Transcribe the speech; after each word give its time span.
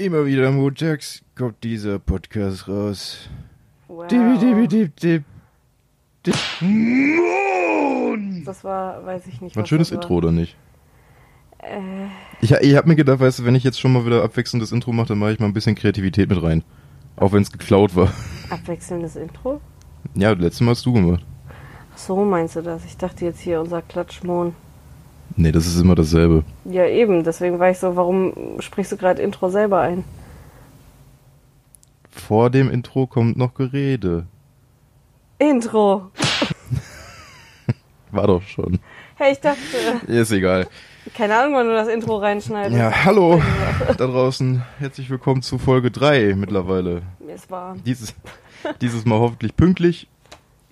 Immer 0.00 0.26
wieder 0.26 0.52
montags 0.52 1.22
kommt 1.36 1.64
dieser 1.64 1.98
Podcast 1.98 2.68
raus. 2.68 3.28
Wow. 3.88 4.06
Dip, 4.06 4.38
dip, 4.38 4.68
dip, 4.68 4.96
dip, 4.96 5.24
dip. 6.24 6.34
Das 8.44 8.62
war, 8.62 9.04
weiß 9.04 9.26
ich 9.26 9.40
nicht. 9.40 9.56
War 9.56 9.64
ein 9.64 9.66
schönes 9.66 9.88
das 9.88 9.96
Intro, 9.96 10.14
oder 10.14 10.30
nicht? 10.30 10.56
Äh, 11.58 11.80
Ich, 12.40 12.52
ich 12.52 12.76
hab 12.76 12.86
mir 12.86 12.94
gedacht, 12.94 13.18
weißt 13.18 13.40
du, 13.40 13.44
wenn 13.44 13.56
ich 13.56 13.64
jetzt 13.64 13.80
schon 13.80 13.92
mal 13.92 14.06
wieder 14.06 14.22
abwechselndes 14.22 14.70
Intro 14.70 14.92
mache, 14.92 15.08
dann 15.08 15.18
mache 15.18 15.32
ich 15.32 15.40
mal 15.40 15.46
ein 15.46 15.52
bisschen 15.52 15.74
Kreativität 15.74 16.28
mit 16.28 16.40
rein. 16.40 16.62
Auch 17.16 17.32
wenn 17.32 17.42
es 17.42 17.50
geklaut 17.50 17.96
war. 17.96 18.12
abwechselndes 18.50 19.16
Intro? 19.16 19.60
Ja, 20.14 20.30
letztes 20.30 20.60
Mal 20.60 20.70
hast 20.70 20.86
du 20.86 20.92
gemacht. 20.92 21.26
Ach 21.92 21.98
so 21.98 22.24
meinst 22.24 22.54
du 22.54 22.62
das? 22.62 22.84
Ich 22.84 22.96
dachte 22.96 23.24
jetzt 23.24 23.40
hier 23.40 23.60
unser 23.60 23.82
Klatschmon. 23.82 24.54
Nee, 25.40 25.52
das 25.52 25.68
ist 25.68 25.80
immer 25.80 25.94
dasselbe. 25.94 26.42
Ja, 26.64 26.84
eben. 26.84 27.22
Deswegen 27.22 27.60
war 27.60 27.70
ich 27.70 27.78
so, 27.78 27.94
warum 27.94 28.32
sprichst 28.58 28.90
du 28.90 28.96
gerade 28.96 29.22
Intro 29.22 29.48
selber 29.50 29.80
ein? 29.80 30.02
Vor 32.10 32.50
dem 32.50 32.68
Intro 32.68 33.06
kommt 33.06 33.36
noch 33.36 33.54
Gerede. 33.54 34.26
Intro! 35.38 36.10
War 38.10 38.26
doch 38.26 38.42
schon. 38.42 38.80
Hey, 39.14 39.30
ich 39.32 39.38
dachte, 39.40 39.58
Ist 40.08 40.32
egal. 40.32 40.66
keine 41.14 41.36
Ahnung, 41.38 41.54
wann 41.54 41.68
du 41.68 41.72
das 41.72 41.86
Intro 41.86 42.16
reinschneidest. 42.16 42.76
Ja, 42.76 43.04
hallo 43.04 43.40
da 43.96 44.06
draußen. 44.08 44.64
Herzlich 44.80 45.08
willkommen 45.08 45.42
zu 45.42 45.58
Folge 45.58 45.92
3 45.92 46.34
mittlerweile. 46.34 47.02
Ist 47.32 47.48
warm. 47.48 47.80
Dieses, 47.84 48.12
dieses 48.80 49.04
Mal 49.04 49.20
hoffentlich 49.20 49.54
pünktlich, 49.54 50.08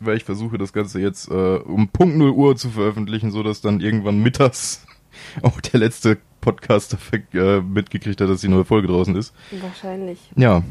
weil 0.01 0.17
ich 0.17 0.25
versuche 0.25 0.59
das 0.59 0.73
Ganze 0.73 1.01
jetzt 1.01 1.31
äh, 1.31 1.57
um 1.57 1.89
Punkt 1.89 2.17
0 2.17 2.31
Uhr 2.31 2.57
zu 2.57 2.71
veröffentlichen, 2.71 3.31
so 3.31 3.43
dass 3.43 3.61
dann 3.61 3.81
irgendwann 3.81 4.23
mittags 4.23 4.87
auch 5.43 5.61
der 5.61 5.81
letzte 5.81 6.19
Podcaster 6.41 6.99
äh, 7.35 7.61
mitgekriegt 7.61 8.21
hat, 8.21 8.29
dass 8.29 8.41
die 8.41 8.49
neue 8.49 8.65
Folge 8.65 8.89
draußen 8.89 9.17
ist. 9.17 9.35
Wahrscheinlich. 9.51 10.31
Ja, 10.37 10.63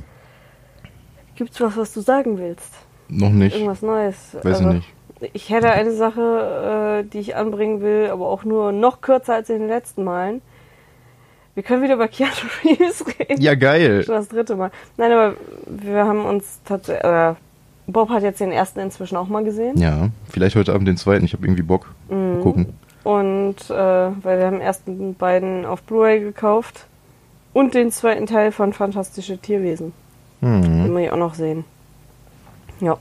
Gibt's 1.36 1.60
was, 1.60 1.76
was 1.76 1.94
du 1.94 2.02
sagen 2.02 2.38
willst? 2.38 2.74
noch 3.08 3.30
nicht. 3.30 3.56
Irgendwas 3.56 3.82
Neues? 3.82 4.38
Weiß 4.42 4.62
ich 4.62 4.66
nicht. 4.66 4.94
Ich 5.34 5.50
hätte 5.50 5.70
eine 5.70 5.92
Sache, 5.92 7.04
äh, 7.04 7.10
die 7.10 7.20
ich 7.20 7.36
anbringen 7.36 7.82
will, 7.82 8.10
aber 8.10 8.28
auch 8.28 8.44
nur 8.44 8.72
noch 8.72 9.02
kürzer 9.02 9.36
als 9.36 9.50
in 9.50 9.60
den 9.60 9.68
letzten 9.68 10.04
Malen. 10.04 10.42
Wir 11.54 11.64
können 11.64 11.84
wieder 11.84 11.94
über 11.96 12.08
Keanu 12.08 12.32
Reeves 12.64 13.06
reden. 13.20 13.42
Ja, 13.42 13.56
geil. 13.56 14.04
Schon 14.04 14.16
das 14.16 14.28
dritte 14.28 14.56
Mal. 14.56 14.72
Nein, 14.98 15.12
aber 15.12 15.36
wir 15.68 16.06
haben 16.06 16.26
uns 16.26 16.62
tatsächlich. 16.66 17.06
Äh, 17.06 17.36
Bob 17.88 18.10
hat 18.10 18.24
jetzt 18.24 18.40
den 18.40 18.52
ersten 18.52 18.80
inzwischen 18.80 19.16
auch 19.16 19.28
mal 19.28 19.44
gesehen. 19.44 19.78
Ja, 19.78 20.10
vielleicht 20.30 20.56
heute 20.56 20.74
Abend 20.74 20.88
den 20.88 20.98
zweiten. 20.98 21.26
Ich 21.26 21.34
habe 21.34 21.46
irgendwie 21.46 21.64
Bock. 21.64 21.94
Mal 22.10 22.40
gucken. 22.42 22.74
Und 23.04 23.70
äh, 23.70 23.74
weil 23.74 24.40
wir 24.40 24.46
haben 24.48 24.56
den 24.56 24.62
ersten 24.62 25.14
beiden 25.14 25.66
auf 25.66 25.84
Blu-ray 25.84 26.20
gekauft. 26.20 26.86
Und 27.54 27.74
den 27.74 27.92
zweiten 27.92 28.26
Teil 28.26 28.52
von 28.52 28.74
Fantastische 28.74 29.38
Tierwesen. 29.38 29.94
Hm. 30.42 30.62
Den 30.62 30.92
muss 30.92 31.02
ich 31.02 31.12
auch 31.12 31.18
noch 31.18 31.36
sehen. 31.36 31.64
Ja. 32.82 32.98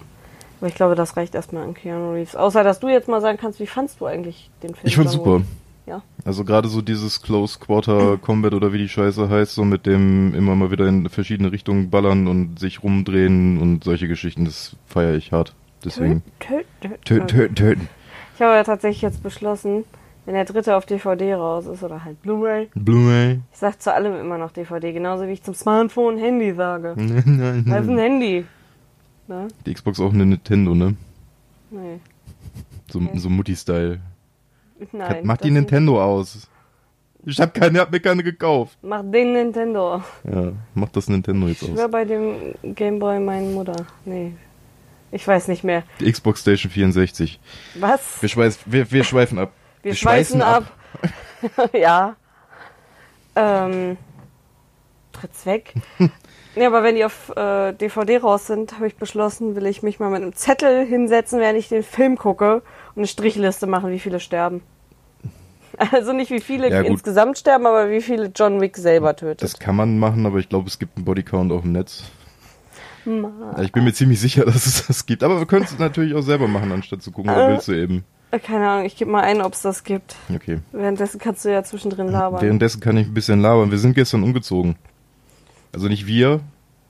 Aber 0.61 0.69
ich 0.69 0.75
glaube, 0.75 0.95
das 0.95 1.17
reicht 1.17 1.35
erstmal 1.35 1.65
an 1.65 1.75
Keanu 1.75 2.13
Reeves. 2.13 2.37
Außer, 2.37 2.63
dass 2.63 2.81
du 2.81 2.89
jetzt 2.89 3.09
mal 3.09 3.21
sagen 3.21 3.39
kannst, 3.41 3.59
wie 3.61 3.67
fandst 3.67 4.01
du 4.01 4.07
eigentlich 4.07 4.51
den 4.63 4.75
Film? 4.75 4.87
Ich 4.87 4.95
Django? 4.95 5.11
super. 5.11 5.43
Ja. 5.87 6.03
Also 6.25 6.45
gerade 6.45 6.69
so 6.69 6.81
dieses 6.81 7.21
Close 7.21 7.59
Quarter 7.59 8.17
Combat 8.17 8.55
oder 8.55 8.73
wie 8.73 8.79
die 8.79 8.89
Scheiße 8.89 9.29
heißt, 9.29 9.55
so 9.55 9.65
mit 9.65 9.85
dem 9.85 10.35
immer 10.35 10.55
mal 10.57 10.71
wieder 10.71 10.87
in 10.89 11.09
verschiedene 11.11 11.53
Richtungen 11.53 11.91
ballern 11.91 12.27
und 12.27 12.59
sich 12.59 12.83
rumdrehen 12.83 13.61
und 13.61 13.85
solche 13.85 14.09
Geschichten, 14.09 14.45
das 14.47 14.77
feiere 14.87 15.15
ich 15.15 15.33
hart. 15.33 15.55
Deswegen 15.85 16.23
Töten, 16.41 16.65
töten, 16.81 17.05
töten, 17.05 17.27
töten, 17.29 17.55
töten. 17.55 17.89
Ich 18.35 18.41
habe 18.41 18.55
ja 18.55 18.65
tatsächlich 18.65 19.03
jetzt 19.03 19.23
beschlossen, 19.23 19.85
wenn 20.25 20.33
der 20.35 20.47
dritte 20.47 20.75
auf 20.75 20.87
DVD 20.87 21.35
raus 21.35 21.67
ist 21.67 21.83
oder 21.83 22.03
halt 22.03 22.21
Blu-ray, 22.23 22.71
Blu-ray. 22.75 23.41
ich 23.53 23.59
sag 23.59 23.83
zu 23.83 23.93
allem 23.93 24.19
immer 24.19 24.39
noch 24.39 24.53
DVD, 24.53 24.93
genauso 24.95 25.27
wie 25.27 25.33
ich 25.33 25.43
zum 25.43 25.53
Smartphone 25.53 26.17
Handy 26.17 26.55
sage. 26.55 26.95
Nein, 26.97 27.65
Das 27.69 27.83
ist 27.83 27.89
ein 27.91 27.95
nein. 27.97 27.99
Handy. 27.99 28.45
Ne? 29.29 29.49
Die 29.67 29.75
Xbox 29.75 30.01
auch 30.01 30.15
eine 30.15 30.25
Nintendo, 30.25 30.75
ne? 30.75 30.97
Nee. 31.71 31.99
So, 32.91 33.01
Okay. 33.01 33.19
so 33.19 33.29
Mutti-Style. 33.29 34.01
Nein. 34.93 35.21
Mach 35.25 35.37
die 35.37 35.51
Nintendo 35.51 36.03
aus. 36.03 36.49
Ich 37.27 37.41
hab 37.41 37.55
keine, 37.55 37.81
hab 37.81 37.91
mir 37.91 38.01
keine 38.01 38.23
gekauft. 38.23 38.77
Mach 38.83 39.03
den 39.03 39.33
Nintendo. 39.33 40.03
Ja, 40.25 40.53
mach 40.75 40.91
das 40.91 41.09
Nintendo 41.09 41.49
jetzt 41.49 41.63
Ich 41.63 41.71
aus. 41.71 41.75
schwör 41.75 41.89
bei 41.89 42.05
dem 42.05 42.55
Gameboy 42.63 43.19
meine 43.21 43.47
Mutter. 43.49 43.87
Nee. 44.05 44.35
Ich 45.11 45.27
weiß 45.27 45.49
nicht 45.49 45.65
mehr. 45.65 45.85
Die 46.01 46.11
Xbox 46.11 46.41
Station 46.41 46.71
64. 46.71 47.41
Was? 47.77 48.21
Wir, 48.21 48.29
schweiß, 48.29 48.59
wir, 48.67 48.91
wir 48.91 49.05
schweifen 49.05 49.39
ab. 49.39 49.53
Wir 49.83 49.95
schweißen 49.95 50.43
ab. 50.43 50.65
ja. 51.73 52.17
Ähm. 53.37 53.97
Tritt's 55.13 55.47
weg. 55.47 55.75
nee, 56.57 56.65
aber 56.67 56.83
wenn 56.83 56.95
die 56.97 57.05
auf 57.05 57.31
äh, 57.37 57.73
DVD 57.73 58.19
raus 58.19 58.47
sind, 58.47 58.75
habe 58.75 58.87
ich 58.87 58.97
beschlossen, 58.97 59.57
will 59.57 59.67
ich 59.67 59.83
mich 59.83 60.01
mal 60.01 60.11
mit 60.11 60.23
einem 60.23 60.35
Zettel 60.35 60.85
hinsetzen, 60.87 61.41
während 61.41 61.59
ich 61.59 61.69
den 61.69 61.83
Film 61.83 62.17
gucke 62.17 62.57
und 62.95 62.99
eine 62.99 63.07
Strichliste 63.07 63.67
machen, 63.67 63.91
wie 63.91 63.99
viele 64.01 64.21
sterben. 64.21 64.63
Also 65.91 66.13
nicht 66.13 66.31
wie 66.31 66.41
viele 66.41 66.71
Ja, 66.71 66.83
insgesamt 66.83 67.37
sterben, 67.37 67.67
aber 67.67 67.91
wie 67.91 68.01
viele 68.01 68.31
John 68.33 68.61
Wick 68.61 68.77
selber 68.77 69.17
tötet. 69.17 69.43
Das 69.43 69.59
kann 69.59 69.75
man 69.75 69.99
machen, 69.99 70.25
aber 70.25 70.39
ich 70.39 70.49
glaube, 70.49 70.69
es 70.69 70.79
gibt 70.79 70.97
einen 70.97 71.05
Bodycount 71.05 71.51
auf 71.51 71.63
dem 71.63 71.73
Netz. 71.73 72.05
Ma- 73.05 73.33
Ja, 73.57 73.63
Ich 73.63 73.73
bin 73.73 73.83
mir 73.83 73.93
ziemlich 73.93 74.21
sicher, 74.21 74.45
dass 74.47 74.67
es 74.67 74.87
das 74.87 75.05
gibt. 75.05 75.25
Aber 75.25 75.39
wir 75.41 75.47
können 75.47 75.65
es 75.65 75.77
natürlich 75.79 76.15
auch 76.15 76.21
selber 76.23 76.47
machen, 76.47 76.71
anstatt 76.71 77.03
zu 77.03 77.11
gucken, 77.11 77.33
Äh. 77.33 77.49
willst 77.49 77.67
du 77.67 77.73
eben? 77.73 78.05
Keine 78.45 78.69
Ahnung, 78.69 78.85
ich 78.87 78.97
gebe 78.97 79.11
mal 79.11 79.23
ein, 79.25 79.41
ob 79.43 79.53
es 79.55 79.63
das 79.63 79.83
gibt. 79.83 80.15
Okay. 80.33 80.61
Währenddessen 80.73 81.19
kannst 81.21 81.45
du 81.45 81.51
ja 81.53 81.63
zwischendrin 81.65 82.07
labern. 82.09 82.41
Währenddessen 82.41 82.81
kann 82.81 82.97
ich 82.97 83.09
ein 83.09 83.15
bisschen 83.15 83.41
labern. 83.41 83.71
Wir 83.73 83.79
sind 83.79 83.95
gestern 83.95 84.23
umgezogen. 84.23 84.77
Also 85.75 85.89
nicht 85.89 86.07
wir, 86.07 86.41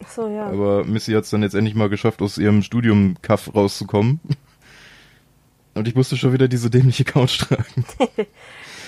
Ach 0.03 0.11
so, 0.11 0.29
ja. 0.29 0.47
aber 0.47 0.85
Missy 0.85 1.13
hat 1.13 1.25
es 1.25 1.31
dann 1.31 1.43
jetzt 1.43 1.55
endlich 1.55 1.75
mal 1.75 1.89
geschafft, 1.89 2.21
aus 2.23 2.39
ihrem 2.39 2.63
Studium-Kaff 2.63 3.55
rauszukommen. 3.55 4.21
Und 5.75 5.89
ich 5.89 5.95
musste 5.95 6.17
schon 6.17 6.33
wieder 6.33 6.47
diese 6.47 6.71
dämliche 6.71 7.05
Couch 7.05 7.39
tragen. 7.41 7.85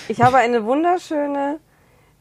Ich 0.09 0.21
habe 0.21 0.37
eine 0.37 0.63
wunderschöne 0.63 1.59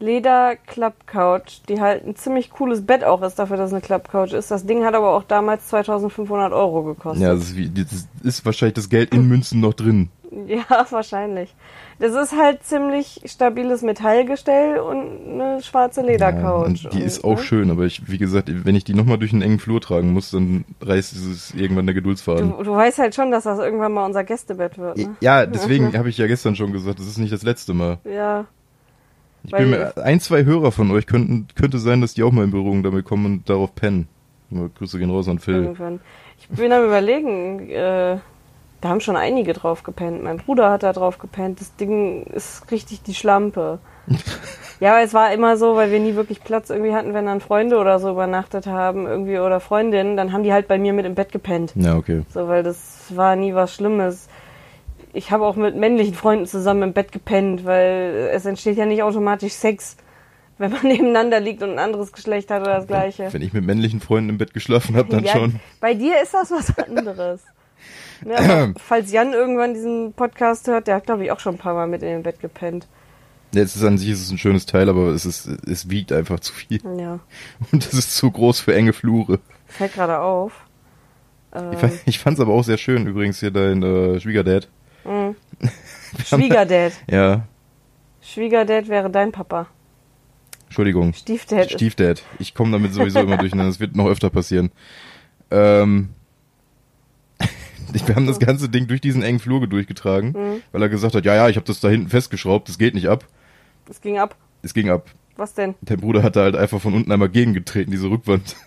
Leder-Klapp-Couch, 0.01 1.61
die 1.69 1.81
halt 1.81 2.05
ein 2.05 2.17
ziemlich 2.17 2.51
cooles 2.51 2.85
Bett 2.85 3.05
auch 3.05 3.23
ist, 3.23 3.37
dafür, 3.37 3.57
dass 3.57 3.69
es 3.69 3.75
eine 3.75 3.81
Klapp-Couch 3.81 4.33
ist. 4.33 4.51
Das 4.51 4.67
Ding 4.67 4.85
hat 4.85 4.95
aber 4.95 5.15
auch 5.15 5.23
damals 5.23 5.69
2500 5.69 6.53
Euro 6.53 6.83
gekostet. 6.83 7.23
Ja, 7.23 7.33
das 7.33 7.45
ist, 7.45 7.57
wie, 7.57 7.69
das 7.71 8.09
ist 8.25 8.45
wahrscheinlich 8.45 8.75
das 8.75 8.89
Geld 8.89 9.15
in 9.15 9.29
Münzen 9.29 9.61
noch 9.61 9.73
drin. 9.73 10.11
Ja, 10.47 10.87
wahrscheinlich. 10.91 11.55
Das 11.99 12.15
ist 12.15 12.37
halt 12.37 12.63
ziemlich 12.63 13.21
stabiles 13.25 13.83
Metallgestell 13.83 14.79
und 14.79 15.41
eine 15.41 15.63
schwarze 15.63 16.03
Ja, 16.03 16.07
Ledercouch. 16.09 16.67
und 16.67 16.93
die 16.93 16.99
Und, 16.99 17.03
ist 17.05 17.25
auch 17.25 17.37
ne? 17.37 17.43
schön, 17.43 17.71
aber 17.71 17.85
ich, 17.85 18.09
wie 18.11 18.19
gesagt, 18.19 18.51
wenn 18.53 18.75
ich 18.77 18.85
die 18.85 18.95
nochmal 18.95 19.19
durch 19.19 19.33
einen 19.33 19.43
engen 19.43 19.59
Flur 19.59 19.81
tragen 19.81 20.13
muss, 20.13 20.31
dann 20.31 20.65
reißt 20.81 21.15
es 21.15 21.55
irgendwann 21.55 21.87
der 21.87 21.95
Geduldsfaden. 21.95 22.51
Du, 22.59 22.63
du 22.65 22.73
weißt 22.73 22.99
halt 22.99 23.15
schon, 23.15 23.31
dass 23.31 23.45
das 23.45 23.59
irgendwann 23.59 23.93
mal 23.93 24.05
unser 24.05 24.25
Gästebett 24.25 24.79
wird, 24.79 24.99
ne? 24.99 25.17
Ja, 25.21 25.47
deswegen 25.47 25.97
habe 25.97 26.09
ich 26.09 26.19
ja 26.19 26.27
gestern 26.27 26.55
schon 26.57 26.73
gesagt, 26.73 26.99
das 26.99 27.07
ist 27.07 27.19
nicht 27.19 27.33
das 27.33 27.43
letzte 27.43 27.73
Mal. 27.75 27.99
Ja. 28.05 28.47
Ich 29.45 29.53
bin 29.53 29.71
mir, 29.71 29.97
ein, 29.97 30.19
zwei 30.21 30.45
Hörer 30.45 30.73
von 30.73 30.91
euch 30.91 31.07
könnten, 31.07 31.47
könnte 31.55 31.79
sein, 31.79 32.01
dass 32.01 32.15
die 32.15 32.25
auch 32.25 32.33
mal 32.33 32.45
in 32.45 32.51
Berührung 32.51 32.83
damit 32.83 33.05
kommen 33.05 33.27
und 33.27 33.49
darauf 33.49 33.75
pennen. 33.75 34.09
Grüße 34.51 34.99
gehen 34.99 35.11
raus 35.11 35.29
an 35.29 35.39
Phil. 35.39 35.55
Irgendwann. 35.55 36.01
Ich 36.39 36.49
bin 36.49 36.73
am 36.73 36.85
überlegen, 36.85 37.71
äh, 37.71 38.19
da 38.87 38.91
haben 38.91 39.01
schon 39.01 39.17
einige 39.17 39.53
drauf 39.53 39.83
gepennt. 39.83 40.23
Mein 40.23 40.37
Bruder 40.37 40.71
hat 40.71 40.85
da 40.85 40.93
drauf 40.93 41.19
gepennt. 41.19 41.61
Das 41.61 41.75
Ding 41.75 42.23
ist 42.27 42.71
richtig 42.71 43.03
die 43.03 43.15
Schlampe. 43.15 43.81
ja, 44.81 44.93
aber 44.93 45.03
es 45.03 45.13
war 45.13 45.33
immer 45.33 45.57
so, 45.57 45.75
weil 45.75 45.91
wir 45.91 45.99
nie 45.99 46.15
wirklich 46.15 46.45
Platz 46.45 46.71
irgendwie 46.71 46.95
hatten, 46.95 47.13
wenn 47.13 47.27
dann 47.27 47.41
Freunde 47.41 47.79
oder 47.79 47.99
so 47.99 48.11
übernachtet 48.13 48.69
haben, 48.69 49.07
irgendwie 49.07 49.41
oder 49.41 49.59
Freundinnen, 49.59 50.17
dann 50.17 50.33
haben 50.33 50.45
die 50.45 50.53
halt 50.53 50.69
bei 50.69 50.79
mir 50.79 50.93
mit 50.93 51.05
im 51.05 51.17
Bett 51.17 51.33
gepennt. 51.33 51.73
Ja, 51.75 51.97
okay. 51.97 52.23
So, 52.33 52.47
weil 52.47 52.63
das 52.63 53.07
war 53.11 53.35
nie 53.35 53.55
was 53.55 53.75
Schlimmes. 53.75 54.29
Ich 55.13 55.33
habe 55.33 55.45
auch 55.45 55.57
mit 55.57 55.75
männlichen 55.75 56.15
Freunden 56.15 56.47
zusammen 56.47 56.85
im 56.85 56.93
Bett 56.93 57.11
gepennt, 57.11 57.65
weil 57.65 58.31
es 58.33 58.47
entsteht 58.47 58.77
ja 58.77 58.87
nicht 58.87 59.03
automatisch 59.03 59.55
Sex, 59.55 59.97
wenn 60.59 60.71
man 60.71 60.83
nebeneinander 60.85 61.41
liegt 61.41 61.65
und 61.65 61.71
ein 61.71 61.81
anderes 61.81 62.13
Geschlecht 62.13 62.53
hat 62.53 62.63
oder 62.63 62.77
das 62.77 62.87
gleiche. 62.87 63.33
Wenn 63.33 63.43
ich 63.43 63.53
mit 63.53 63.65
männlichen 63.65 64.01
Freunden 64.01 64.31
im 64.31 64.39
Bett 64.39 64.55
geschlafen 64.55 64.95
habe, 64.95 65.09
dann 65.09 65.25
ja, 65.25 65.33
schon. 65.33 65.59
Bei 65.81 65.95
dir 65.95 66.22
ist 66.22 66.34
das 66.34 66.53
was 66.53 66.78
anderes. 66.78 67.43
Ne, 68.24 68.39
aber 68.39 68.74
falls 68.78 69.13
Jan 69.13 69.33
irgendwann 69.33 69.74
diesen 69.74 70.13
Podcast 70.13 70.66
hört, 70.68 70.86
der 70.86 70.97
hat, 70.97 71.07
glaube 71.07 71.24
ich, 71.24 71.30
auch 71.33 71.41
schon 71.41 71.57
ein 71.57 71.59
paar 71.59 71.74
Mal 71.74 71.86
mit 71.86 72.03
in 72.03 72.09
dem 72.09 72.22
Bett 72.22 72.41
gepennt. 72.41 72.86
Ja, 73.54 73.63
es 73.63 73.77
ist 73.77 73.84
an 73.84 73.97
sich 73.98 74.10
es 74.10 74.21
ist 74.22 74.30
ein 74.30 74.39
schönes 74.39 74.66
Teil, 74.66 74.89
aber 74.89 75.09
es 75.09 75.24
ist, 75.24 75.47
es 75.47 75.89
wiegt 75.89 76.13
einfach 76.13 76.41
zu 76.41 76.53
viel. 76.53 76.80
Ja, 76.98 77.21
Und 77.72 77.86
es 77.86 77.95
ist 77.95 78.16
zu 78.16 78.30
groß 78.30 78.60
für 78.60 78.74
enge 78.74 78.92
Flure. 78.92 79.39
fällt 79.66 79.95
gerade 79.95 80.18
auf. 80.18 80.53
Ähm, 81.54 81.72
Ich, 81.72 81.78
fa- 81.78 81.91
ich 82.07 82.18
fand's 82.18 82.41
aber 82.41 82.53
auch 82.53 82.65
sehr 82.65 82.78
schön, 82.78 83.07
übrigens 83.07 83.41
hier 83.41 83.51
dein 83.51 83.83
äh, 83.83 84.21
Schwiegerdad. 84.21 84.69
mh. 85.04 85.34
Schwiegerdad. 86.24 86.92
Ja, 87.10 87.47
Schwiegerdad 88.21 88.89
wäre 88.89 89.10
dein 89.10 89.33
Papa. 89.33 89.66
Entschuldigung. 90.65 91.12
Stiefdad. 91.15 91.71
Stiefdad. 91.71 92.22
Ich 92.41 92.54
komme 92.54 92.72
damit 92.72 92.92
sowieso 92.92 93.21
immer 93.21 93.36
durcheinander. 93.36 93.71
Das 93.71 93.78
wird 93.80 93.95
noch 93.95 94.09
öfter 94.09 94.30
passieren. 94.30 94.72
Ähm, 95.51 96.09
wir 98.07 98.15
haben 98.16 98.27
das 98.27 98.39
ganze 98.39 98.69
Ding 98.69 98.87
durch 98.89 99.01
diesen 99.01 99.22
engen 99.22 99.39
Flur 99.39 99.66
durchgetragen, 99.66 100.31
Mhm. 100.33 100.63
weil 100.72 100.83
er 100.83 100.89
gesagt 100.89 101.15
hat, 101.15 101.25
ja, 101.25 101.34
ja, 101.34 101.48
ich 101.48 101.57
habe 101.57 101.66
das 101.66 101.81
da 101.81 101.89
hinten 101.89 102.09
festgeschraubt, 102.09 102.69
das 102.69 102.78
geht 102.78 102.95
nicht 102.95 103.09
ab. 103.09 103.25
Es 103.89 104.01
ging 104.01 104.19
ab. 104.19 104.37
Es 104.63 104.75
ging 104.75 104.91
ab. 104.91 105.09
Was 105.37 105.54
denn? 105.54 105.75
Dein 105.83 106.01
Bruder 106.01 106.22
hat 106.22 106.34
da 106.37 106.43
halt 106.43 106.57
einfach 106.57 106.81
von 106.81 106.95
unten 106.95 107.13
einmal 107.13 107.28
gegengetreten, 107.28 107.91
diese 107.91 108.09
Rückwand. 108.10 108.57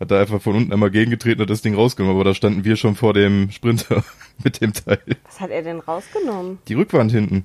Hat 0.00 0.10
da 0.10 0.18
einfach 0.18 0.40
von 0.40 0.56
unten 0.56 0.72
einmal 0.72 0.90
gegengetreten 0.90 1.42
und 1.42 1.50
das 1.50 1.60
Ding 1.60 1.74
rausgenommen, 1.74 2.16
aber 2.16 2.24
da 2.24 2.34
standen 2.34 2.64
wir 2.64 2.76
schon 2.76 2.96
vor 2.96 3.12
dem 3.12 3.50
Sprinter 3.50 4.02
mit 4.42 4.62
dem 4.62 4.72
Teil. 4.72 4.98
Was 5.26 5.40
hat 5.40 5.50
er 5.50 5.60
denn 5.62 5.78
rausgenommen? 5.80 6.58
Die 6.68 6.72
Rückwand 6.74 7.12
hinten. 7.12 7.44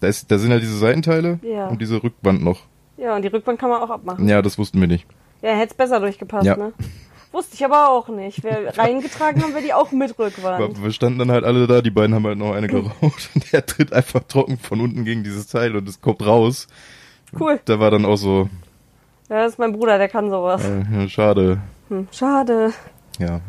Da, 0.00 0.06
ist, 0.08 0.30
da 0.30 0.38
sind 0.38 0.50
halt 0.52 0.62
diese 0.62 0.76
Seitenteile 0.76 1.40
Ja. 1.42 1.68
und 1.68 1.80
diese 1.80 2.02
Rückwand 2.02 2.44
noch. 2.44 2.60
Ja, 2.98 3.16
und 3.16 3.22
die 3.22 3.28
Rückwand 3.28 3.58
kann 3.58 3.70
man 3.70 3.80
auch 3.80 3.88
abmachen. 3.90 4.28
Ja, 4.28 4.42
das 4.42 4.58
wussten 4.58 4.78
wir 4.80 4.88
nicht. 4.88 5.06
Ja, 5.40 5.50
hätte 5.56 5.70
es 5.70 5.74
besser 5.74 6.00
durchgepasst, 6.00 6.46
Ja. 6.46 6.56
ne? 6.56 6.72
Wusste 7.32 7.54
ich 7.54 7.64
aber 7.64 7.90
auch 7.90 8.08
nicht. 8.08 8.42
Wir 8.42 8.72
reingetragen 8.78 9.42
haben 9.42 9.54
wir 9.54 9.60
die 9.60 9.74
auch 9.74 9.92
mit 9.92 10.18
Rückwand. 10.18 10.82
Wir 10.82 10.92
standen 10.92 11.18
dann 11.18 11.30
halt 11.30 11.44
alle 11.44 11.66
da, 11.66 11.82
die 11.82 11.90
beiden 11.90 12.14
haben 12.14 12.26
halt 12.26 12.38
noch 12.38 12.52
eine 12.54 12.68
geraucht 12.68 13.30
und 13.34 13.52
der 13.52 13.66
tritt 13.66 13.92
einfach 13.92 14.22
trocken 14.28 14.58
von 14.58 14.80
unten 14.80 15.04
gegen 15.04 15.24
dieses 15.24 15.46
Teil 15.46 15.76
und 15.76 15.88
es 15.88 16.00
kommt 16.00 16.24
raus. 16.24 16.68
Cool. 17.38 17.60
Da 17.66 17.78
war 17.78 17.90
dann 17.90 18.06
auch 18.06 18.16
so, 18.16 18.48
Ja, 19.28 19.42
das 19.42 19.52
ist 19.52 19.58
mein 19.58 19.72
Bruder, 19.72 19.98
der 19.98 20.08
kann 20.08 20.30
sowas. 20.30 20.62
äh, 20.64 21.08
schade. 21.08 21.60
Hm, 21.88 22.08
schade. 22.10 22.72
Ja. 23.18 23.40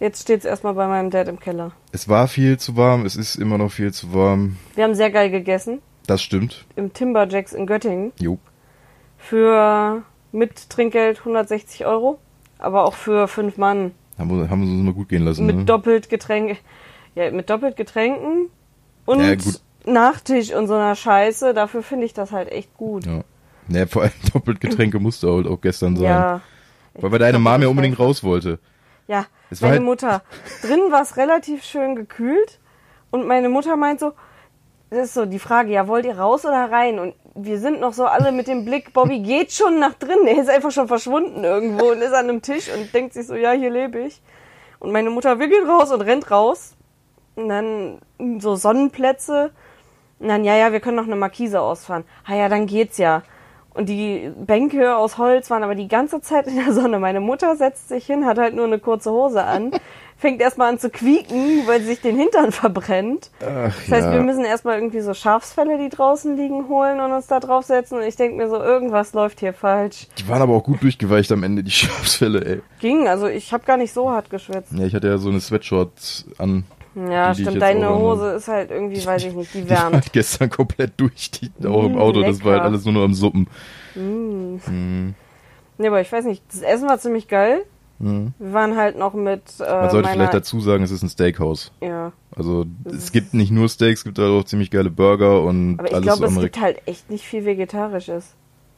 Jetzt 0.00 0.22
steht's 0.22 0.44
erstmal 0.46 0.74
bei 0.74 0.88
meinem 0.88 1.10
Dad 1.10 1.28
im 1.28 1.38
Keller. 1.38 1.72
Es 1.92 2.08
war 2.08 2.26
viel 2.26 2.58
zu 2.58 2.76
warm, 2.76 3.04
es 3.04 3.16
ist 3.16 3.36
immer 3.36 3.58
noch 3.58 3.70
viel 3.70 3.92
zu 3.92 4.14
warm. 4.14 4.56
Wir 4.74 4.84
haben 4.84 4.94
sehr 4.94 5.10
geil 5.10 5.30
gegessen. 5.30 5.80
Das 6.06 6.22
stimmt. 6.22 6.64
Im 6.74 6.92
Timberjacks 6.92 7.52
in 7.52 7.66
Göttingen. 7.66 8.12
Jo. 8.18 8.38
Für 9.18 10.02
mit 10.32 10.70
Trinkgeld 10.70 11.18
160 11.18 11.84
Euro. 11.86 12.18
Aber 12.60 12.84
auch 12.84 12.94
für 12.94 13.26
fünf 13.28 13.56
Mann. 13.56 13.92
Haben 14.18 14.30
wir, 14.38 14.50
haben 14.50 14.62
wir 14.62 14.70
uns 14.70 14.84
mal 14.84 14.92
gut 14.92 15.08
gehen 15.08 15.24
lassen. 15.24 15.46
Mit 15.46 15.56
ne? 15.56 15.64
doppelt 15.64 16.08
Getränke. 16.10 16.56
Ja, 17.14 17.30
mit 17.30 17.48
doppelt 17.50 17.76
Getränken. 17.76 18.48
Und 19.06 19.20
Ja. 19.20 19.34
Nachtisch 19.86 20.52
und 20.54 20.66
so 20.66 20.74
einer 20.74 20.94
Scheiße. 20.94 21.54
Dafür 21.54 21.82
finde 21.82 22.04
ich 22.06 22.12
das 22.12 22.32
halt 22.32 22.52
echt 22.52 22.74
gut. 22.76 23.06
Ja. 23.06 23.22
Naja, 23.68 23.86
vor 23.86 24.02
allem 24.02 24.12
doppelt 24.32 24.60
Getränke 24.60 24.98
musste 24.98 25.32
halt 25.32 25.46
auch 25.46 25.60
gestern 25.60 25.96
sein. 25.96 26.04
Ja. 26.04 26.40
Weil, 26.94 27.12
weil 27.12 27.18
deine 27.18 27.38
Mom 27.38 27.62
ja 27.62 27.68
unbedingt 27.68 27.98
raus 27.98 28.22
wollte. 28.22 28.58
Ja, 29.08 29.26
Es 29.48 29.62
war 29.62 29.70
meine 29.70 29.80
halt- 29.80 29.86
Mutter. 29.86 30.22
Drin 30.62 30.80
war 30.90 31.02
es 31.02 31.16
relativ 31.16 31.64
schön 31.64 31.96
gekühlt 31.96 32.60
und 33.10 33.26
meine 33.26 33.48
Mutter 33.48 33.76
meint 33.76 34.00
so, 34.00 34.12
das 34.90 35.06
ist 35.06 35.14
so 35.14 35.24
die 35.24 35.38
Frage, 35.38 35.72
ja, 35.72 35.88
wollt 35.88 36.04
ihr 36.04 36.18
raus 36.18 36.44
oder 36.44 36.70
rein? 36.70 36.98
Und 36.98 37.14
wir 37.34 37.58
sind 37.58 37.80
noch 37.80 37.92
so 37.92 38.06
alle 38.06 38.32
mit 38.32 38.48
dem 38.48 38.64
Blick, 38.64 38.92
Bobby 38.92 39.20
geht 39.20 39.52
schon 39.52 39.78
nach 39.78 39.94
drinnen. 39.94 40.26
Er 40.26 40.40
ist 40.40 40.50
einfach 40.50 40.70
schon 40.70 40.88
verschwunden 40.88 41.44
irgendwo 41.44 41.90
und 41.90 42.02
ist 42.02 42.12
an 42.12 42.28
einem 42.28 42.42
Tisch 42.42 42.68
und 42.72 42.92
denkt 42.92 43.14
sich 43.14 43.26
so, 43.26 43.34
ja, 43.34 43.52
hier 43.52 43.70
lebe 43.70 44.00
ich. 44.00 44.20
Und 44.78 44.92
meine 44.92 45.10
Mutter, 45.10 45.36
gehen 45.36 45.68
raus 45.68 45.92
und 45.92 46.00
rennt 46.00 46.30
raus. 46.30 46.74
Und 47.36 47.48
dann 47.48 48.00
so 48.38 48.56
Sonnenplätze. 48.56 49.52
Und 50.18 50.28
dann, 50.28 50.44
ja, 50.44 50.56
ja, 50.56 50.72
wir 50.72 50.80
können 50.80 50.96
noch 50.96 51.04
eine 51.04 51.16
Markise 51.16 51.60
ausfahren. 51.60 52.04
Ah 52.24 52.34
ja, 52.34 52.48
dann 52.48 52.66
geht's 52.66 52.98
ja. 52.98 53.22
Und 53.72 53.88
die 53.88 54.32
Bänke 54.36 54.96
aus 54.96 55.16
Holz 55.16 55.48
waren 55.48 55.62
aber 55.62 55.74
die 55.74 55.88
ganze 55.88 56.20
Zeit 56.20 56.46
in 56.46 56.56
der 56.56 56.72
Sonne. 56.72 56.98
Meine 56.98 57.20
Mutter 57.20 57.56
setzt 57.56 57.88
sich 57.88 58.06
hin, 58.06 58.26
hat 58.26 58.38
halt 58.38 58.54
nur 58.54 58.64
eine 58.64 58.78
kurze 58.78 59.12
Hose 59.12 59.44
an, 59.44 59.70
fängt 60.20 60.40
erstmal 60.40 60.68
an 60.70 60.78
zu 60.78 60.90
quieken, 60.90 61.66
weil 61.66 61.80
sie 61.80 61.86
sich 61.86 62.00
den 62.00 62.16
Hintern 62.16 62.52
verbrennt. 62.52 63.30
Ach, 63.40 63.72
Das 63.88 63.90
heißt, 63.90 64.12
wir 64.12 64.20
müssen 64.20 64.44
erstmal 64.44 64.76
irgendwie 64.76 65.00
so 65.00 65.14
Schafsfälle, 65.14 65.78
die 65.78 65.88
draußen 65.88 66.36
liegen, 66.36 66.68
holen 66.68 67.00
und 67.00 67.10
uns 67.12 67.26
da 67.26 67.40
draufsetzen. 67.40 67.98
Und 67.98 68.04
ich 68.04 68.16
denke 68.16 68.36
mir 68.36 68.48
so, 68.48 68.56
irgendwas 68.62 69.12
läuft 69.14 69.40
hier 69.40 69.52
falsch. 69.54 70.06
Die 70.18 70.28
waren 70.28 70.42
aber 70.42 70.54
auch 70.54 70.62
gut 70.64 70.82
durchgeweicht 70.82 71.32
am 71.32 71.42
Ende, 71.42 71.62
die 71.64 71.70
Schafsfälle, 71.72 72.44
ey. 72.44 72.60
Ging, 72.80 73.08
also 73.08 73.26
ich 73.26 73.52
habe 73.52 73.64
gar 73.64 73.76
nicht 73.78 73.92
so 73.92 74.10
hart 74.10 74.30
geschwitzt. 74.30 74.72
Ja, 74.72 74.84
ich 74.84 74.94
hatte 74.94 75.08
ja 75.08 75.18
so 75.18 75.30
eine 75.30 75.40
Sweatshort 75.40 76.26
an. 76.38 76.64
Ja, 76.94 77.30
Die, 77.30 77.36
die 77.36 77.42
stimmt, 77.42 77.54
jetzt 77.54 77.62
deine 77.62 77.94
Hose 77.96 78.30
ist 78.32 78.48
halt 78.48 78.70
irgendwie, 78.72 79.04
weiß 79.06 79.24
ich 79.24 79.32
nicht, 79.34 79.54
die 79.54 79.62
Die 79.62 79.70
war 79.70 79.92
wärmt. 79.92 80.12
gestern 80.12 80.50
komplett 80.50 80.92
durch, 80.96 81.30
die, 81.30 81.50
auch 81.66 81.84
im 81.84 81.94
Mm, 81.94 81.98
Auto. 81.98 82.22
Das 82.22 82.44
war 82.44 82.52
halt 82.52 82.62
lecker. 82.62 82.64
alles 82.64 82.84
nur 82.84 82.94
noch 82.94 83.04
am 83.04 83.14
Suppen. 83.14 83.46
Nee, 85.78 85.86
aber 85.86 86.00
ich 86.00 86.12
weiß 86.12 86.24
nicht, 86.26 86.42
das 86.52 86.62
Essen 86.62 86.88
war 86.88 86.98
ziemlich 86.98 87.28
geil. 87.28 87.64
Mhm. 88.00 88.32
Wir 88.38 88.52
waren 88.52 88.76
halt 88.76 88.98
noch 88.98 89.14
mit 89.14 89.42
äh, 89.60 89.62
Man 89.70 89.90
sollte 89.90 90.08
vielleicht 90.08 90.34
dazu 90.34 90.60
sagen, 90.60 90.82
es 90.82 90.90
ist 90.90 91.02
ein 91.02 91.08
Steakhouse. 91.10 91.70
Ja, 91.80 92.12
Also 92.34 92.64
es 92.86 93.12
gibt 93.12 93.34
nicht 93.34 93.52
nur 93.52 93.68
Steaks, 93.68 94.00
es 94.00 94.04
gibt 94.04 94.18
halt 94.18 94.30
auch 94.30 94.44
ziemlich 94.44 94.70
geile 94.70 94.90
Burger 94.90 95.42
und 95.42 95.78
aber 95.78 95.88
ich 95.88 95.94
alles 95.94 96.06
glaube, 96.06 96.26
es 96.26 96.40
gibt 96.40 96.60
halt 96.60 96.80
echt 96.86 97.10
nicht 97.10 97.24
viel 97.26 97.44
Vegetarisches. 97.44 98.34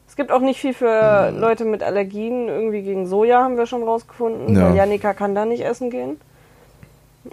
Es 0.08 0.16
gibt 0.16 0.30
auch 0.30 0.40
nicht 0.40 0.60
viel 0.60 0.74
für 0.74 1.28
Hm. 1.28 1.38
Leute 1.38 1.64
mit 1.64 1.82
Allergien. 1.82 2.48
Irgendwie 2.48 2.82
gegen 2.82 3.06
Soja 3.06 3.42
haben 3.42 3.56
wir 3.56 3.64
schon 3.66 3.82
rausgefunden. 3.82 4.54
Ja. 4.54 4.68
Weil 4.68 4.76
Janika 4.76 5.14
kann 5.14 5.34
da 5.34 5.46
nicht 5.46 5.64
essen 5.64 5.88
gehen. 5.88 6.16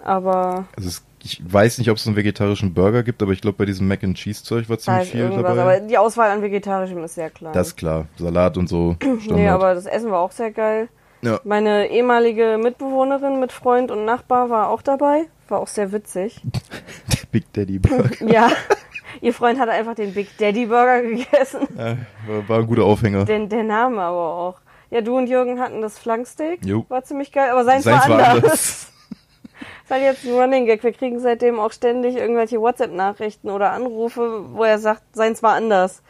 Aber 0.03 0.65
Also 0.77 0.87
es, 0.89 1.03
ich 1.23 1.41
weiß 1.51 1.79
nicht, 1.79 1.89
ob 1.89 1.97
es 1.97 2.05
einen 2.07 2.15
vegetarischen 2.15 2.73
Burger 2.73 3.03
gibt, 3.03 3.21
aber 3.23 3.31
ich 3.31 3.41
glaube, 3.41 3.57
bei 3.57 3.65
diesem 3.65 3.87
Mac 3.87 4.03
and 4.03 4.15
Cheese 4.15 4.43
Zeug 4.43 4.69
war 4.69 4.77
ziemlich 4.77 5.09
viel 5.09 5.29
dabei. 5.29 5.49
Aber 5.61 5.79
die 5.79 5.97
Auswahl 5.97 6.29
an 6.29 6.41
Vegetarischem 6.41 7.03
ist 7.03 7.15
sehr 7.15 7.29
klein. 7.31 7.53
das 7.53 7.69
ist 7.69 7.75
klar. 7.75 8.05
Salat 8.17 8.57
und 8.57 8.69
so. 8.69 8.95
Standard. 9.01 9.31
nee, 9.31 9.47
aber 9.49 9.73
das 9.73 9.85
Essen 9.85 10.11
war 10.11 10.19
auch 10.19 10.31
sehr 10.31 10.51
geil. 10.51 10.87
Ja. 11.21 11.39
Meine 11.43 11.89
ehemalige 11.89 12.57
Mitbewohnerin 12.61 13.39
mit 13.39 13.51
Freund 13.51 13.91
und 13.91 14.05
Nachbar 14.05 14.49
war 14.49 14.69
auch 14.69 14.81
dabei. 14.81 15.25
War 15.47 15.59
auch 15.59 15.67
sehr 15.67 15.91
witzig. 15.91 16.41
Der 17.09 17.27
Big 17.31 17.51
Daddy 17.53 17.79
Burger. 17.79 18.09
ja. 18.25 18.49
Ihr 19.21 19.33
Freund 19.33 19.59
hatte 19.59 19.71
einfach 19.71 19.95
den 19.95 20.13
Big 20.13 20.37
Daddy 20.37 20.67
Burger 20.67 21.01
gegessen. 21.01 21.67
Ja, 21.77 21.97
war, 22.27 22.47
war 22.47 22.59
ein 22.59 22.67
guter 22.67 22.83
Aufhänger. 22.83 23.25
Den, 23.25 23.49
der 23.49 23.63
Name 23.63 24.01
aber 24.01 24.33
auch. 24.33 24.55
Ja, 24.91 25.01
du 25.01 25.17
und 25.17 25.27
Jürgen 25.27 25.59
hatten 25.59 25.81
das 25.81 25.99
Flanksteak. 25.99 26.65
Jo. 26.65 26.85
War 26.89 27.03
ziemlich 27.03 27.31
geil, 27.31 27.49
aber 27.49 27.63
seins, 27.63 27.83
Seins 27.83 28.07
war 28.07 28.17
war 28.17 28.27
anders. 28.29 28.35
anders. 28.35 28.91
Das 29.89 29.97
ist 29.97 30.03
halt 30.03 30.03
jetzt 30.03 30.25
ein 30.25 30.33
Running 30.33 30.65
Gag. 30.65 30.83
Wir 30.83 30.93
kriegen 30.93 31.19
seitdem 31.19 31.59
auch 31.59 31.71
ständig 31.71 32.15
irgendwelche 32.15 32.61
WhatsApp-Nachrichten 32.61 33.49
oder 33.49 33.71
Anrufe, 33.71 34.45
wo 34.53 34.63
er 34.63 34.79
sagt, 34.79 35.01
seins 35.13 35.43
war 35.43 35.53
anders. 35.53 36.01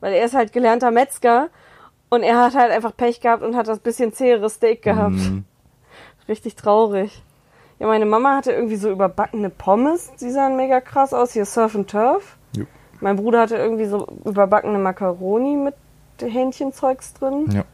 Weil 0.00 0.14
er 0.14 0.24
ist 0.24 0.34
halt 0.34 0.52
gelernter 0.52 0.90
Metzger 0.90 1.48
und 2.14 2.22
er 2.22 2.38
hat 2.40 2.54
halt 2.54 2.70
einfach 2.72 2.96
Pech 2.96 3.20
gehabt 3.20 3.42
und 3.42 3.56
hat 3.56 3.68
das 3.68 3.78
bisschen 3.78 4.12
zähere 4.12 4.48
Steak 4.50 4.82
gehabt. 4.82 5.14
Mhm. 5.14 5.44
Richtig 6.28 6.56
traurig. 6.56 7.22
Ja, 7.78 7.86
meine 7.88 8.06
Mama 8.06 8.36
hatte 8.36 8.52
irgendwie 8.52 8.76
so 8.76 8.90
überbackene 8.90 9.50
Pommes, 9.50 10.10
die 10.20 10.30
sahen 10.30 10.56
mega 10.56 10.80
krass 10.80 11.12
aus. 11.12 11.32
Hier 11.32 11.44
Surf 11.44 11.74
and 11.74 11.90
Turf. 11.90 12.36
Jo. 12.56 12.64
Mein 13.00 13.16
Bruder 13.16 13.40
hatte 13.40 13.56
irgendwie 13.56 13.86
so 13.86 14.06
überbackene 14.24 14.78
Macaroni 14.78 15.56
mit 15.56 15.74
Hähnchenzeugs 16.22 17.14
drin. 17.14 17.46
Ja. 17.52 17.64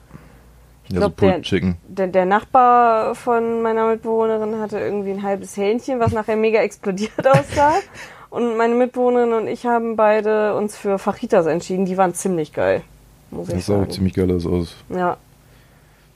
Ich 0.84 0.94
Ja, 0.94 1.00
so 1.02 1.06
glaub, 1.08 1.16
der- 1.18 1.26
Pulled 1.32 1.42
Chicken. 1.44 1.76
Der, 1.86 2.06
der 2.08 2.24
Nachbar 2.26 3.14
von 3.14 3.62
meiner 3.62 3.86
Mitbewohnerin 3.88 4.58
hatte 4.60 4.80
irgendwie 4.80 5.10
ein 5.10 5.22
halbes 5.22 5.56
Hähnchen, 5.56 6.00
was 6.00 6.12
nachher 6.12 6.36
mega 6.36 6.60
explodiert 6.60 7.12
aussah. 7.26 7.74
Und 8.30 8.56
meine 8.56 8.74
Mitbewohnerin 8.74 9.32
und 9.34 9.46
ich 9.48 9.66
haben 9.66 9.96
beide 9.96 10.54
uns 10.56 10.76
für 10.76 10.98
Fajitas 10.98 11.46
entschieden. 11.46 11.84
Die 11.84 11.96
waren 11.98 12.14
ziemlich 12.14 12.52
geil, 12.52 12.82
muss 13.30 13.48
ich 13.48 13.54
Das 13.54 13.66
sah 13.66 13.74
auch 13.74 13.78
sagen. 13.80 13.90
ziemlich 13.92 14.14
geil 14.14 14.30
aus. 14.30 14.74
Ja. 14.88 15.16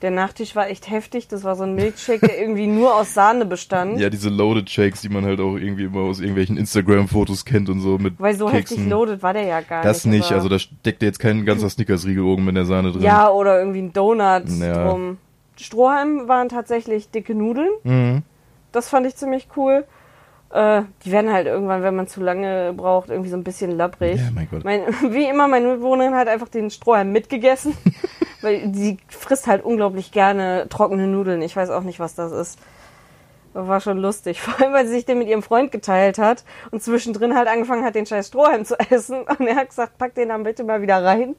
Der 0.01 0.11
Nachtisch 0.11 0.55
war 0.55 0.69
echt 0.69 0.89
heftig. 0.91 1.27
Das 1.29 1.43
war 1.45 1.55
so 1.55 1.63
ein 1.63 1.73
Milkshake, 1.73 2.27
der 2.27 2.39
irgendwie 2.39 2.67
nur 2.67 2.93
aus 2.93 3.13
Sahne 3.13 3.45
bestand. 3.45 3.99
Ja, 3.99 4.09
diese 4.09 4.29
Loaded 4.29 4.69
Shakes, 4.69 5.01
die 5.01 5.09
man 5.09 5.25
halt 5.25 5.39
auch 5.39 5.55
irgendwie 5.55 5.85
immer 5.85 6.01
aus 6.01 6.19
irgendwelchen 6.19 6.57
Instagram-Fotos 6.57 7.45
kennt 7.45 7.69
und 7.69 7.79
so 7.79 7.97
mit 7.97 8.19
Weil 8.19 8.35
so 8.35 8.47
Keksen. 8.47 8.77
heftig 8.77 8.91
loaded 8.91 9.23
war 9.23 9.33
der 9.33 9.43
ja 9.45 9.61
gar 9.61 9.83
Das 9.83 10.05
nicht. 10.05 10.17
nicht, 10.17 10.25
aber- 10.27 10.35
also 10.35 10.49
da 10.49 10.59
steckt 10.59 11.01
jetzt 11.01 11.19
kein 11.19 11.45
ganzer 11.45 11.69
Snickers-Riegel 11.69 12.23
oben 12.23 12.45
mit 12.45 12.55
der 12.57 12.65
Sahne 12.65 12.91
drin. 12.91 13.01
Ja, 13.01 13.29
oder 13.31 13.57
irgendwie 13.57 13.79
ein 13.81 13.93
Donut 13.93 14.43
Ja. 14.59 14.89
drum. 14.89 15.17
Strohhalm 15.57 16.27
waren 16.27 16.49
tatsächlich 16.49 17.09
dicke 17.09 17.33
Nudeln. 17.33 17.69
Mhm. 17.83 18.23
Das 18.73 18.89
fand 18.89 19.07
ich 19.07 19.15
ziemlich 19.15 19.47
cool. 19.55 19.85
Äh, 20.55 20.83
die 21.03 21.11
werden 21.11 21.33
halt 21.33 21.47
irgendwann, 21.47 21.83
wenn 21.83 21.95
man 21.97 22.07
zu 22.07 22.21
lange 22.21 22.73
braucht, 22.77 23.09
irgendwie 23.09 23.29
so 23.29 23.35
ein 23.35 23.43
bisschen 23.43 23.71
labbrig. 23.71 24.15
Ja, 24.21 24.29
mein 24.33 24.47
Gott. 24.49 24.63
Mein, 24.63 24.83
wie 25.09 25.25
immer, 25.25 25.49
meine 25.49 25.67
Mitbewohnerin 25.67 26.15
hat 26.15 26.29
einfach 26.29 26.47
den 26.47 26.69
Strohhalm 26.69 27.11
mitgegessen, 27.11 27.75
weil 28.41 28.73
sie 28.73 28.97
frisst 29.09 29.47
halt 29.47 29.65
unglaublich 29.65 30.13
gerne 30.13 30.67
trockene 30.69 31.07
Nudeln. 31.07 31.41
Ich 31.41 31.57
weiß 31.57 31.69
auch 31.71 31.83
nicht, 31.83 31.99
was 31.99 32.15
das 32.15 32.31
ist. 32.31 32.57
War 33.53 33.81
schon 33.81 33.97
lustig. 33.97 34.39
Vor 34.41 34.63
allem, 34.63 34.73
weil 34.73 34.85
sie 34.85 34.93
sich 34.93 35.05
den 35.05 35.17
mit 35.17 35.27
ihrem 35.27 35.43
Freund 35.43 35.73
geteilt 35.73 36.19
hat 36.19 36.45
und 36.71 36.81
zwischendrin 36.81 37.35
halt 37.35 37.49
angefangen 37.49 37.83
hat, 37.83 37.95
den 37.95 38.05
scheiß 38.05 38.27
Strohhalm 38.29 38.63
zu 38.63 38.79
essen. 38.89 39.23
Und 39.23 39.47
er 39.47 39.57
hat 39.57 39.69
gesagt, 39.69 39.97
pack 39.97 40.15
den 40.15 40.29
dann 40.29 40.43
bitte 40.43 40.63
mal 40.63 40.81
wieder 40.81 41.03
rein. 41.03 41.35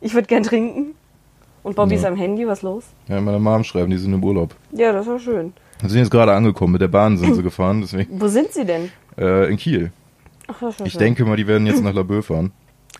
Ich 0.00 0.14
würde 0.14 0.26
gern 0.26 0.42
trinken. 0.42 0.94
Und 1.62 1.76
Bobby 1.76 1.94
Ja. 1.96 2.00
ist 2.00 2.06
am 2.06 2.16
Handy, 2.16 2.46
was 2.46 2.62
los? 2.62 2.84
Ja, 3.08 3.20
meine 3.20 3.38
Mom 3.38 3.62
schreiben, 3.64 3.90
die 3.90 3.98
sind 3.98 4.14
im 4.14 4.24
Urlaub. 4.24 4.54
Ja, 4.72 4.92
das 4.92 5.06
war 5.06 5.18
schön. 5.18 5.52
Wir 5.80 5.88
sind 5.90 5.98
jetzt 6.00 6.10
gerade 6.10 6.32
angekommen, 6.32 6.72
mit 6.72 6.82
der 6.82 6.88
Bahn 6.88 7.16
sind 7.18 7.34
sie 7.34 7.42
gefahren, 7.42 7.80
deswegen 7.82 8.20
Wo 8.20 8.28
sind 8.28 8.52
sie 8.52 8.64
denn? 8.64 8.90
äh, 9.16 9.48
in 9.50 9.56
Kiel. 9.56 9.92
Ach, 10.48 10.56
das 10.60 10.80
war 10.80 10.86
Ich 10.86 10.92
schön. 10.94 11.00
denke 11.00 11.24
mal, 11.24 11.36
die 11.36 11.46
werden 11.46 11.66
jetzt 11.66 11.82
nach 11.82 11.92
Laboe 11.94 12.22
fahren. 12.22 12.52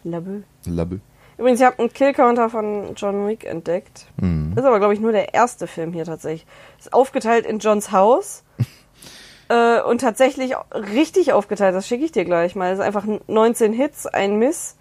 Labö. 0.04 0.40
Laboe. 0.66 1.00
Übrigens, 1.38 1.60
ich 1.60 1.66
habe 1.66 1.78
einen 1.78 1.92
Killcounter 1.92 2.50
von 2.50 2.94
John 2.96 3.26
Wick 3.26 3.44
entdeckt. 3.44 4.06
Mhm. 4.20 4.52
Ist 4.56 4.64
aber, 4.64 4.78
glaube 4.78 4.94
ich, 4.94 5.00
nur 5.00 5.12
der 5.12 5.34
erste 5.34 5.66
Film 5.66 5.92
hier 5.92 6.04
tatsächlich. 6.04 6.46
Ist 6.78 6.92
aufgeteilt 6.92 7.46
in 7.46 7.58
Johns 7.60 7.90
Haus. 7.92 8.42
äh, 9.48 9.80
und 9.82 10.00
tatsächlich 10.00 10.54
richtig 10.74 11.32
aufgeteilt, 11.32 11.74
das 11.74 11.86
schicke 11.86 12.04
ich 12.04 12.12
dir 12.12 12.24
gleich 12.24 12.54
mal. 12.56 12.70
Das 12.70 12.80
ist 12.80 12.84
einfach 12.84 13.04
19 13.28 13.72
Hits, 13.72 14.06
ein 14.06 14.36
Miss, 14.38 14.76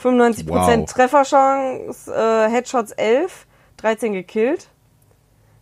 95% 0.00 0.48
Wow. 0.48 0.84
Trefferchance, 0.92 2.12
äh, 2.12 2.50
Headshots 2.50 2.92
11, 2.92 3.46
13 3.78 4.12
gekillt. 4.12 4.68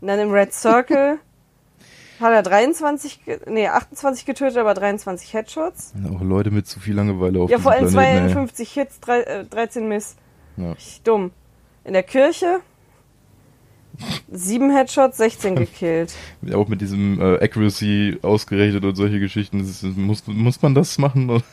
Und 0.01 0.09
dann 0.09 0.19
im 0.19 0.31
Red 0.33 0.53
Circle 0.55 1.19
Hat 2.21 2.33
er 2.33 2.43
23, 2.43 3.25
ge- 3.25 3.39
nee, 3.47 3.69
28 3.69 4.25
getötet, 4.27 4.57
aber 4.59 4.75
23 4.75 5.33
Headshots. 5.35 5.93
Auch 6.13 6.21
Leute 6.23 6.51
mit 6.51 6.67
zu 6.67 6.81
viel 6.81 6.95
Langeweile 6.95 7.41
auf 7.41 7.51
Ja, 7.51 7.59
vor 7.59 7.73
allem 7.73 7.89
Planeten, 7.91 8.27
ey. 8.27 8.33
52 8.33 8.73
Hits, 8.73 9.01
drei, 9.01 9.21
äh, 9.21 9.45
13 9.45 9.89
Miss. 9.89 10.17
Ja. 10.57 10.73
Richtig 10.73 11.03
dumm. 11.03 11.31
In 11.85 11.93
der 11.93 12.03
Kirche 12.03 12.61
7 14.31 14.71
Headshots, 14.75 15.17
16 15.17 15.57
gekillt. 15.57 16.13
Auch 16.55 16.69
mit 16.69 16.81
diesem 16.81 17.21
äh, 17.21 17.43
Accuracy 17.43 18.19
ausgerechnet 18.23 18.85
und 18.85 18.95
solche 18.97 19.21
Geschichten. 19.21 19.61
Ist, 19.61 19.83
muss, 19.85 20.27
muss 20.27 20.61
man 20.63 20.75
das 20.75 20.99
machen? 20.99 21.43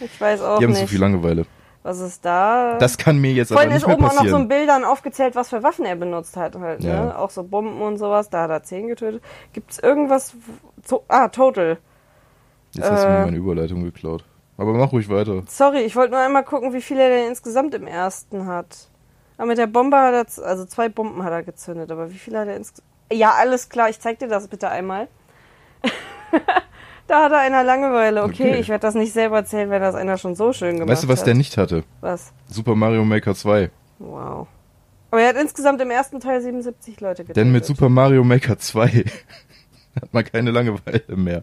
Ich 0.00 0.18
weiß 0.20 0.40
auch 0.42 0.58
Die 0.58 0.64
haben 0.64 0.72
nicht. 0.72 0.80
zu 0.82 0.88
viel 0.88 1.00
Langeweile. 1.00 1.44
Was 1.86 2.00
ist 2.00 2.24
da? 2.24 2.78
Das 2.78 2.98
kann 2.98 3.18
mir 3.18 3.32
jetzt 3.32 3.52
Vorhin 3.52 3.68
aber 3.68 3.76
ist 3.76 3.86
nicht 3.86 3.96
mehr 3.96 4.08
oben 4.08 4.18
auch 4.18 4.20
noch 4.24 4.28
so 4.28 4.34
ein 4.34 4.48
Bildern 4.48 4.82
aufgezählt, 4.84 5.36
was 5.36 5.50
für 5.50 5.62
Waffen 5.62 5.84
er 5.84 5.94
benutzt 5.94 6.36
hat 6.36 6.56
halt, 6.56 6.82
Ja. 6.82 7.04
ne? 7.04 7.16
Auch 7.16 7.30
so 7.30 7.44
Bomben 7.44 7.80
und 7.80 7.96
sowas, 7.96 8.28
da 8.28 8.42
hat 8.42 8.50
er 8.50 8.64
10 8.64 8.88
getötet. 8.88 9.22
Gibt's 9.52 9.78
irgendwas 9.78 10.34
to 10.88 11.04
ah, 11.06 11.28
Total. 11.28 11.78
jetzt 12.72 12.90
hast 12.90 13.04
du 13.04 13.08
mir 13.08 13.18
äh, 13.18 13.24
meine 13.26 13.36
Überleitung 13.36 13.84
geklaut. 13.84 14.24
Aber 14.56 14.72
mach 14.72 14.90
ruhig 14.90 15.08
weiter. 15.08 15.44
Sorry, 15.46 15.82
ich 15.82 15.94
wollte 15.94 16.14
nur 16.14 16.20
einmal 16.20 16.42
gucken, 16.42 16.72
wie 16.72 16.80
viel 16.80 16.98
er 16.98 17.08
denn 17.08 17.28
insgesamt 17.28 17.72
im 17.72 17.86
ersten 17.86 18.46
hat. 18.46 18.88
Aber 19.38 19.46
mit 19.46 19.58
der 19.58 19.68
Bombe 19.68 19.96
hat 19.96 20.12
er, 20.12 20.44
also 20.44 20.64
zwei 20.64 20.88
Bomben 20.88 21.22
hat 21.22 21.30
er 21.30 21.44
gezündet, 21.44 21.92
aber 21.92 22.10
wie 22.10 22.18
viel 22.18 22.36
hat 22.36 22.48
er 22.48 22.56
insgesamt? 22.56 22.88
Ja, 23.12 23.30
alles 23.38 23.68
klar, 23.68 23.90
ich 23.90 24.00
zeig 24.00 24.18
dir 24.18 24.26
das 24.26 24.48
bitte 24.48 24.70
einmal. 24.70 25.06
da 27.08 27.24
hat 27.24 27.32
er 27.32 27.38
einer 27.38 27.62
Langeweile. 27.64 28.22
Okay, 28.24 28.50
Okay. 28.50 28.60
ich 28.60 28.68
werde 28.68 28.82
das 28.82 28.94
nicht 28.94 29.12
selber 29.12 29.36
erzählen, 29.36 29.70
wenn 29.70 29.82
das 29.82 29.94
einer 29.94 30.18
schon 30.18 30.34
so 30.34 30.52
schön 30.52 30.74
gemacht 30.74 30.88
hat. 30.88 30.96
Weißt 30.96 31.04
du, 31.04 31.08
was 31.08 31.24
der 31.24 31.34
nicht 31.34 31.56
hatte? 31.56 31.84
Was? 32.00 32.32
Super 32.48 32.74
Mario 32.74 33.04
Maker 33.04 33.34
2. 33.34 33.70
Wow. 33.98 34.46
Aber 35.10 35.22
er 35.22 35.28
hat 35.28 35.36
insgesamt 35.36 35.80
im 35.80 35.90
ersten 35.90 36.20
Teil 36.20 36.40
77 36.40 37.00
Leute 37.00 37.22
getötet. 37.22 37.36
Denn 37.36 37.52
mit 37.52 37.64
Super 37.64 37.88
Mario 37.88 38.24
Maker 38.24 38.58
2 38.58 38.88
hat 40.00 40.12
man 40.12 40.24
keine 40.24 40.50
Langeweile 40.50 41.02
mehr. 41.16 41.42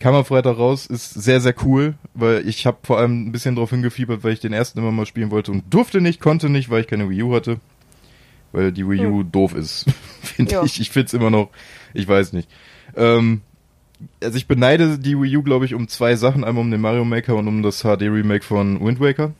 Kam 0.00 0.14
am 0.16 0.24
Freitag 0.24 0.58
raus, 0.58 0.86
ist 0.86 1.14
sehr, 1.14 1.40
sehr 1.40 1.54
cool, 1.64 1.94
weil 2.14 2.48
ich 2.48 2.66
habe 2.66 2.78
vor 2.82 2.98
allem 2.98 3.26
ein 3.28 3.32
bisschen 3.32 3.54
drauf 3.54 3.70
hingefiebert, 3.70 4.24
weil 4.24 4.32
ich 4.32 4.40
den 4.40 4.52
ersten 4.52 4.80
immer 4.80 4.90
mal 4.90 5.06
spielen 5.06 5.30
wollte 5.30 5.52
und 5.52 5.72
durfte 5.72 6.00
nicht, 6.00 6.20
konnte 6.20 6.48
nicht, 6.48 6.70
weil 6.70 6.80
ich 6.80 6.88
keine 6.88 7.08
Wii 7.08 7.22
U 7.22 7.34
hatte. 7.34 7.60
Weil 8.50 8.72
die 8.72 8.88
Wii 8.88 9.06
U 9.06 9.22
doof 9.22 9.54
ist, 9.54 9.86
finde 10.22 10.60
ich. 10.64 10.80
Ich 10.80 10.90
find's 10.90 11.14
immer 11.14 11.30
noch, 11.30 11.50
ich 11.94 12.08
weiß 12.08 12.32
nicht. 12.32 12.50
Ähm, 12.96 13.42
also 14.22 14.36
ich 14.36 14.46
beneide 14.46 14.98
die 14.98 15.20
Wii 15.20 15.36
U, 15.38 15.42
glaube 15.42 15.64
ich, 15.64 15.74
um 15.74 15.88
zwei 15.88 16.16
Sachen. 16.16 16.44
Einmal 16.44 16.62
um 16.62 16.70
den 16.70 16.80
Mario 16.80 17.04
Maker 17.04 17.36
und 17.36 17.48
um 17.48 17.62
das 17.62 17.82
HD-Remake 17.82 18.44
von 18.44 18.84
Wind 18.84 19.00
Waker. 19.00 19.32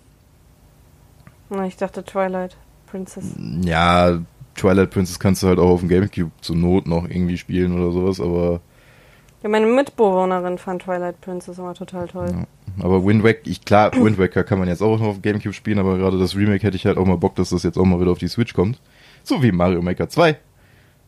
Na, 1.50 1.66
ich 1.66 1.76
dachte 1.76 2.04
Twilight 2.04 2.56
Princess. 2.86 3.34
Ja, 3.62 4.18
Twilight 4.54 4.90
Princess 4.90 5.18
kannst 5.18 5.42
du 5.42 5.48
halt 5.48 5.58
auch 5.58 5.70
auf 5.70 5.80
dem 5.80 5.88
Gamecube 5.88 6.30
zur 6.40 6.56
Not 6.56 6.86
noch 6.86 7.04
irgendwie 7.08 7.38
spielen 7.38 7.78
oder 7.78 7.90
sowas, 7.92 8.20
aber 8.20 8.60
Ja, 9.42 9.48
meine 9.48 9.66
Mitbewohnerin 9.66 10.58
fand 10.58 10.82
Twilight 10.82 11.20
Princess 11.20 11.58
immer 11.58 11.74
total 11.74 12.06
toll. 12.08 12.30
Ja. 12.30 12.84
Aber 12.84 13.04
Wind 13.04 13.22
Waker, 13.24 13.40
ich, 13.44 13.64
klar, 13.64 13.92
Wind 13.96 14.18
Waker 14.18 14.44
kann 14.44 14.58
man 14.58 14.68
jetzt 14.68 14.82
auch 14.82 14.98
noch 14.98 15.06
auf 15.06 15.16
dem 15.16 15.22
Gamecube 15.22 15.54
spielen, 15.54 15.78
aber 15.78 15.98
gerade 15.98 16.18
das 16.18 16.36
Remake 16.36 16.62
hätte 16.62 16.76
ich 16.76 16.86
halt 16.86 16.98
auch 16.98 17.06
mal 17.06 17.16
Bock, 17.16 17.34
dass 17.36 17.50
das 17.50 17.62
jetzt 17.62 17.78
auch 17.78 17.84
mal 17.84 18.00
wieder 18.00 18.12
auf 18.12 18.18
die 18.18 18.28
Switch 18.28 18.54
kommt. 18.54 18.80
So 19.24 19.42
wie 19.42 19.52
Mario 19.52 19.82
Maker 19.82 20.08
2. 20.08 20.36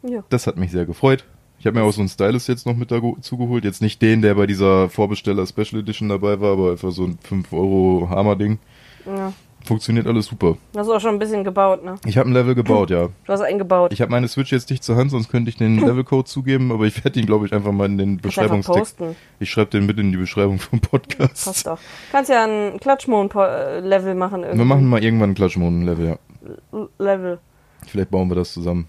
Ja. 0.03 0.23
Das 0.29 0.47
hat 0.47 0.57
mich 0.57 0.71
sehr 0.71 0.85
gefreut. 0.85 1.25
Ich 1.65 1.67
habe 1.67 1.79
mir 1.81 1.87
auch 1.87 1.93
so 1.95 2.03
einen 2.03 2.11
Stylus 2.11 2.47
jetzt 2.47 2.67
noch 2.67 2.77
mit 2.77 2.91
dazu 2.91 3.17
zugeholt. 3.23 3.65
Jetzt 3.65 3.81
nicht 3.81 4.03
den, 4.03 4.21
der 4.21 4.35
bei 4.35 4.47
dieser 4.47 4.91
Vorbesteller 4.91 5.47
Special 5.47 5.81
Edition 5.81 6.11
dabei 6.11 6.39
war, 6.39 6.53
aber 6.53 6.73
einfach 6.73 6.91
so 6.91 7.05
ein 7.05 7.17
5 7.23 7.55
Euro 7.55 8.07
Hammer-Ding. 8.11 8.59
ja. 9.07 9.33
Funktioniert 9.65 10.07
alles 10.07 10.27
super. 10.27 10.59
Du 10.75 10.79
hast 10.79 10.91
auch 10.91 11.01
schon 11.01 11.15
ein 11.15 11.19
bisschen 11.19 11.43
gebaut, 11.43 11.83
ne? 11.83 11.95
Ich 12.05 12.19
habe 12.19 12.29
ein 12.29 12.35
Level 12.35 12.55
gebaut, 12.55 12.91
ja. 12.91 13.09
Du 13.25 13.33
hast 13.33 13.41
einen 13.41 13.59
gebaut. 13.59 13.95
Ich 13.95 14.03
habe 14.03 14.11
meine 14.11 14.29
Switch 14.29 14.53
jetzt 14.53 14.69
nicht 14.69 14.85
zur 14.85 14.97
Hand, 14.97 15.11
sonst 15.11 15.31
könnte 15.31 15.49
ich 15.49 15.57
den 15.57 15.79
Levelcode 15.79 16.29
zugeben, 16.29 16.71
aber 16.71 16.85
ich 16.85 17.03
werde 17.03 17.19
ihn, 17.19 17.25
glaube 17.25 17.47
ich, 17.47 17.55
einfach 17.55 17.73
mal 17.73 17.87
in 17.87 17.97
den 17.97 18.19
Beschreibungstext. 18.19 18.99
posten. 18.99 19.17
Ich 19.41 19.49
schreibe 19.49 19.71
den 19.71 19.87
mit 19.87 19.99
in 19.99 20.13
die 20.13 20.19
Beschreibung 20.19 20.59
vom 20.59 20.81
Podcast. 20.81 21.47
Passt 21.47 21.67
doch. 21.67 21.79
Kannst 22.13 22.29
ja 22.29 22.45
ein 22.45 22.79
Klatschmond-Level 22.79 24.15
machen 24.15 24.43
irgendwie. 24.43 24.59
Wir 24.59 24.67
machen 24.67 24.87
mal 24.87 25.03
irgendwann 25.03 25.31
ein 25.31 25.35
Klatschmoden-Level, 25.35 26.09
ja. 26.09 26.89
Level. 26.99 27.39
Vielleicht 27.87 28.11
bauen 28.11 28.29
wir 28.29 28.35
das 28.35 28.53
zusammen. 28.53 28.87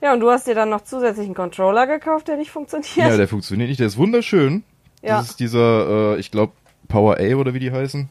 Ja, 0.00 0.12
und 0.12 0.20
du 0.20 0.30
hast 0.30 0.46
dir 0.46 0.54
dann 0.54 0.70
noch 0.70 0.84
zusätzlich 0.84 1.26
einen 1.26 1.34
Controller 1.34 1.86
gekauft, 1.86 2.28
der 2.28 2.36
nicht 2.36 2.50
funktioniert. 2.50 2.96
Ja, 2.96 3.16
der 3.16 3.28
funktioniert 3.28 3.68
nicht. 3.68 3.80
Der 3.80 3.88
ist 3.88 3.96
wunderschön. 3.96 4.62
Ja. 5.02 5.18
Das 5.18 5.30
ist 5.30 5.40
dieser, 5.40 6.14
äh, 6.14 6.20
ich 6.20 6.30
glaube, 6.30 6.52
Power 6.88 7.18
A 7.18 7.34
oder 7.34 7.54
wie 7.54 7.60
die 7.60 7.72
heißen. 7.72 8.08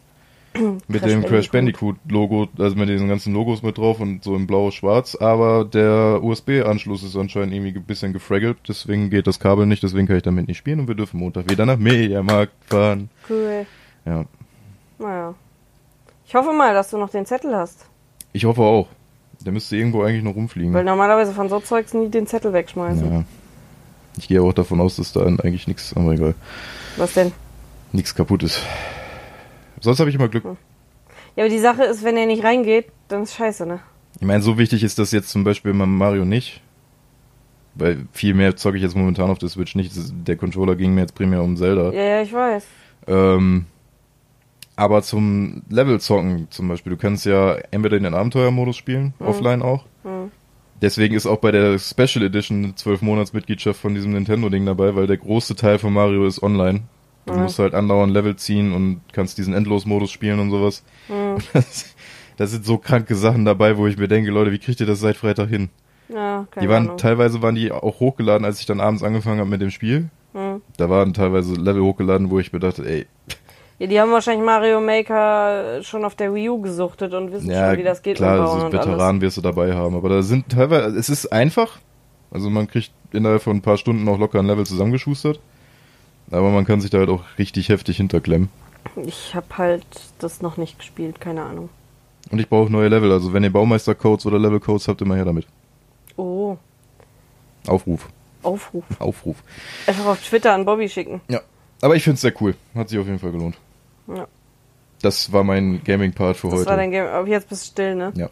mit 0.88 1.02
Crash 1.02 1.12
dem 1.12 1.24
Crash 1.24 1.52
Bandicoot. 1.52 1.98
Bandicoot-Logo, 2.04 2.48
also 2.60 2.76
mit 2.76 2.90
diesen 2.90 3.08
ganzen 3.08 3.34
Logos 3.34 3.62
mit 3.62 3.78
drauf 3.78 4.00
und 4.00 4.24
so 4.24 4.36
in 4.36 4.48
blau-schwarz. 4.48 5.16
Aber 5.16 5.66
der 5.66 6.22
USB-Anschluss 6.24 7.04
ist 7.04 7.16
anscheinend 7.16 7.54
irgendwie 7.54 7.78
ein 7.78 7.84
bisschen 7.84 8.14
gefraggelt. 8.14 8.58
Deswegen 8.68 9.10
geht 9.10 9.28
das 9.28 9.40
Kabel 9.40 9.66
nicht, 9.66 9.84
deswegen 9.84 10.08
kann 10.08 10.18
ich 10.18 10.24
damit 10.24 10.48
nicht 10.48 10.58
spielen 10.58 10.80
und 10.80 10.88
wir 10.88 10.96
dürfen 10.96 11.20
Montag 11.20 11.50
wieder 11.50 11.66
nach 11.66 11.78
Mediamarkt 11.78 12.54
fahren. 12.66 13.10
Cool. 13.30 13.66
Ja. 14.06 14.26
Naja. 15.00 15.36
Ich 16.26 16.36
hoffe 16.36 16.52
mal, 16.54 16.74
dass 16.74 16.90
du 16.90 16.98
noch 16.98 17.10
den 17.10 17.26
Zettel 17.26 17.56
hast. 17.56 17.86
Ich 18.34 18.46
hoffe 18.46 18.62
auch. 18.62 18.88
Der 19.48 19.54
müsste 19.54 19.78
irgendwo 19.78 20.04
eigentlich 20.04 20.24
noch 20.26 20.36
rumfliegen. 20.36 20.74
Weil 20.74 20.84
normalerweise 20.84 21.32
von 21.32 21.48
so 21.48 21.62
Zeugs 21.62 21.94
nie 21.94 22.10
den 22.10 22.28
Zettel 22.28 22.52
wegschmeißen. 22.52 23.10
ja. 23.10 23.24
Ich 24.18 24.28
gehe 24.28 24.42
auch 24.42 24.52
davon 24.52 24.82
aus, 24.82 24.98
dass 24.98 25.14
da 25.14 25.22
eigentlich 25.22 25.68
nichts, 25.70 25.96
aber 25.96 26.12
egal, 26.12 26.36
Was 26.98 27.14
denn? 27.14 27.32
nichts 27.94 28.14
kaputt 28.14 28.44
ist. 28.44 28.62
Sonst 29.80 30.02
habe 30.02 30.10
ich 30.10 30.18
immer 30.18 30.28
Glück. 30.28 30.44
Ja, 30.44 31.44
aber 31.46 31.50
die 31.50 31.60
Sache 31.60 31.84
ist, 31.86 32.04
wenn 32.04 32.18
er 32.18 32.26
nicht 32.26 32.44
reingeht, 32.44 32.88
dann 33.08 33.24
ist 33.24 33.36
scheiße, 33.36 33.66
ne? 33.66 33.80
Ich 34.20 34.28
meine, 34.28 34.42
so 34.42 34.58
wichtig 34.58 34.84
ist 34.84 35.00
das 35.00 35.14
jetzt 35.14 35.30
zum 35.30 35.46
Beispiel 35.46 35.74
beim 35.74 35.98
Mario 35.98 36.26
nicht. 36.26 36.62
Weil 37.76 38.06
viel 38.12 38.34
mehr 38.34 38.58
zocke 38.58 38.76
ich 38.76 38.84
jetzt 38.84 38.98
momentan 38.98 39.30
auf 39.30 39.38
der 39.38 39.48
Switch 39.48 39.76
nicht. 39.76 39.94
Der 40.28 40.36
Controller 40.36 40.76
ging 40.76 40.94
mir 40.94 41.02
jetzt 41.02 41.16
primär 41.16 41.42
um 41.42 41.56
Zelda. 41.56 41.94
Ja, 41.94 42.04
ja, 42.04 42.22
ich 42.22 42.34
weiß. 42.34 42.66
Ähm, 43.08 43.66
aber 44.78 45.02
zum 45.02 45.64
Level-Zocken 45.70 46.48
zum 46.50 46.70
Beispiel, 46.70 46.92
du 46.92 46.98
kannst 46.98 47.26
ja 47.26 47.56
entweder 47.72 47.98
in 47.98 48.04
den 48.04 48.14
Abenteuermodus 48.14 48.78
spielen, 48.78 49.14
Mhm. 49.20 49.26
offline 49.26 49.62
auch. 49.62 49.84
Hm. 50.04 50.32
Deswegen 50.82 51.16
ist 51.16 51.26
auch 51.26 51.40
bei 51.40 51.52
der 51.52 51.80
Special 51.80 52.24
Edition 52.24 52.64
eine 52.64 52.74
12-Monats-Mitgliedschaft 52.76 53.80
von 53.82 53.96
diesem 53.96 54.12
Nintendo-Ding 54.14 54.66
dabei, 54.66 54.96
weil 54.96 55.08
der 55.08 55.18
große 55.18 55.56
Teil 55.56 55.80
von 55.80 55.92
Mario 55.92 56.26
ist 56.26 56.42
online. 56.44 56.82
Du 57.26 57.34
Mhm. 57.34 57.42
musst 57.44 57.60
halt 57.60 57.74
andauernd 57.74 58.14
Level 58.14 58.36
ziehen 58.38 58.72
und 58.74 59.02
kannst 59.12 59.38
diesen 59.38 59.54
Endlos-Modus 59.54 60.12
spielen 60.12 60.40
und 60.40 60.52
sowas. 60.52 60.84
Hm. 61.08 61.38
Das, 61.54 61.96
das 62.38 62.52
sind 62.52 62.66
so 62.66 62.78
kranke 62.78 63.16
Sachen 63.16 63.44
dabei, 63.46 63.78
wo 63.78 63.88
ich 63.88 63.98
mir 63.98 64.08
denke, 64.08 64.30
Leute, 64.30 64.52
wie 64.52 64.60
kriegt 64.60 64.80
ihr 64.80 64.86
das 64.86 65.00
seit 65.00 65.18
Freitag 65.18 65.50
hin? 65.50 65.70
Ja, 66.08 66.46
keine 66.52 66.66
die 66.66 66.70
waren 66.72 66.84
Ahnung. 66.86 66.98
teilweise 66.98 67.42
waren 67.42 67.56
die 67.56 67.72
auch 67.72 68.00
hochgeladen, 68.00 68.46
als 68.46 68.60
ich 68.60 68.68
dann 68.68 68.80
abends 68.80 69.02
angefangen 69.04 69.40
habe 69.40 69.50
mit 69.50 69.60
dem 69.60 69.72
Spiel. 69.72 70.10
Hm. 70.34 70.62
Da 70.78 70.88
waren 70.90 71.14
teilweise 71.16 71.56
Level 71.56 71.82
hochgeladen, 71.82 72.30
wo 72.30 72.38
ich 72.40 72.54
mir 72.54 72.60
dachte, 72.60 72.88
ey, 72.88 73.08
Ja, 73.80 73.86
die 73.86 74.00
haben 74.02 74.12
wahrscheinlich 74.12 74.44
Mario 74.44 74.82
Maker 74.82 75.84
schon 75.84 76.04
auf 76.04 76.16
der 76.16 76.34
Wii 76.34 76.50
U 76.50 76.62
gesuchtet 76.62 77.14
und 77.14 77.32
wissen 77.32 77.52
ja, 77.52 77.70
schon, 77.70 77.78
wie 77.78 77.84
das 77.84 78.02
geht. 78.02 78.18
klar, 78.18 78.52
und 78.52 78.62
alles. 78.62 78.74
Veteranen 78.74 79.22
wirst 79.22 79.38
du 79.38 79.42
dabei 79.42 79.76
haben, 79.76 79.96
aber 79.96 80.10
da 80.10 80.24
sind 80.24 80.50
teilweise, 80.50 80.98
es 80.98 81.10
ist 81.10 81.32
einfach, 81.32 81.78
also 82.32 82.50
man 82.50 82.68
kriegt 82.68 82.92
innerhalb 83.12 83.44
von 83.44 83.58
ein 83.58 83.62
paar 83.62 83.78
Stunden 83.78 84.08
auch 84.08 84.18
locker 84.18 84.40
ein 84.40 84.48
Level 84.48 84.66
zusammengeschustert, 84.66 85.40
aber 86.32 86.50
man 86.50 86.66
kann 86.66 86.82
sich 86.82 86.90
da 86.90 86.98
halt 86.98 87.10
auch 87.10 87.24
richtig 87.38 87.70
heftig 87.70 87.98
hinterklemmen. 87.98 88.50
Ich 89.06 89.36
habe 89.36 89.46
halt 89.58 89.86
das 90.18 90.42
noch 90.42 90.58
nicht 90.58 90.80
gespielt, 90.80 91.22
keine 91.22 91.44
Ahnung. 91.44 91.70
Und 92.32 92.40
ich 92.40 92.50
brauche 92.50 92.72
neue 92.72 92.88
Level, 92.88 93.12
also 93.12 93.32
wenn 93.32 93.44
ihr 93.44 93.54
Baumeistercodes 93.54 94.26
oder 94.26 94.40
Levelcodes 94.40 94.88
habt, 94.88 95.02
immer 95.04 95.16
her 95.16 95.26
damit. 95.26 95.46
Oh, 96.16 96.58
Aufruf, 97.68 98.10
Aufruf. 98.42 98.86
Aufruf. 99.00 99.38
Einfach 99.86 100.06
auf 100.08 100.24
Twitter 100.24 100.54
an 100.54 100.66
Bobby 100.66 100.90
schicken. 100.90 101.22
Ja, 101.28 101.42
aber 101.82 101.96
ich 101.96 102.04
find's 102.04 102.22
sehr 102.22 102.34
cool, 102.42 102.56
hat 102.74 102.90
sich 102.90 102.98
auf 102.98 103.06
jeden 103.06 103.20
Fall 103.20 103.32
gelohnt. 103.32 103.56
Ja. 104.08 104.28
Das 105.02 105.32
war 105.32 105.44
mein 105.44 105.84
Gaming-Part 105.84 106.38
für 106.38 106.50
Das 106.50 106.60
heute. 106.60 106.70
war 106.70 106.78
dein 106.78 106.92
Game. 106.92 107.06
Aber 107.08 107.28
jetzt 107.28 107.50
bist 107.50 107.64
du 107.68 107.72
still, 107.72 107.96
ne? 107.96 108.12
Ja. 108.16 108.30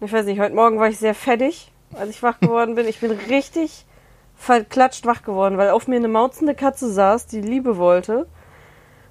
Ich 0.00 0.12
weiß 0.12 0.24
nicht, 0.26 0.40
heute 0.40 0.54
Morgen 0.54 0.78
war 0.78 0.88
ich 0.88 0.98
sehr 0.98 1.14
fettig, 1.14 1.72
als 1.92 2.10
ich 2.10 2.22
wach 2.22 2.40
geworden 2.40 2.74
bin. 2.74 2.86
Ich 2.86 3.00
bin 3.00 3.10
richtig 3.10 3.84
verklatscht 4.36 5.04
wach 5.04 5.22
geworden, 5.22 5.58
weil 5.58 5.70
auf 5.70 5.88
mir 5.88 5.96
eine 5.96 6.08
mauzende 6.08 6.54
Katze 6.54 6.90
saß, 6.90 7.26
die 7.26 7.42
Liebe 7.42 7.76
wollte. 7.76 8.26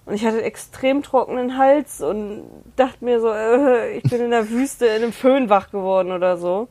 Und 0.05 0.15
ich 0.15 0.25
hatte 0.25 0.41
extrem 0.41 1.03
trockenen 1.03 1.57
Hals 1.57 2.01
und 2.01 2.43
dachte 2.75 3.05
mir 3.05 3.19
so, 3.19 3.31
äh, 3.31 3.97
ich 3.97 4.03
bin 4.09 4.21
in 4.21 4.31
der 4.31 4.49
Wüste 4.49 4.87
in 4.87 5.03
einem 5.03 5.13
Föhn 5.13 5.49
wach 5.49 5.69
geworden 5.69 6.11
oder 6.11 6.37
so. 6.37 6.67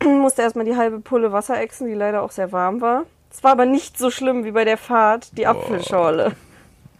Musste 0.04 0.42
erstmal 0.42 0.66
die 0.66 0.76
halbe 0.76 1.00
Pulle 1.00 1.32
Wasser 1.32 1.58
exen, 1.58 1.86
die 1.86 1.94
leider 1.94 2.22
auch 2.22 2.30
sehr 2.30 2.52
warm 2.52 2.82
war. 2.82 3.04
Es 3.32 3.42
war 3.42 3.52
aber 3.52 3.64
nicht 3.64 3.96
so 3.96 4.10
schlimm 4.10 4.44
wie 4.44 4.50
bei 4.50 4.64
der 4.66 4.76
Fahrt, 4.76 5.38
die 5.38 5.46
Apfelschorle. 5.46 6.32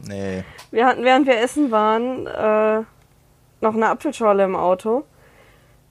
Nee. 0.07 0.45
Wir 0.71 0.87
hatten, 0.87 1.05
während 1.05 1.27
wir 1.27 1.39
essen 1.39 1.71
waren, 1.71 2.27
äh, 2.27 2.83
noch 3.61 3.75
eine 3.75 3.89
Apfelschorle 3.89 4.45
im 4.45 4.57
Auto. 4.57 5.05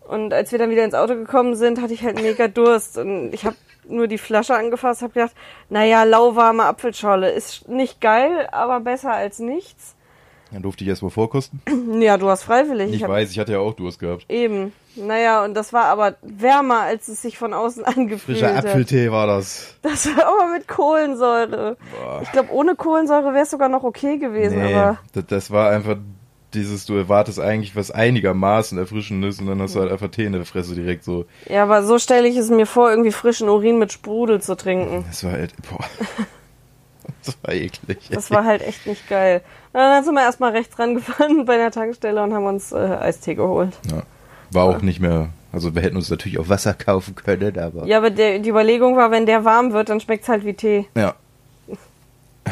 Und 0.07 0.33
als 0.33 0.51
wir 0.51 0.59
dann 0.59 0.71
wieder 0.71 0.83
ins 0.85 0.95
Auto 0.95 1.15
gekommen 1.15 1.55
sind, 1.55 1.81
hatte 1.81 1.93
ich 1.93 2.03
halt 2.03 2.21
mega 2.21 2.47
Durst. 2.47 2.97
Und 2.97 3.31
ich 3.33 3.45
habe 3.45 3.55
nur 3.87 4.07
die 4.07 4.17
Flasche 4.17 4.55
angefasst, 4.55 5.01
habe 5.01 5.13
gedacht, 5.13 5.35
naja, 5.69 6.03
lauwarme 6.03 6.63
Apfelschorle 6.63 7.29
ist 7.29 7.67
nicht 7.67 8.01
geil, 8.01 8.47
aber 8.51 8.79
besser 8.79 9.13
als 9.13 9.39
nichts. 9.39 9.95
Dann 10.51 10.63
durfte 10.63 10.83
ich 10.83 10.89
erstmal 10.89 11.11
vorkosten. 11.11 11.61
Ja, 12.01 12.17
du 12.17 12.27
hast 12.27 12.43
freiwillig. 12.43 12.91
Ich 12.93 13.03
hab, 13.03 13.11
weiß, 13.11 13.29
ich 13.29 13.37
hatte 13.37 13.51
ja 13.51 13.59
auch 13.59 13.73
Durst 13.73 13.99
gehabt. 13.99 14.25
Eben. 14.29 14.73
Naja, 14.99 15.43
und 15.43 15.53
das 15.53 15.73
war 15.73 15.85
aber 15.85 16.15
wärmer, 16.21 16.81
als 16.81 17.07
es 17.07 17.21
sich 17.21 17.37
von 17.37 17.53
außen 17.53 17.83
angefühlt 17.85 18.39
Frischer 18.39 18.55
hat. 18.55 18.65
Apfeltee 18.65 19.11
war 19.11 19.27
das. 19.27 19.75
Das 19.81 20.05
war 20.07 20.27
aber 20.27 20.51
mit 20.53 20.67
Kohlensäure. 20.67 21.77
Boah. 21.99 22.21
Ich 22.21 22.31
glaube, 22.31 22.51
ohne 22.51 22.75
Kohlensäure 22.75 23.33
wäre 23.33 23.43
es 23.43 23.51
sogar 23.51 23.69
noch 23.69 23.83
okay 23.83 24.17
gewesen, 24.17 24.59
Nee, 24.59 24.73
aber 24.73 24.97
das, 25.13 25.25
das 25.27 25.51
war 25.51 25.69
einfach 25.69 25.97
dieses, 26.53 26.85
du 26.85 26.95
erwartest 26.95 27.39
eigentlich 27.39 27.75
was 27.75 27.91
einigermaßen 27.91 28.77
Erfrischendes 28.77 29.39
und 29.39 29.47
dann 29.47 29.61
hast 29.61 29.75
du 29.75 29.81
halt 29.81 29.91
einfach 29.91 30.09
Tee 30.09 30.25
in 30.25 30.33
der 30.33 30.45
Fresse 30.45 30.73
direkt 30.73 31.03
so. 31.03 31.25
ja, 31.47 31.61
aber 31.63 31.83
so 31.83 31.99
stelle 31.99 32.27
ich 32.27 32.37
es 32.37 32.49
mir 32.49 32.65
vor, 32.65 32.89
irgendwie 32.89 33.11
frischen 33.11 33.49
Urin 33.49 33.77
mit 33.77 33.91
Sprudel 33.93 34.41
zu 34.41 34.55
trinken. 34.55 35.05
Das 35.07 35.23
war 35.23 35.33
halt, 35.33 35.53
boah. 35.69 35.85
Das 37.25 37.37
war 37.43 37.53
eklig. 37.53 38.09
Das 38.11 38.31
war 38.31 38.45
halt 38.45 38.61
echt 38.61 38.87
nicht 38.87 39.09
geil. 39.09 39.41
Und 39.73 39.79
dann 39.79 40.03
sind 40.03 40.13
wir 40.13 40.21
erstmal 40.21 40.51
rechts 40.51 40.77
rangefahren 40.79 41.45
bei 41.45 41.57
der 41.57 41.71
Tankstelle 41.71 42.23
und 42.23 42.33
haben 42.33 42.45
uns 42.45 42.71
äh, 42.71 42.77
Eistee 42.77 43.35
geholt. 43.35 43.77
Ja. 43.89 44.03
War 44.51 44.65
auch 44.65 44.81
nicht 44.81 44.99
mehr, 44.99 45.29
also 45.51 45.75
wir 45.75 45.81
hätten 45.81 45.95
uns 45.95 46.09
natürlich 46.09 46.39
auch 46.39 46.49
Wasser 46.49 46.73
kaufen 46.73 47.15
können, 47.15 47.57
aber. 47.59 47.85
Ja, 47.85 47.97
aber 47.97 48.09
der, 48.09 48.39
die 48.39 48.49
Überlegung 48.49 48.95
war, 48.95 49.11
wenn 49.11 49.25
der 49.25 49.45
warm 49.45 49.73
wird, 49.73 49.89
dann 49.89 49.99
schmeckt's 49.99 50.29
halt 50.29 50.45
wie 50.45 50.53
Tee. 50.53 50.87
Ja. 50.95 51.15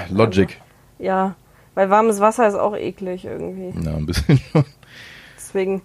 Logic. 0.10 0.62
Ja, 1.00 1.36
weil 1.76 1.90
warmes 1.90 2.20
Wasser 2.20 2.48
ist 2.48 2.56
auch 2.56 2.76
eklig 2.76 3.26
irgendwie. 3.26 3.74
Ja, 3.84 3.96
ein 3.96 4.06
bisschen 4.06 4.38
schon. 4.38 4.66
Deswegen, 5.36 5.82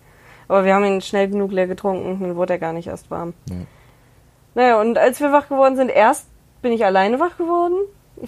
aber 0.49 0.65
wir 0.65 0.75
haben 0.75 0.85
ihn 0.85 1.01
schnell 1.01 1.29
genug 1.29 1.53
leer 1.53 1.67
getrunken, 1.67 2.19
dann 2.21 2.37
wurde 2.37 2.55
er 2.55 2.59
gar 2.59 2.73
nicht 2.73 2.89
erst 2.89 3.11
warm. 3.11 3.35
Ja. 3.49 3.57
Naja, 4.55 4.81
und 4.81 4.99
als 4.99 5.21
wir 5.21 5.33
wach 5.33 5.49
geworden 5.49 5.77
sind, 5.77 5.89
erst 5.89 6.27
bin 6.61 6.73
ich 6.73 6.85
alleine 6.85 7.19
wach 7.21 7.37
geworden, 7.39 7.77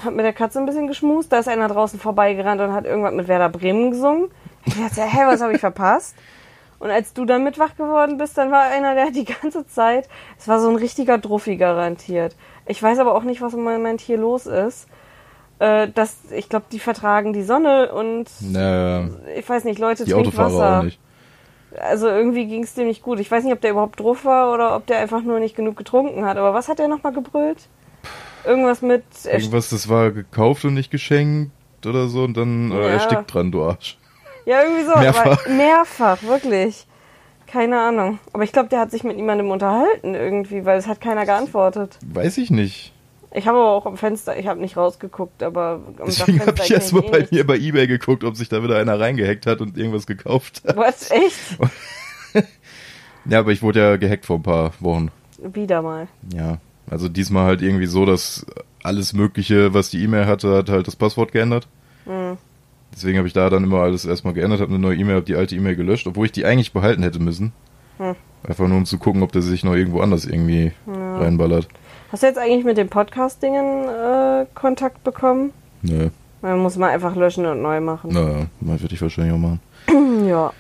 hab 0.05 0.15
mit 0.15 0.25
der 0.25 0.33
Katze 0.33 0.59
ein 0.59 0.67
bisschen 0.67 0.87
geschmust, 0.87 1.33
da 1.33 1.39
ist 1.39 1.49
einer 1.49 1.69
draußen 1.69 1.99
vorbeigerannt 1.99 2.61
und 2.61 2.73
hat 2.73 2.87
irgendwas 2.87 3.15
mit 3.15 3.29
Werder 3.29 3.49
Bremen 3.49 3.91
gesungen. 3.91 4.31
Ich 4.65 4.75
dachte, 4.75 5.03
hä, 5.03 5.21
was 5.27 5.43
habe 5.43 5.53
ich 5.53 5.61
verpasst? 5.61 6.17
Und 6.85 6.91
als 6.91 7.15
du 7.15 7.25
dann 7.25 7.43
mit 7.45 7.59
wach 7.59 7.77
geworden 7.77 8.19
bist, 8.19 8.37
dann 8.37 8.51
war 8.53 8.65
einer, 8.65 8.95
der 8.95 9.11
die 9.11 9.25
ganze 9.25 9.67
Zeit, 9.67 10.07
es 10.39 10.47
war 10.49 10.61
so 10.61 10.69
ein 10.69 10.77
richtiger 10.77 11.17
Druffi 11.17 11.57
garantiert. 11.57 12.37
Ich 12.67 12.83
weiß 12.83 12.99
aber 12.99 13.15
auch 13.15 13.23
nicht, 13.23 13.41
was 13.41 13.55
im 13.55 13.63
Moment 13.65 14.03
hier 14.03 14.19
los 14.19 14.45
ist. 14.45 14.87
Äh, 15.61 15.89
das, 15.95 16.19
ich 16.31 16.51
glaube, 16.51 16.67
die 16.71 16.79
vertragen 16.79 17.33
die 17.33 17.43
Sonne 17.43 17.91
und 17.91 18.29
Naja, 18.41 19.09
ich 19.35 19.49
weiß 19.49 19.65
nicht, 19.65 19.79
Leute 19.79 20.05
die 20.05 20.11
trinken 20.11 20.29
Autofahrer 20.29 20.53
Wasser. 20.53 20.79
auch 20.81 20.83
nicht. 20.83 21.01
Also 21.81 22.07
irgendwie 22.07 22.45
ging 22.47 22.65
es 22.65 22.75
dem 22.75 22.87
nicht 22.87 23.03
gut. 23.03 23.19
Ich 23.19 23.31
weiß 23.31 23.45
nicht, 23.45 23.55
ob 23.55 23.63
der 23.63 23.71
überhaupt 23.71 23.99
drauf 24.01 24.27
war 24.27 24.53
oder 24.53 24.77
ob 24.77 24.87
der 24.87 24.99
einfach 24.99 25.23
nur 25.23 25.41
nicht 25.41 25.57
genug 25.57 25.77
getrunken 25.79 26.27
hat. 26.27 26.37
Aber 26.37 26.53
was 26.53 26.69
hat 26.69 26.79
der 26.81 26.89
nochmal 26.89 27.15
gebrüllt? 27.15 27.67
Irgendwas 28.45 28.83
mit. 28.83 29.05
Irgendwas, 29.25 29.71
das 29.71 29.89
war 29.89 30.11
gekauft 30.11 30.67
und 30.67 30.75
nicht 30.75 30.91
geschenkt 30.91 31.51
oder 31.87 32.09
so 32.09 32.25
und 32.25 32.37
dann 32.37 32.71
äh, 32.73 32.75
Ja. 32.75 32.89
erstickt 32.89 33.33
dran, 33.33 33.51
du 33.51 33.65
Arsch. 33.65 33.97
Ja, 34.47 34.63
irgendwie 34.63 34.85
so. 34.85 34.99
Mehrfach. 34.99 35.45
Aber 35.45 35.49
mehrfach, 35.49 36.23
wirklich. 36.23 36.87
Keine 37.47 37.81
Ahnung. 37.81 38.19
Aber 38.33 38.43
ich 38.43 38.53
glaube, 38.53 38.69
der 38.69 38.81
hat 38.81 38.91
sich 38.91 39.05
mit 39.05 39.17
niemandem 39.17 39.51
unterhalten 39.51 40.15
irgendwie, 40.15 40.65
weil 40.65 40.79
es 40.79 40.87
hat 40.87 41.01
keiner 41.01 41.25
geantwortet. 41.25 41.99
Weiß 42.05 42.39
ich 42.39 42.51
nicht. 42.51 42.93
Ich 43.33 43.49
habe 43.49 43.59
aber 43.59 43.71
auch 43.71 43.87
am 43.87 43.97
Fenster, 43.97 44.37
ich 44.39 44.47
habe 44.47 44.61
nicht 44.61 44.77
rausgeguckt, 44.77 45.43
aber 45.43 45.81
am 45.99 46.07
Deswegen 46.07 46.41
habe 46.41 46.51
ich 46.51 46.57
Dachfenster 46.57 46.75
erst 46.75 46.93
mal 46.93 47.01
ging 47.01 47.09
eh 47.09 47.13
bei 47.13 47.19
nicht. 47.19 47.33
mir 47.33 47.47
bei 47.47 47.57
Ebay 47.59 47.87
geguckt, 47.87 48.23
ob 48.25 48.37
sich 48.37 48.49
da 48.49 48.63
wieder 48.63 48.79
einer 48.79 48.99
reingehackt 48.99 49.47
hat 49.47 49.61
und 49.61 49.77
irgendwas 49.77 50.07
gekauft 50.07 50.63
hat. 50.67 50.77
Was? 50.77 51.11
Echt? 51.11 51.59
Ja, 53.27 53.39
aber 53.39 53.53
ich 53.53 53.63
wurde 53.63 53.81
ja 53.81 53.97
gehackt 53.97 54.27
vor 54.27 54.37
ein 54.37 54.43
paar 54.43 54.73
Wochen. 54.81 55.11
Wieder 55.39 55.81
mal. 55.83 56.09
Ja, 56.35 56.59
also 56.91 57.09
diesmal 57.09 57.47
halt 57.47 57.63
irgendwie 57.63 57.87
so, 57.87 58.05
dass 58.05 58.45
alles 58.83 59.15
Mögliche, 59.15 59.73
was 59.73 59.89
die 59.89 60.03
E-Mail 60.03 60.27
hatte, 60.27 60.55
hat 60.55 60.69
halt 60.69 60.87
das 60.87 60.97
Passwort 60.97 61.33
geändert. 61.33 61.67
Deswegen 62.95 63.19
habe 63.19 63.27
ich 63.27 63.35
da 63.35 63.51
dann 63.51 63.65
immer 63.65 63.81
alles 63.81 64.05
erstmal 64.05 64.35
geändert, 64.35 64.61
habe 64.61 64.71
eine 64.71 64.79
neue 64.79 64.97
E-Mail, 64.97 65.17
habe 65.17 65.27
die 65.27 65.35
alte 65.37 65.55
E-Mail 65.57 65.75
gelöscht, 65.77 66.07
obwohl 66.07 66.27
ich 66.27 66.33
die 66.33 66.45
eigentlich 66.45 66.73
behalten 66.73 67.03
hätte 67.03 67.19
müssen. 67.21 67.53
Hm. 67.99 68.15
Einfach 68.47 68.69
nur 68.69 68.77
um 68.79 68.87
zu 68.87 68.99
gucken, 68.99 69.23
ob 69.23 69.33
der 69.33 69.43
sich 69.43 69.65
noch 69.65 69.75
irgendwo 69.75 70.01
anders 70.01 70.25
irgendwie 70.27 70.73
Ja. 70.87 71.19
reinballert. 71.19 71.67
Hast 72.13 72.23
du 72.23 72.27
jetzt 72.29 72.39
eigentlich 72.39 72.65
mit 72.65 72.77
den 72.77 72.89
Podcast-Dingen 72.89 73.89
äh, 73.89 74.47
Kontakt 74.55 75.03
bekommen? 75.03 75.53
Nö, 75.83 76.11
Man 76.43 76.59
muss 76.61 76.77
man 76.77 76.91
einfach 76.91 77.17
löschen 77.17 77.47
und 77.47 77.63
neu 77.63 77.81
machen. 77.81 78.13
naja, 78.13 78.47
mal 78.61 78.81
würde 78.81 78.95
ich 78.95 79.03
wahrscheinlich 79.03 79.35
auch 79.35 79.39
machen. 79.39 79.61
Ja. 80.29 80.53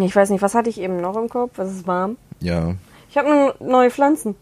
Ich 0.00 0.14
weiß 0.16 0.30
nicht, 0.30 0.40
was 0.42 0.54
hatte 0.54 0.70
ich 0.70 0.80
eben 0.80 1.00
noch 1.00 1.16
im 1.16 1.28
Kopf? 1.28 1.58
Es 1.58 1.70
ist 1.70 1.86
warm. 1.86 2.16
Ja, 2.40 2.74
Ich 3.10 3.16
habe 3.18 3.54
neue 3.60 3.90
Pflanzen. 3.90 4.34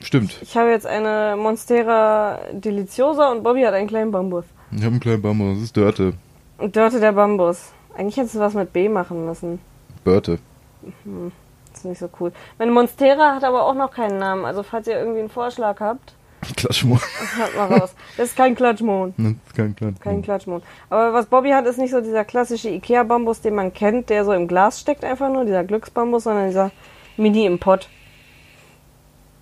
stimmt. 0.00 0.38
Ich 0.42 0.56
habe 0.56 0.70
jetzt 0.70 0.86
eine 0.86 1.36
Monstera 1.36 2.38
deliciosa 2.52 3.30
und 3.30 3.42
Bobby 3.44 3.62
hat 3.62 3.74
einen 3.74 3.86
kleinen 3.88 4.10
Bambus. 4.10 4.44
Ich 4.76 4.82
habe 4.82 4.92
einen 4.92 5.00
kleinen 5.00 5.22
Bambus, 5.22 5.54
das 5.54 5.64
ist 5.64 5.76
Dörte. 5.76 6.14
Dörte 6.58 6.98
der 6.98 7.12
Bambus. 7.12 7.72
Eigentlich 7.96 8.16
hättest 8.16 8.34
du 8.34 8.40
was 8.40 8.54
mit 8.54 8.72
B 8.72 8.88
machen 8.88 9.24
müssen. 9.24 9.60
Börte. 10.02 10.38
Das 10.82 11.78
ist 11.78 11.84
nicht 11.84 11.98
so 11.98 12.08
cool. 12.18 12.32
Meine 12.58 12.72
Monstera 12.72 13.36
hat 13.36 13.44
aber 13.44 13.66
auch 13.66 13.74
noch 13.74 13.92
keinen 13.92 14.18
Namen. 14.18 14.44
Also 14.44 14.64
falls 14.64 14.88
ihr 14.88 14.98
irgendwie 14.98 15.20
einen 15.20 15.28
Vorschlag 15.28 15.78
habt, 15.80 16.14
Klatschmohn. 16.56 17.00
hört 17.36 17.56
mal 17.56 17.78
raus. 17.78 17.94
Das 18.16 18.28
ist 18.30 18.36
kein 18.36 18.54
Klatschmohn. 18.54 19.14
Das 19.16 19.32
ist 19.46 19.54
kein 19.54 19.76
Klatschmohn. 19.76 20.00
Kein 20.00 20.22
Klatschmohn. 20.22 20.62
Aber 20.90 21.12
was 21.12 21.26
Bobby 21.26 21.50
hat, 21.50 21.66
ist 21.66 21.78
nicht 21.78 21.92
so 21.92 22.00
dieser 22.00 22.24
klassische 22.24 22.68
Ikea-Bambus, 22.68 23.40
den 23.40 23.54
man 23.54 23.72
kennt, 23.72 24.10
der 24.10 24.24
so 24.24 24.32
im 24.32 24.48
Glas 24.48 24.80
steckt 24.80 25.04
einfach 25.04 25.30
nur, 25.30 25.44
dieser 25.44 25.64
Glücksbambus, 25.64 26.24
sondern 26.24 26.48
dieser 26.48 26.70
Mini 27.16 27.46
im 27.46 27.58
Pott. 27.58 27.88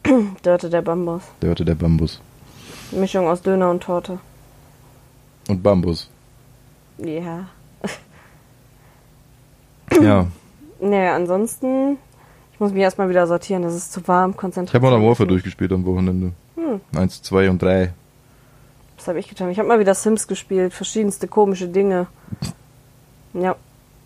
Dörte 0.43 0.71
der 0.71 0.83
Bambus. 0.83 1.23
Dörte 1.41 1.65
der 1.65 1.75
Bambus. 1.75 2.21
Mischung 2.93 3.27
aus 3.27 3.43
Döner 3.43 3.71
und 3.71 3.83
Torte. 3.83 4.19
Und 5.49 5.63
Bambus. 5.63 6.09
Ja. 6.99 7.47
Ja. 10.01 10.27
Naja, 10.81 11.15
ansonsten, 11.15 11.99
ich 12.53 12.61
muss 12.61 12.73
mich 12.73 12.83
erstmal 12.83 13.09
wieder 13.09 13.27
sortieren, 13.27 13.63
das 13.63 13.75
ist 13.75 13.93
zu 13.93 14.07
warm, 14.09 14.31
Ich 14.33 14.37
konzentriert. 14.37 14.75
habe 14.83 14.91
Modern 14.91 15.07
Warfare 15.09 15.29
durchgespielt 15.29 15.73
am 15.73 15.85
Wochenende. 15.85 16.33
Hm. 16.57 16.81
Eins, 16.97 17.23
zwei 17.23 17.49
und 17.51 17.61
drei. 17.63 17.93
Was 18.97 19.09
habe 19.09 19.19
ich 19.19 19.29
getan? 19.29 19.51
Ich 19.51 19.59
habe 19.59 19.69
mal 19.69 19.81
wieder 19.81 19.95
Sims 19.95 20.27
gespielt, 20.29 20.73
verschiedenste 20.73 21.29
komische 21.29 21.69
Dinge. 21.69 22.07
Ja. 23.35 23.57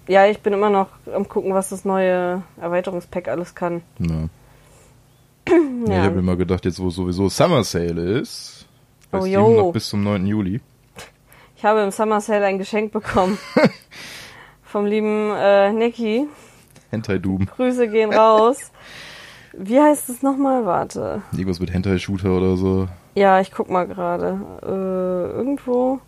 Ja, 0.09 0.27
ich 0.27 0.39
bin 0.41 0.53
immer 0.53 0.71
noch 0.71 0.89
am 1.13 1.29
gucken, 1.29 1.53
was 1.53 1.71
das 1.71 1.85
neue 1.85 2.43
Erweiterungspack 2.61 3.29
alles 3.29 3.55
kann. 3.55 3.83
Ja. 3.99 4.29
Ja. 5.87 6.01
Ich 6.01 6.05
habe 6.11 6.19
immer 6.19 6.35
gedacht, 6.35 6.65
jetzt 6.65 6.81
wo 6.81 6.91
sowieso 6.91 7.29
Summer 7.29 7.63
Sale 7.63 8.19
ist, 8.19 8.67
Oh, 9.13 9.25
jo. 9.25 9.49
noch 9.67 9.73
bis 9.73 9.89
zum 9.89 10.03
9. 10.03 10.27
Juli. 10.27 10.61
Ich 11.57 11.65
habe 11.65 11.81
im 11.83 11.91
Summer 11.91 12.21
Sale 12.21 12.45
ein 12.47 12.59
Geschenk 12.59 12.93
bekommen. 12.93 13.39
Vom 14.63 14.85
lieben 14.87 15.31
äh, 15.35 15.73
Nicky. 15.73 16.27
Hentai 16.91 17.19
Doom. 17.19 17.47
Grüße 17.47 17.89
gehen 17.89 18.13
raus. 18.13 18.71
Wie 19.57 19.81
heißt 19.81 20.09
es 20.11 20.23
nochmal? 20.23 20.67
Warte. 20.67 21.23
Irgendwas 21.33 21.61
mit 21.61 21.73
Hentai 21.73 21.99
Shooter 21.99 22.37
oder 22.37 22.57
so. 22.57 22.89
Ja, 23.15 23.41
ich 23.41 23.53
guck 23.53 23.71
mal 23.71 23.87
gerade. 23.87 24.39
Äh, 24.63 25.37
irgendwo. 25.37 26.01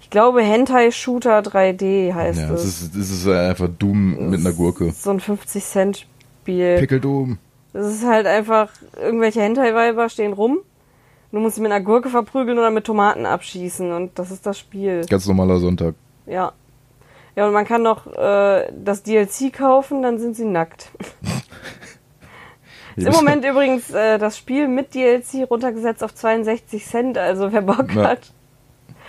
Ich 0.00 0.10
glaube 0.10 0.42
Hentai 0.42 0.90
Shooter 0.90 1.38
3D 1.40 2.12
heißt 2.12 2.40
Ja, 2.40 2.52
es. 2.52 2.64
es 2.64 2.82
ist, 2.82 2.94
es 2.96 3.10
ist 3.10 3.28
einfach 3.28 3.68
Doom 3.78 4.28
mit 4.30 4.40
einer 4.40 4.52
Gurke. 4.52 4.90
So 4.90 5.10
ein 5.10 5.20
50 5.20 5.64
Cent 5.64 6.06
Spiel. 6.42 6.76
Pickel 6.78 7.00
Doom. 7.00 7.38
Das 7.72 7.86
ist 7.86 8.04
halt 8.04 8.26
einfach, 8.26 8.68
irgendwelche 9.00 9.40
Hentai-Weiber 9.40 10.10
stehen 10.10 10.34
rum. 10.34 10.58
Du 11.32 11.38
musst 11.40 11.56
sie 11.56 11.62
mit 11.62 11.72
einer 11.72 11.82
Gurke 11.84 12.10
verprügeln 12.10 12.58
oder 12.58 12.70
mit 12.70 12.84
Tomaten 12.84 13.24
abschießen 13.26 13.90
und 13.90 14.18
das 14.18 14.30
ist 14.30 14.44
das 14.46 14.58
Spiel. 14.58 15.04
Ganz 15.08 15.26
normaler 15.26 15.58
Sonntag. 15.58 15.94
Ja. 16.26 16.52
Ja, 17.34 17.46
und 17.46 17.54
man 17.54 17.64
kann 17.64 17.82
noch 17.82 18.06
äh, 18.06 18.70
das 18.84 19.02
DLC 19.02 19.50
kaufen, 19.52 20.02
dann 20.02 20.18
sind 20.18 20.36
sie 20.36 20.44
nackt. 20.44 20.90
Ist 22.94 23.06
im 23.06 23.12
Moment 23.14 23.42
übrigens 23.42 23.90
äh, 23.90 24.18
das 24.18 24.36
Spiel 24.36 24.68
mit 24.68 24.94
DLC 24.94 25.50
runtergesetzt 25.50 26.04
auf 26.04 26.14
62 26.14 26.84
Cent, 26.84 27.16
also 27.16 27.50
wer 27.50 27.62
Bock 27.62 27.94
Ja. 27.94 28.08
hat. 28.08 28.32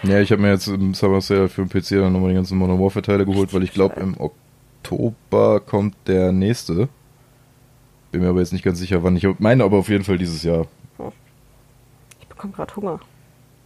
Ja, 0.04 0.20
ich 0.22 0.32
habe 0.32 0.42
mir 0.42 0.52
jetzt 0.52 0.68
im 0.68 0.94
Summer 0.94 1.20
Sale 1.20 1.50
für 1.50 1.66
den 1.66 1.70
PC 1.70 2.02
dann 2.02 2.14
nochmal 2.14 2.30
die 2.30 2.36
ganzen 2.36 2.58
Modern 2.58 2.80
Warfare 2.80 3.04
Teile 3.04 3.26
geholt, 3.26 3.54
weil 3.54 3.64
ich 3.64 3.74
glaube 3.74 4.00
im 4.00 4.16
Oktober 4.18 5.60
kommt 5.60 5.96
der 6.08 6.32
nächste. 6.32 6.88
Bin 8.12 8.22
mir 8.22 8.30
aber 8.30 8.40
jetzt 8.40 8.54
nicht 8.54 8.64
ganz 8.64 8.80
sicher, 8.80 9.04
wann. 9.04 9.18
Ich 9.18 9.28
meine 9.40 9.66
aber 9.66 9.78
auf 9.78 9.90
jeden 9.90 10.04
Fall 10.06 10.18
dieses 10.18 10.44
Jahr. 10.44 10.66
Bekomme 12.44 12.54
gerade 12.54 12.76
Hunger. 12.76 13.00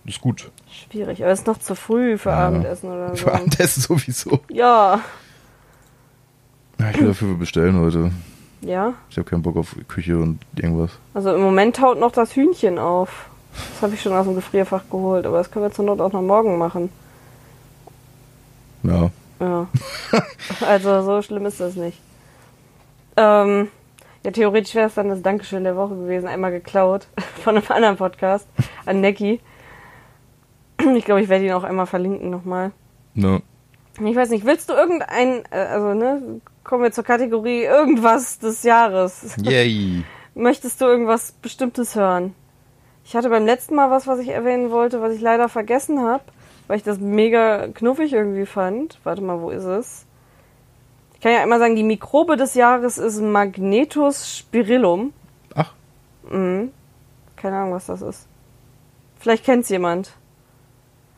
Ist 0.06 0.22
gut. 0.22 0.52
Schwierig, 0.70 1.24
aber 1.24 1.32
es 1.32 1.40
ist 1.40 1.48
noch 1.48 1.58
zu 1.58 1.76
früh 1.76 2.18
für 2.18 2.30
Ja. 2.30 2.48
Abendessen 2.48 2.92
oder 2.92 3.10
so. 3.10 3.16
Für 3.24 3.34
Abendessen 3.34 3.82
sowieso. 3.82 4.40
Ja. 4.50 5.02
Ja, 6.80 6.92
ich 6.92 7.00
will 7.00 7.08
dafür 7.08 7.36
bestellen 7.36 7.80
heute. 7.80 8.12
Ja. 8.62 8.94
Ich 9.10 9.18
habe 9.18 9.28
keinen 9.28 9.42
Bock 9.42 9.58
auf 9.58 9.76
Küche 9.88 10.18
und 10.18 10.40
irgendwas. 10.56 10.92
Also 11.16 11.34
im 11.34 11.42
Moment 11.42 11.76
taut 11.76 12.00
noch 12.00 12.12
das 12.12 12.36
Hühnchen 12.36 12.78
auf. 12.78 13.30
Das 13.74 13.82
habe 13.82 13.96
ich 13.96 14.02
schon 14.02 14.13
aus 14.13 14.26
dem 14.28 14.36
Gefrierfach 14.36 14.84
geholt, 14.92 15.26
aber 15.26 15.38
das 15.38 15.50
können 15.50 15.66
wir 15.66 15.72
zur 15.72 15.86
Not 15.86 16.00
auch 16.00 16.13
noch 16.13 16.22
morgen 16.22 16.60
machen. 16.60 16.90
Ja. 18.84 19.10
Ja. 19.40 19.68
also 20.68 21.02
so 21.02 21.22
schlimm 21.24 21.48
ist 21.48 21.60
das 21.60 21.76
nicht. 21.76 22.00
Ähm, 23.16 23.70
ja, 24.28 24.32
theoretisch 24.32 24.76
wäre 24.76 24.88
es 24.88 24.96
dann 24.96 25.08
das 25.08 25.22
Dankeschön 25.22 25.63
der 25.63 25.78
Woche 25.78 25.96
gewesen, 25.96 26.28
einmal 26.28 26.52
geklaut 26.52 27.08
von 27.44 27.56
einem 27.56 27.66
anderen 27.70 27.96
Podcast 27.96 28.46
an 28.86 29.00
Necki. 29.00 29.40
Ich 30.98 31.06
glaube, 31.06 31.22
ich 31.22 31.30
werde 31.30 31.46
ihn 31.46 31.54
auch 31.54 31.63
einmal 31.63 31.86
verlinken 31.86 32.30
nochmal. 32.30 32.74
Ne. 33.13 33.42
Ich 34.04 34.16
weiß 34.18 34.30
nicht, 34.32 34.46
willst 34.46 34.70
du 34.70 34.74
irgendein, 34.74 35.44
äh, 35.50 35.56
also 35.56 35.94
ne, 35.94 36.42
kommen 36.66 36.84
wir 36.84 36.92
zur 36.92 37.06
Kategorie 37.06 37.63
irgendwas 37.63 38.38
des 38.38 38.63
Jahres. 38.63 39.34
Yay. 39.42 40.04
Möchtest 40.36 40.82
du 40.82 40.86
irgendwas 40.86 41.32
Bestimmtes 41.32 41.96
hören? 41.96 42.36
Ich 43.06 43.16
hatte 43.16 43.30
beim 43.30 43.46
letzten 43.46 43.76
Mal 43.76 43.92
was, 43.92 44.08
was 44.08 44.20
ich 44.20 44.28
erwähnen 44.28 44.72
wollte, 44.72 45.00
was 45.02 45.13
ich 45.13 45.22
leider 45.22 45.48
vergessen 45.48 46.02
habe, 46.02 46.26
weil 46.68 46.76
ich 46.76 46.84
das 46.84 47.00
mega 47.00 47.70
knuffig 47.70 48.12
irgendwie 48.12 48.46
fand. 48.46 49.00
Warte 49.06 49.22
mal, 49.22 49.40
wo 49.40 49.52
ist 49.52 49.63
es? 49.63 50.06
Ich 51.18 51.22
kann 51.22 51.32
ja 51.32 51.42
einmal 51.42 51.58
sagen, 51.58 51.76
die 51.76 51.82
Mikrobe 51.82 52.38
des 52.38 52.54
Jahres 52.54 53.00
ist 53.00 53.20
Magnetus 53.20 54.38
spirillum. 54.38 55.14
Ach, 55.56 55.74
Mhm. 56.30 56.72
Keine 57.36 57.56
Ahnung, 57.58 57.74
was 57.74 57.88
das 57.88 58.04
ist. 58.04 58.28
Vielleicht 59.20 59.44
kennt's 59.44 59.70
jemand. 59.70 60.12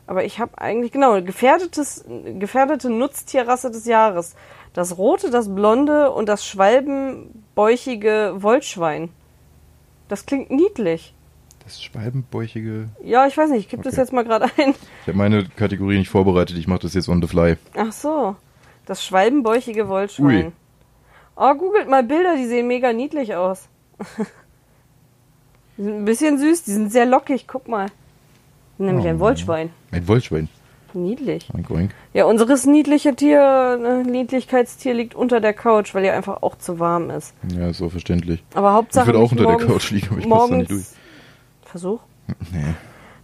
Aber 0.06 0.24
ich 0.24 0.40
habe 0.40 0.56
eigentlich, 0.58 0.90
genau, 0.92 1.20
gefährdetes, 1.22 2.04
gefährdete 2.38 2.88
Nutztierrasse 2.90 3.70
des 3.70 3.84
Jahres. 3.84 4.34
Das 4.72 4.96
rote, 4.98 5.30
das 5.30 5.54
blonde 5.54 6.10
und 6.12 6.28
das 6.30 6.46
schwalbenbäuchige 6.46 8.34
Wollschwein. 8.38 9.10
Das 10.08 10.26
klingt 10.26 10.50
niedlich. 10.50 11.14
das 11.64 11.82
schwalbenbäuchige. 11.82 12.88
Ja, 13.04 13.26
ich 13.26 13.36
weiß 13.36 13.50
nicht, 13.50 13.60
ich 13.60 13.68
gebe 13.68 13.82
das 13.82 13.92
Okay. 13.94 14.00
jetzt 14.02 14.12
mal 14.12 14.24
gerade 14.24 14.46
ein. 14.56 14.74
Ich 15.02 15.08
habe 15.08 15.18
meine 15.18 15.44
Kategorie 15.56 15.98
nicht 15.98 16.08
vorbereitet, 16.10 16.56
ich 16.56 16.66
mache 16.66 16.80
das 16.80 16.94
jetzt 16.94 17.08
on 17.08 17.20
the 17.22 17.28
fly. 17.28 17.56
Ach 17.76 17.92
so, 17.92 18.34
das 18.90 19.04
schwalbenbäuchige 19.04 19.88
Wollschwein. 19.88 20.46
Ui. 20.46 20.52
Oh, 21.36 21.54
googelt 21.54 21.88
mal 21.88 22.02
Bilder, 22.02 22.34
die 22.36 22.46
sehen 22.46 22.66
mega 22.66 22.92
niedlich 22.92 23.36
aus. 23.36 23.68
die 25.76 25.82
sind 25.84 25.98
ein 25.98 26.04
bisschen 26.04 26.38
süß, 26.38 26.64
die 26.64 26.72
sind 26.72 26.90
sehr 26.90 27.06
lockig, 27.06 27.46
guck 27.46 27.68
mal. 27.68 27.86
Nämlich 28.78 29.06
Oh. 29.06 29.08
ein 29.10 29.20
Wollschwein. 29.20 29.70
Ein 29.92 30.08
Wollschwein. 30.08 30.48
Niedlich. 30.92 31.48
Oink, 31.54 31.70
oink. 31.70 31.90
Ja, 32.14 32.24
unseres 32.24 32.66
niedliche 32.66 33.14
Tier, 33.14 33.78
ne, 33.80 34.02
Niedlichkeitstier 34.02 34.92
liegt 34.92 35.14
unter 35.14 35.40
der 35.40 35.52
Couch, 35.52 35.94
weil 35.94 36.04
ihr 36.04 36.14
einfach 36.14 36.42
auch 36.42 36.58
zu 36.58 36.80
warm 36.80 37.10
ist. 37.10 37.32
Ja, 37.56 37.68
ist 37.68 37.80
auch 37.80 37.92
verständlich. 37.92 38.42
Aber 38.54 38.72
Hauptsache 38.72 39.04
Ich 39.04 39.14
würde 39.14 39.20
auch 39.24 39.30
unter 39.30 39.44
der 39.44 39.52
morgens, 39.52 39.70
Couch 39.72 39.90
liegen, 39.92 40.08
aber 40.10 40.18
ich 40.18 40.26
morgens, 40.26 40.58
nicht 40.58 40.70
durch. 40.72 40.86
Versuch. 41.62 42.00
Nee. 42.52 42.74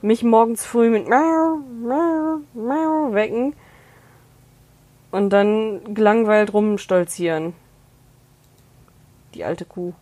Mich 0.00 0.22
morgens 0.22 0.64
früh 0.64 0.90
mit 0.90 1.08
Miau, 1.08 1.58
Miau, 1.82 2.38
Miau 2.54 3.12
wecken 3.12 3.54
und 5.16 5.30
dann 5.30 5.94
gelangweilt 5.94 6.52
rumstolzieren. 6.52 7.54
Die 9.34 9.44
alte 9.44 9.64
Kuh. 9.64 9.94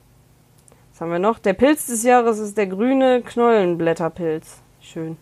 Was 0.92 1.00
haben 1.00 1.10
wir 1.10 1.18
noch? 1.18 1.38
Der 1.38 1.54
Pilz 1.54 1.86
des 1.86 2.02
Jahres 2.02 2.38
ist 2.38 2.58
der 2.58 2.66
grüne 2.66 3.22
Knollenblätterpilz. 3.22 4.60
Schön. 4.80 5.16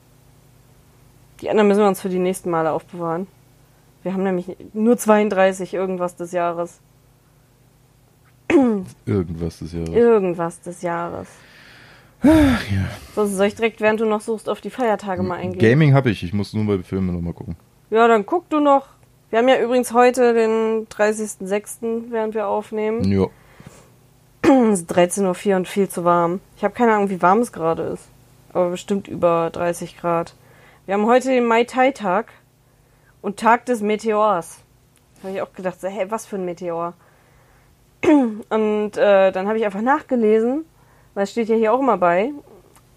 Die 1.40 1.50
anderen 1.50 1.68
müssen 1.68 1.80
wir 1.80 1.88
uns 1.88 2.00
für 2.00 2.08
die 2.08 2.18
nächsten 2.18 2.50
Male 2.50 2.72
aufbewahren. 2.72 3.26
Wir 4.02 4.14
haben 4.14 4.22
nämlich 4.22 4.56
nur 4.72 4.96
32 4.96 5.74
irgendwas 5.74 6.16
des 6.16 6.32
Jahres. 6.32 6.80
Irgendwas 9.06 9.60
des 9.60 9.72
Jahres. 9.72 9.88
Irgendwas 9.90 10.60
des 10.60 10.82
Jahres. 10.82 11.28
Ach, 12.22 12.70
ja. 12.70 12.88
So, 13.14 13.26
soll 13.26 13.46
ich 13.46 13.54
direkt, 13.54 13.80
während 13.80 14.00
du 14.00 14.04
noch 14.04 14.20
suchst, 14.20 14.48
auf 14.48 14.60
die 14.60 14.70
Feiertage 14.70 15.22
mal 15.22 15.36
eingehen? 15.36 15.58
Gaming 15.58 15.94
habe 15.94 16.10
ich, 16.10 16.22
ich 16.22 16.32
muss 16.32 16.52
nur 16.52 16.66
bei 16.66 16.82
Filmen 16.82 17.14
nochmal 17.14 17.32
gucken. 17.32 17.56
Ja, 17.90 18.06
dann 18.08 18.26
guck 18.26 18.48
du 18.50 18.60
noch. 18.60 18.88
Wir 19.32 19.38
haben 19.38 19.48
ja 19.48 19.58
übrigens 19.58 19.94
heute 19.94 20.34
den 20.34 20.86
30.06., 20.88 22.10
während 22.10 22.34
wir 22.34 22.48
aufnehmen. 22.48 23.02
Ja. 23.10 23.28
Es 24.42 24.80
ist 24.80 24.92
13.04 24.92 25.48
Uhr 25.52 25.56
und 25.56 25.66
viel 25.66 25.88
zu 25.88 26.04
warm. 26.04 26.40
Ich 26.58 26.64
habe 26.64 26.74
keine 26.74 26.92
Ahnung, 26.92 27.08
wie 27.08 27.22
warm 27.22 27.38
es 27.38 27.50
gerade 27.50 27.82
ist. 27.84 28.04
Aber 28.52 28.68
bestimmt 28.68 29.08
über 29.08 29.48
30 29.50 29.96
Grad. 29.96 30.34
Wir 30.84 30.92
haben 30.92 31.06
heute 31.06 31.30
den 31.30 31.46
Mai 31.46 31.64
Tai 31.64 31.92
Tag 31.92 32.26
und 33.22 33.38
Tag 33.38 33.64
des 33.64 33.80
Meteors. 33.80 34.58
Habe 35.22 35.32
ich 35.32 35.40
auch 35.40 35.54
gedacht, 35.54 35.80
so, 35.80 35.88
hey, 35.88 36.10
was 36.10 36.26
für 36.26 36.36
ein 36.36 36.44
Meteor. 36.44 36.92
Und 38.04 38.96
äh, 38.98 39.32
dann 39.32 39.48
habe 39.48 39.56
ich 39.56 39.64
einfach 39.64 39.80
nachgelesen, 39.80 40.66
weil 41.14 41.24
es 41.24 41.30
steht 41.30 41.48
ja 41.48 41.56
hier 41.56 41.72
auch 41.72 41.80
immer 41.80 41.96
bei. 41.96 42.32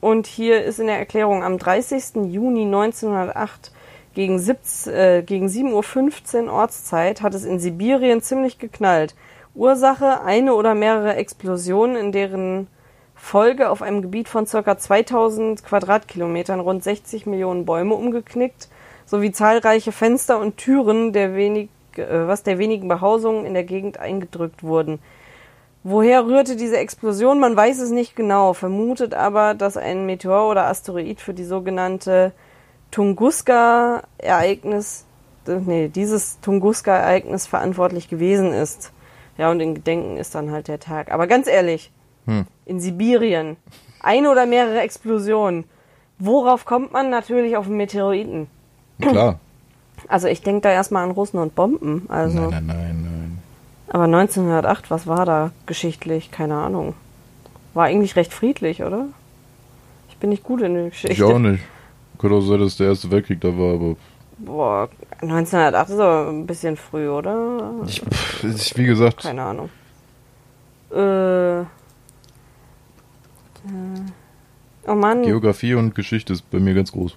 Und 0.01 0.27
hier 0.27 0.65
ist 0.65 0.81
in 0.81 0.87
der 0.87 0.99
Erklärung 0.99 1.45
am 1.45 1.57
30. 1.57 2.25
Juni 2.25 2.63
1908 2.65 3.71
gegen, 4.15 4.39
17, 4.39 4.93
äh, 4.93 5.23
gegen 5.23 5.47
7.15 5.47 6.45
Uhr 6.45 6.53
Ortszeit 6.53 7.21
hat 7.21 7.35
es 7.35 7.43
in 7.43 7.59
Sibirien 7.59 8.21
ziemlich 8.21 8.57
geknallt. 8.57 9.13
Ursache 9.53 10.21
eine 10.21 10.55
oder 10.55 10.73
mehrere 10.73 11.15
Explosionen, 11.15 11.95
in 11.95 12.11
deren 12.11 12.67
Folge 13.13 13.69
auf 13.69 13.81
einem 13.81 14.01
Gebiet 14.01 14.27
von 14.27 14.45
ca. 14.45 14.77
2000 14.77 15.63
Quadratkilometern 15.63 16.59
rund 16.59 16.83
60 16.83 17.25
Millionen 17.25 17.65
Bäume 17.65 17.95
umgeknickt, 17.95 18.69
sowie 19.05 19.31
zahlreiche 19.31 19.91
Fenster 19.91 20.39
und 20.39 20.57
Türen 20.57 21.13
der 21.13 21.35
wenig, 21.35 21.69
äh, 21.95 22.27
was 22.27 22.43
der 22.43 22.57
wenigen 22.57 22.87
Behausungen 22.87 23.45
in 23.45 23.53
der 23.53 23.63
Gegend 23.63 23.99
eingedrückt 23.99 24.63
wurden. 24.63 24.99
Woher 25.83 26.25
rührte 26.25 26.55
diese 26.55 26.77
Explosion? 26.77 27.39
Man 27.39 27.55
weiß 27.55 27.79
es 27.79 27.91
nicht 27.91 28.15
genau, 28.15 28.53
vermutet 28.53 29.13
aber, 29.13 29.53
dass 29.53 29.77
ein 29.77 30.05
Meteor 30.05 30.49
oder 30.49 30.65
Asteroid 30.67 31.21
für 31.21 31.33
die 31.33 31.43
sogenannte 31.43 32.31
Tunguska-Ereignis, 32.91 35.05
nee, 35.47 35.87
dieses 35.89 36.39
Tunguska-Ereignis 36.41 37.47
verantwortlich 37.47 38.09
gewesen 38.09 38.53
ist. 38.53 38.91
Ja, 39.37 39.51
und 39.51 39.59
in 39.59 39.75
Gedenken 39.75 40.17
ist 40.17 40.33
dann 40.35 40.51
halt 40.51 40.67
der 40.67 40.79
Tag. 40.79 41.11
Aber 41.11 41.27
ganz 41.27 41.47
ehrlich, 41.47 41.91
Hm. 42.25 42.45
in 42.65 42.79
Sibirien, 42.79 43.57
eine 44.01 44.31
oder 44.31 44.45
mehrere 44.45 44.79
Explosionen. 44.81 45.65
Worauf 46.17 46.65
kommt 46.65 46.93
man? 46.93 47.09
Natürlich 47.09 47.57
auf 47.57 47.65
einen 47.67 47.77
Meteoriten. 47.77 48.47
Klar. 49.01 49.39
Also 50.09 50.27
ich 50.27 50.41
denke 50.41 50.59
da 50.61 50.71
erstmal 50.71 51.03
an 51.05 51.11
Russen 51.11 51.39
und 51.39 51.55
Bomben. 51.55 52.05
Also. 52.09 52.49
Nein, 52.49 52.65
nein, 52.65 52.67
nein, 52.67 53.01
nein. 53.01 53.39
Aber 53.87 54.03
1908, 54.03 54.91
was 54.91 55.07
war 55.07 55.25
da 55.25 55.51
geschichtlich? 55.65 56.31
Keine 56.31 56.55
Ahnung. 56.55 56.93
War 57.73 57.85
eigentlich 57.85 58.15
recht 58.17 58.33
friedlich, 58.33 58.83
oder? 58.83 59.05
Ich 60.09 60.17
bin 60.17 60.29
nicht 60.31 60.43
gut 60.43 60.61
in 60.61 60.73
der 60.75 60.89
Geschichte. 60.89 61.13
Ich 61.13 61.23
auch 61.23 61.39
nicht. 61.39 61.63
Könnte 62.25 62.37
auch 62.39 62.41
sein, 62.41 62.59
dass 62.59 62.75
der 62.75 62.87
Erste 62.87 63.11
Weltkrieg 63.11 63.39
da 63.39 63.49
war, 63.49 63.75
aber 63.75 63.95
Boah, 64.39 64.89
1908 65.21 65.89
ist 65.91 65.99
aber 65.99 66.27
ein 66.27 66.47
bisschen 66.47 66.75
früh, 66.75 67.07
oder? 67.07 67.71
ich, 67.85 68.01
ich, 68.41 68.75
wie 68.75 68.87
gesagt, 68.87 69.21
Keine 69.21 69.43
Ahnung. 69.43 69.69
Äh. 70.91 71.59
äh 71.59 71.65
oh 74.87 74.95
Mann. 74.95 75.21
Geografie 75.21 75.75
und 75.75 75.93
Geschichte 75.93 76.33
ist 76.33 76.49
bei 76.49 76.57
mir 76.59 76.73
ganz 76.73 76.91
groß. 76.91 77.15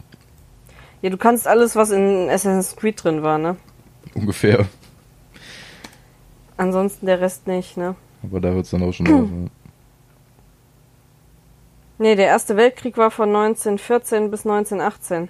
Ja, 1.00 1.08
du 1.08 1.16
kannst 1.16 1.46
alles, 1.46 1.74
was 1.74 1.90
in 1.90 2.28
Assassin's 2.28 2.76
Creed 2.76 3.02
drin 3.02 3.22
war, 3.22 3.38
ne? 3.38 3.56
Ungefähr. 4.12 4.66
Ansonsten 6.58 7.06
der 7.06 7.22
Rest 7.22 7.46
nicht, 7.46 7.78
ne? 7.78 7.96
Aber 8.22 8.40
da 8.40 8.50
hört 8.50 8.66
es 8.66 8.72
dann 8.72 8.82
auch 8.82 8.92
schon 8.92 9.06
auf. 9.06 9.30
ne? 9.30 9.50
Nee, 11.98 12.14
der 12.14 12.26
Erste 12.26 12.56
Weltkrieg 12.56 12.96
war 12.96 13.11
von 13.11 13.28
1914 13.34 14.30
bis 14.30 14.46
1918. 14.46 15.28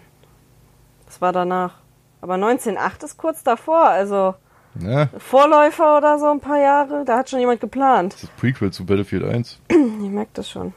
Das 1.06 1.20
war 1.20 1.32
danach. 1.32 1.74
Aber 2.20 2.34
1908 2.34 3.02
ist 3.04 3.16
kurz 3.16 3.42
davor, 3.42 3.84
also 3.88 4.34
Ja, 4.80 5.08
Vorläufer 5.18 5.96
oder 5.96 6.18
so 6.18 6.26
ein 6.26 6.40
paar 6.40 6.58
Jahre. 6.60 7.04
Da 7.06 7.16
hat 7.18 7.30
schon 7.30 7.40
jemand 7.40 7.60
geplant. 7.60 8.12
das 8.12 8.22
ist 8.24 8.30
das 8.32 8.40
Prequel 8.40 8.70
zu 8.70 8.84
Battlefield 8.84 9.24
1. 9.24 9.60
Ich 9.70 10.10
merke 10.10 10.30
das 10.34 10.50
schon. 10.50 10.74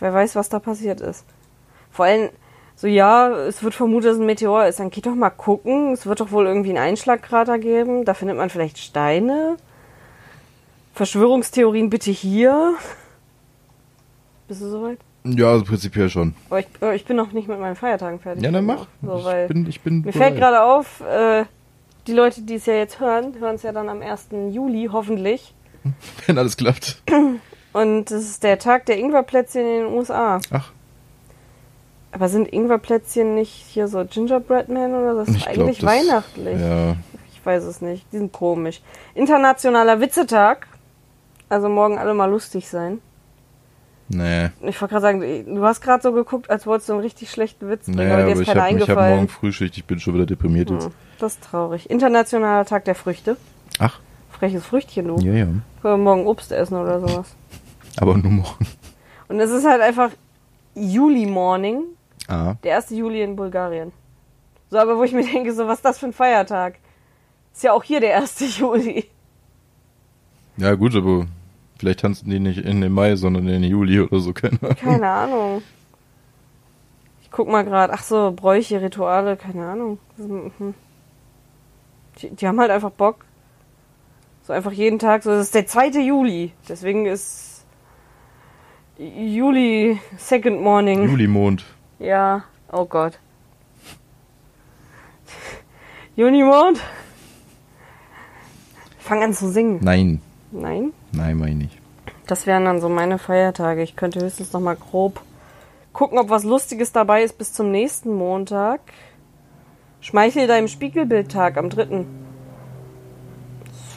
Wer 0.00 0.12
weiß, 0.14 0.34
was 0.36 0.48
da 0.48 0.58
passiert 0.58 1.00
ist. 1.00 1.24
Vor 1.90 2.06
allem, 2.06 2.30
so 2.74 2.86
ja, 2.86 3.28
es 3.30 3.62
wird 3.62 3.74
vermutet, 3.74 4.10
dass 4.10 4.14
es 4.16 4.20
ein 4.20 4.26
Meteor 4.26 4.66
ist. 4.66 4.80
Dann 4.80 4.90
geht 4.90 5.06
doch 5.06 5.14
mal 5.14 5.30
gucken. 5.30 5.92
Es 5.92 6.06
wird 6.06 6.20
doch 6.20 6.32
wohl 6.32 6.46
irgendwie 6.46 6.70
einen 6.70 6.78
Einschlagkrater 6.78 7.58
geben. 7.58 8.04
Da 8.04 8.14
findet 8.14 8.36
man 8.36 8.50
vielleicht 8.50 8.78
Steine. 8.78 9.56
Verschwörungstheorien 10.94 11.90
bitte 11.90 12.10
hier. 12.10 12.74
Bist 14.48 14.62
du 14.62 14.70
soweit? 14.70 14.98
Ja, 15.24 15.50
also 15.50 15.64
prinzipiell 15.64 16.08
schon. 16.08 16.34
Aber 16.50 16.60
ich, 16.60 16.66
aber 16.80 16.94
ich 16.94 17.04
bin 17.04 17.16
noch 17.16 17.32
nicht 17.32 17.48
mit 17.48 17.58
meinen 17.58 17.76
Feiertagen 17.76 18.20
fertig. 18.20 18.44
Ja, 18.44 18.50
dann 18.50 18.64
mach. 18.66 18.86
So, 19.02 19.24
weil 19.24 19.44
ich 19.44 19.48
bin, 19.52 19.66
ich 19.68 19.80
bin 19.80 20.00
mir 20.02 20.12
fällt 20.12 20.36
gerade 20.36 20.62
auf, 20.62 21.00
äh, 21.00 21.44
die 22.06 22.12
Leute, 22.12 22.42
die 22.42 22.54
es 22.54 22.66
ja 22.66 22.74
jetzt 22.74 23.00
hören, 23.00 23.34
hören 23.38 23.56
es 23.56 23.62
ja 23.62 23.72
dann 23.72 23.88
am 23.88 24.02
1. 24.02 24.28
Juli, 24.50 24.88
hoffentlich. 24.92 25.54
wenn 26.26 26.38
alles 26.38 26.56
klappt. 26.56 27.02
Und 27.72 28.10
es 28.10 28.30
ist 28.30 28.44
der 28.44 28.58
Tag 28.58 28.86
der 28.86 28.98
Ingwerplätzchen 28.98 29.62
in 29.62 29.84
den 29.84 29.92
USA. 29.94 30.40
Ach, 30.52 30.70
Aber 32.12 32.28
sind 32.28 32.46
Ingwerplätzchen 32.52 33.34
nicht 33.34 33.50
hier 33.52 33.88
so 33.88 34.04
Gingerbread 34.04 34.68
Man 34.68 34.94
oder 34.94 35.14
das 35.14 35.28
ist 35.30 35.36
ich 35.38 35.44
glaub, 35.46 35.58
eigentlich 35.66 35.78
das- 35.78 35.90
weihnachtlich? 35.90 36.60
Ja, 36.60 36.96
Ich 37.32 37.44
weiß 37.44 37.64
es 37.64 37.80
nicht. 37.80 38.06
Die 38.12 38.18
sind 38.18 38.32
komisch. 38.32 38.80
Internationaler 39.14 40.00
Witzetag. 40.00 40.68
Also 41.48 41.68
morgen 41.68 41.98
alle 41.98 42.14
mal 42.14 42.26
lustig 42.30 42.68
sein. 42.68 43.00
nee. 44.08 44.46
Ich 44.62 44.80
wollte 44.80 44.94
gerade 44.94 45.00
sagen, 45.02 45.54
du 45.54 45.62
hast 45.64 45.80
gerade 45.80 46.02
so 46.02 46.12
geguckt, 46.12 46.50
als 46.50 46.66
wolltest 46.66 46.88
du 46.88 46.94
einen 46.94 47.02
richtig 47.02 47.30
schlechten 47.30 47.68
Witz 47.70 47.86
bringen, 47.86 47.98
Nee, 48.08 48.12
aber 48.12 48.24
dir 48.24 48.32
ist 48.32 48.40
ich 48.40 48.46
keiner 48.48 48.60
habe 48.62 48.70
hab 48.72 48.80
eingefallen. 48.80 49.14
morgen 49.16 49.28
Frühschicht, 49.28 49.76
ich 49.76 49.84
bin 49.84 49.98
schon 50.00 50.14
wieder 50.14 50.26
deprimiert 50.26 50.70
jetzt. 50.70 50.86
Hm, 50.86 50.92
das 51.18 51.34
ist 51.34 51.44
traurig. 51.44 51.90
Internationaler 51.90 52.64
Tag 52.64 52.84
der 52.86 52.94
Früchte. 52.94 53.36
Ach, 53.78 54.00
Freches 54.30 54.66
Früchtchen, 54.66 55.06
du. 55.08 55.16
ja, 55.18 55.32
ja. 55.32 55.44
Können 55.44 55.62
wir 55.82 55.96
morgen 55.96 56.26
Obst 56.26 56.50
essen 56.50 56.76
oder 56.76 57.00
sowas. 57.00 57.34
Aber 57.98 58.16
nur 58.16 58.32
morgen. 58.32 58.66
Und 59.28 59.38
es 59.40 59.50
ist 59.50 59.64
halt 59.66 59.80
einfach 59.80 60.10
Juli-Morning, 60.74 61.82
Ah, 62.28 62.54
der 62.64 62.76
1. 62.76 62.90
Juli 62.90 63.22
in 63.22 63.36
Bulgarien. 63.36 63.92
So, 64.70 64.78
aber 64.78 64.96
wo 64.96 65.04
ich 65.04 65.12
mir 65.12 65.24
denke, 65.24 65.52
so, 65.52 65.66
was 65.68 65.78
ist 65.78 65.84
das 65.84 65.98
für 65.98 66.06
ein 66.06 66.12
Feiertag? 66.12 66.76
Ist 67.52 67.62
ja 67.62 67.72
auch 67.72 67.84
hier 67.84 68.00
der 68.00 68.16
1. 68.16 68.58
Juli. 68.58 69.04
Ja, 70.56 70.74
gut, 70.74 70.94
aber 70.94 71.26
vielleicht 71.78 72.00
tanzen 72.00 72.30
die 72.30 72.38
nicht 72.38 72.58
in 72.58 72.80
den 72.80 72.92
Mai, 72.92 73.16
sondern 73.16 73.46
in 73.48 73.62
den 73.62 73.70
Juli 73.70 74.00
oder 74.00 74.20
so, 74.20 74.32
keine 74.32 74.58
Ahnung. 74.62 74.76
Keine 74.76 75.08
Ahnung. 75.08 75.62
Ich 77.22 77.30
guck 77.30 77.48
mal 77.48 77.64
gerade. 77.64 77.92
Ach 77.92 78.02
so, 78.02 78.32
Bräuche, 78.32 78.80
Rituale, 78.80 79.36
keine 79.36 79.66
Ahnung. 79.66 79.98
Mhm. 80.16 80.74
Die, 82.18 82.30
die 82.30 82.46
haben 82.46 82.60
halt 82.60 82.70
einfach 82.70 82.90
Bock. 82.90 83.24
So 84.46 84.52
einfach 84.52 84.72
jeden 84.72 84.98
Tag. 84.98 85.22
So, 85.22 85.30
das 85.30 85.46
ist 85.46 85.54
der 85.54 85.66
2. 85.66 85.88
Juli. 86.00 86.52
Deswegen 86.68 87.06
ist 87.06 87.64
Juli 88.98 89.98
Second 90.16 90.60
Morning. 90.60 91.08
Julimond. 91.08 91.64
Ja. 91.98 92.44
Oh 92.70 92.84
Gott. 92.84 93.18
Junimond? 96.16 96.80
Fang 98.98 99.22
an 99.22 99.34
zu 99.34 99.50
singen. 99.50 99.80
Nein. 99.82 100.20
Nein? 100.54 100.92
Nein, 101.12 101.36
meine 101.36 101.50
ich 101.50 101.56
nicht. 101.56 101.78
Das 102.26 102.46
wären 102.46 102.64
dann 102.64 102.80
so 102.80 102.88
meine 102.88 103.18
Feiertage. 103.18 103.82
Ich 103.82 103.96
könnte 103.96 104.20
höchstens 104.20 104.52
noch 104.52 104.60
mal 104.60 104.76
grob 104.76 105.20
gucken, 105.94 106.18
ob 106.18 106.28
was 106.28 106.44
Lustiges 106.44 106.92
dabei 106.92 107.22
ist 107.22 107.38
bis 107.38 107.54
zum 107.54 107.70
nächsten 107.70 108.12
Montag. 108.12 108.80
Schmeichel 110.00 110.46
deinem 110.46 110.68
Spiegelbildtag 110.68 111.56
am 111.56 111.70
3. 111.70 111.84
Das 111.84 111.96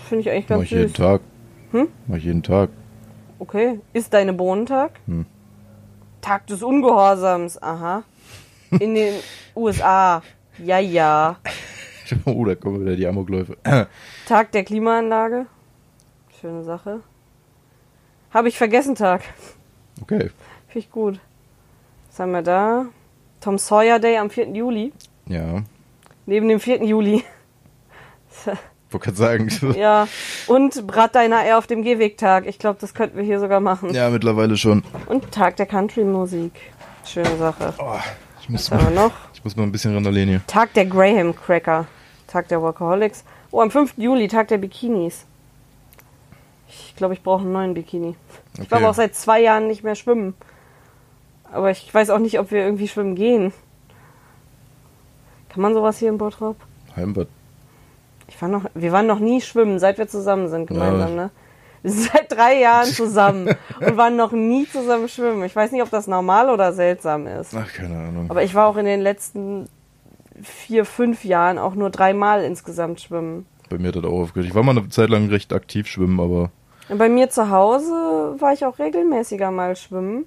finde 0.08 0.22
ich 0.22 0.30
eigentlich 0.30 0.50
Mach 0.50 0.58
ganz 0.58 0.70
jeden 0.70 0.88
süß. 0.88 0.98
Tag. 0.98 1.22
Hm? 1.72 1.90
Mach 2.08 2.18
ich 2.18 2.24
jeden 2.24 2.44
Tag. 2.44 2.70
Okay. 3.40 3.82
Ist 3.92 4.14
deine 4.14 4.32
Bohnentag? 4.32 4.92
Hm. 5.06 5.26
Tag 6.22 6.48
des 6.48 6.64
Ungehorsams. 6.64 7.62
Aha. 7.62 8.04
In 8.72 8.96
den 8.96 9.16
USA. 9.56 10.22
Ja, 10.64 10.80
ja. 10.80 11.38
Oh, 12.26 12.46
da 12.46 12.56
kommen 12.56 12.82
wieder 12.82 12.96
die 12.96 13.06
Amokläufe. 13.06 13.58
Tag 14.28 14.52
der 14.54 14.64
Klimaanlage. 14.64 15.48
Schöne 16.40 16.64
Sache. 16.64 17.02
Habe 18.32 18.48
ich 18.48 18.58
vergessen 18.58 18.94
Tag. 18.94 19.24
Okay. 20.02 20.30
Finde 20.68 20.80
ich 20.80 20.92
gut. 20.92 21.20
Was 22.10 22.20
haben 22.20 22.32
wir 22.32 22.44
da? 22.44 22.86
Tom 23.42 23.58
Sawyer 23.58 23.98
Day 23.98 24.18
am 24.18 24.30
4. 24.30 24.50
Juli. 24.50 24.94
Ja. 25.26 25.64
Neben 26.28 26.48
dem 26.48 26.60
4. 26.60 26.84
Juli. 26.84 27.24
Wollte 28.92 29.06
gerade 29.06 29.18
sagen. 29.18 29.50
ja. 29.78 30.08
Und 30.46 30.86
Brat 30.86 31.16
deiner 31.16 31.38
Eier 31.38 31.58
auf 31.58 31.66
dem 31.66 31.82
Gehwegtag. 31.82 32.46
Ich 32.46 32.60
glaube, 32.60 32.78
das 32.80 32.94
könnten 32.94 33.18
wir 33.18 33.24
hier 33.24 33.40
sogar 33.40 33.60
machen. 33.60 33.94
Ja, 33.94 34.10
mittlerweile 34.10 34.58
schon. 34.58 34.84
Und 35.08 35.32
Tag 35.32 35.56
der 35.58 35.66
Country-Musik. 35.66 36.52
Schöne 37.04 37.36
Sache. 37.38 37.74
Oh, 37.80 37.96
ich, 38.42 38.50
muss 38.50 38.70
Was 38.70 38.78
haben 38.80 38.94
wir 38.94 39.02
mal, 39.02 39.08
noch? 39.08 39.14
ich 39.34 39.44
muss 39.44 39.56
mal 39.56 39.64
ein 39.64 39.72
bisschen 39.72 39.94
randalieren 39.94 40.30
hier. 40.30 40.42
Tag 40.46 40.74
der 40.74 40.86
Graham 40.86 41.36
Cracker. 41.36 41.88
Tag 42.28 42.48
der 42.50 42.62
Workaholics. 42.62 43.24
Oh, 43.50 43.62
am 43.62 43.72
5. 43.72 43.94
Juli, 43.98 44.28
Tag 44.28 44.50
der 44.50 44.58
Bikinis. 44.60 45.26
Ich 46.70 46.96
glaube, 46.96 47.14
ich 47.14 47.24
brauche 47.24 47.42
einen 47.44 47.54
neuen 47.54 47.74
Bikini. 47.74 48.16
Ich 48.54 48.60
war 48.60 48.66
Okay. 48.66 48.76
aber 48.76 48.90
auch 48.90 48.94
seit 48.96 49.16
zwei 49.16 49.42
Jahren 49.42 49.68
nicht 49.68 49.84
mehr 49.84 49.96
schwimmen. 49.96 50.34
Aber 51.52 51.72
ich 51.72 51.94
weiß 51.94 52.10
auch 52.10 52.20
nicht, 52.20 52.40
ob 52.40 52.52
wir 52.52 52.60
irgendwie 52.64 52.88
schwimmen 52.88 53.16
gehen. 53.16 53.54
Kann 55.50 55.62
man 55.62 55.74
sowas 55.74 55.98
hier 55.98 56.10
in 56.10 56.18
Bottrop? 56.18 56.58
Heimbad. 56.96 57.28
Ich 58.28 58.42
war 58.42 58.50
noch, 58.50 58.66
wir 58.74 58.92
waren 58.92 59.08
noch 59.08 59.20
nie 59.20 59.40
schwimmen, 59.42 59.80
seit 59.80 59.98
wir 59.98 60.08
zusammen 60.08 60.50
sind 60.50 60.68
gemeinsam, 60.68 61.10
Ja. 61.10 61.16
ne? 61.16 61.30
Wir 61.84 61.92
sind 61.92 62.12
seit 62.12 62.32
drei 62.32 62.60
Jahren 62.60 62.88
zusammen 62.92 63.56
und 63.80 63.98
waren 63.98 64.16
noch 64.18 64.34
nie 64.34 64.68
zusammen 64.68 65.08
schwimmen. 65.08 65.44
Ich 65.46 65.56
weiß 65.56 65.72
nicht, 65.72 65.82
ob 65.84 65.90
das 65.90 66.08
normal 66.08 66.50
oder 66.50 66.74
seltsam 66.74 67.28
ist. 67.28 67.56
Ach, 67.56 67.72
keine 67.72 67.96
Ahnung. 67.98 68.26
Aber 68.30 68.44
ich 68.44 68.54
war 68.56 68.68
auch 68.68 68.78
in 68.78 68.86
den 68.86 69.00
letzten 69.00 69.70
vier, 70.44 70.86
fünf 70.86 71.24
Jahren 71.24 71.58
auch 71.58 71.76
nur 71.76 71.90
dreimal 71.90 72.44
insgesamt 72.44 73.00
schwimmen. 73.00 73.46
Bei 73.70 73.78
mir 73.78 73.90
hat 73.90 73.98
das 73.98 74.04
auch 74.06 74.22
aufgehört. 74.22 74.50
Ich 74.50 74.56
war 74.56 74.64
mal 74.64 74.78
eine 74.78 74.90
Zeit 74.90 75.10
lang 75.10 75.30
recht 75.30 75.54
aktiv 75.54 75.88
schwimmen, 75.88 76.20
aber 76.20 76.52
bei 76.90 77.10
mir 77.10 77.30
zu 77.30 77.50
Hause 77.50 78.36
war 78.40 78.54
ich 78.54 78.66
auch 78.66 78.80
regelmäßiger 78.80 79.52
mal 79.52 79.76
schwimmen. 79.76 80.26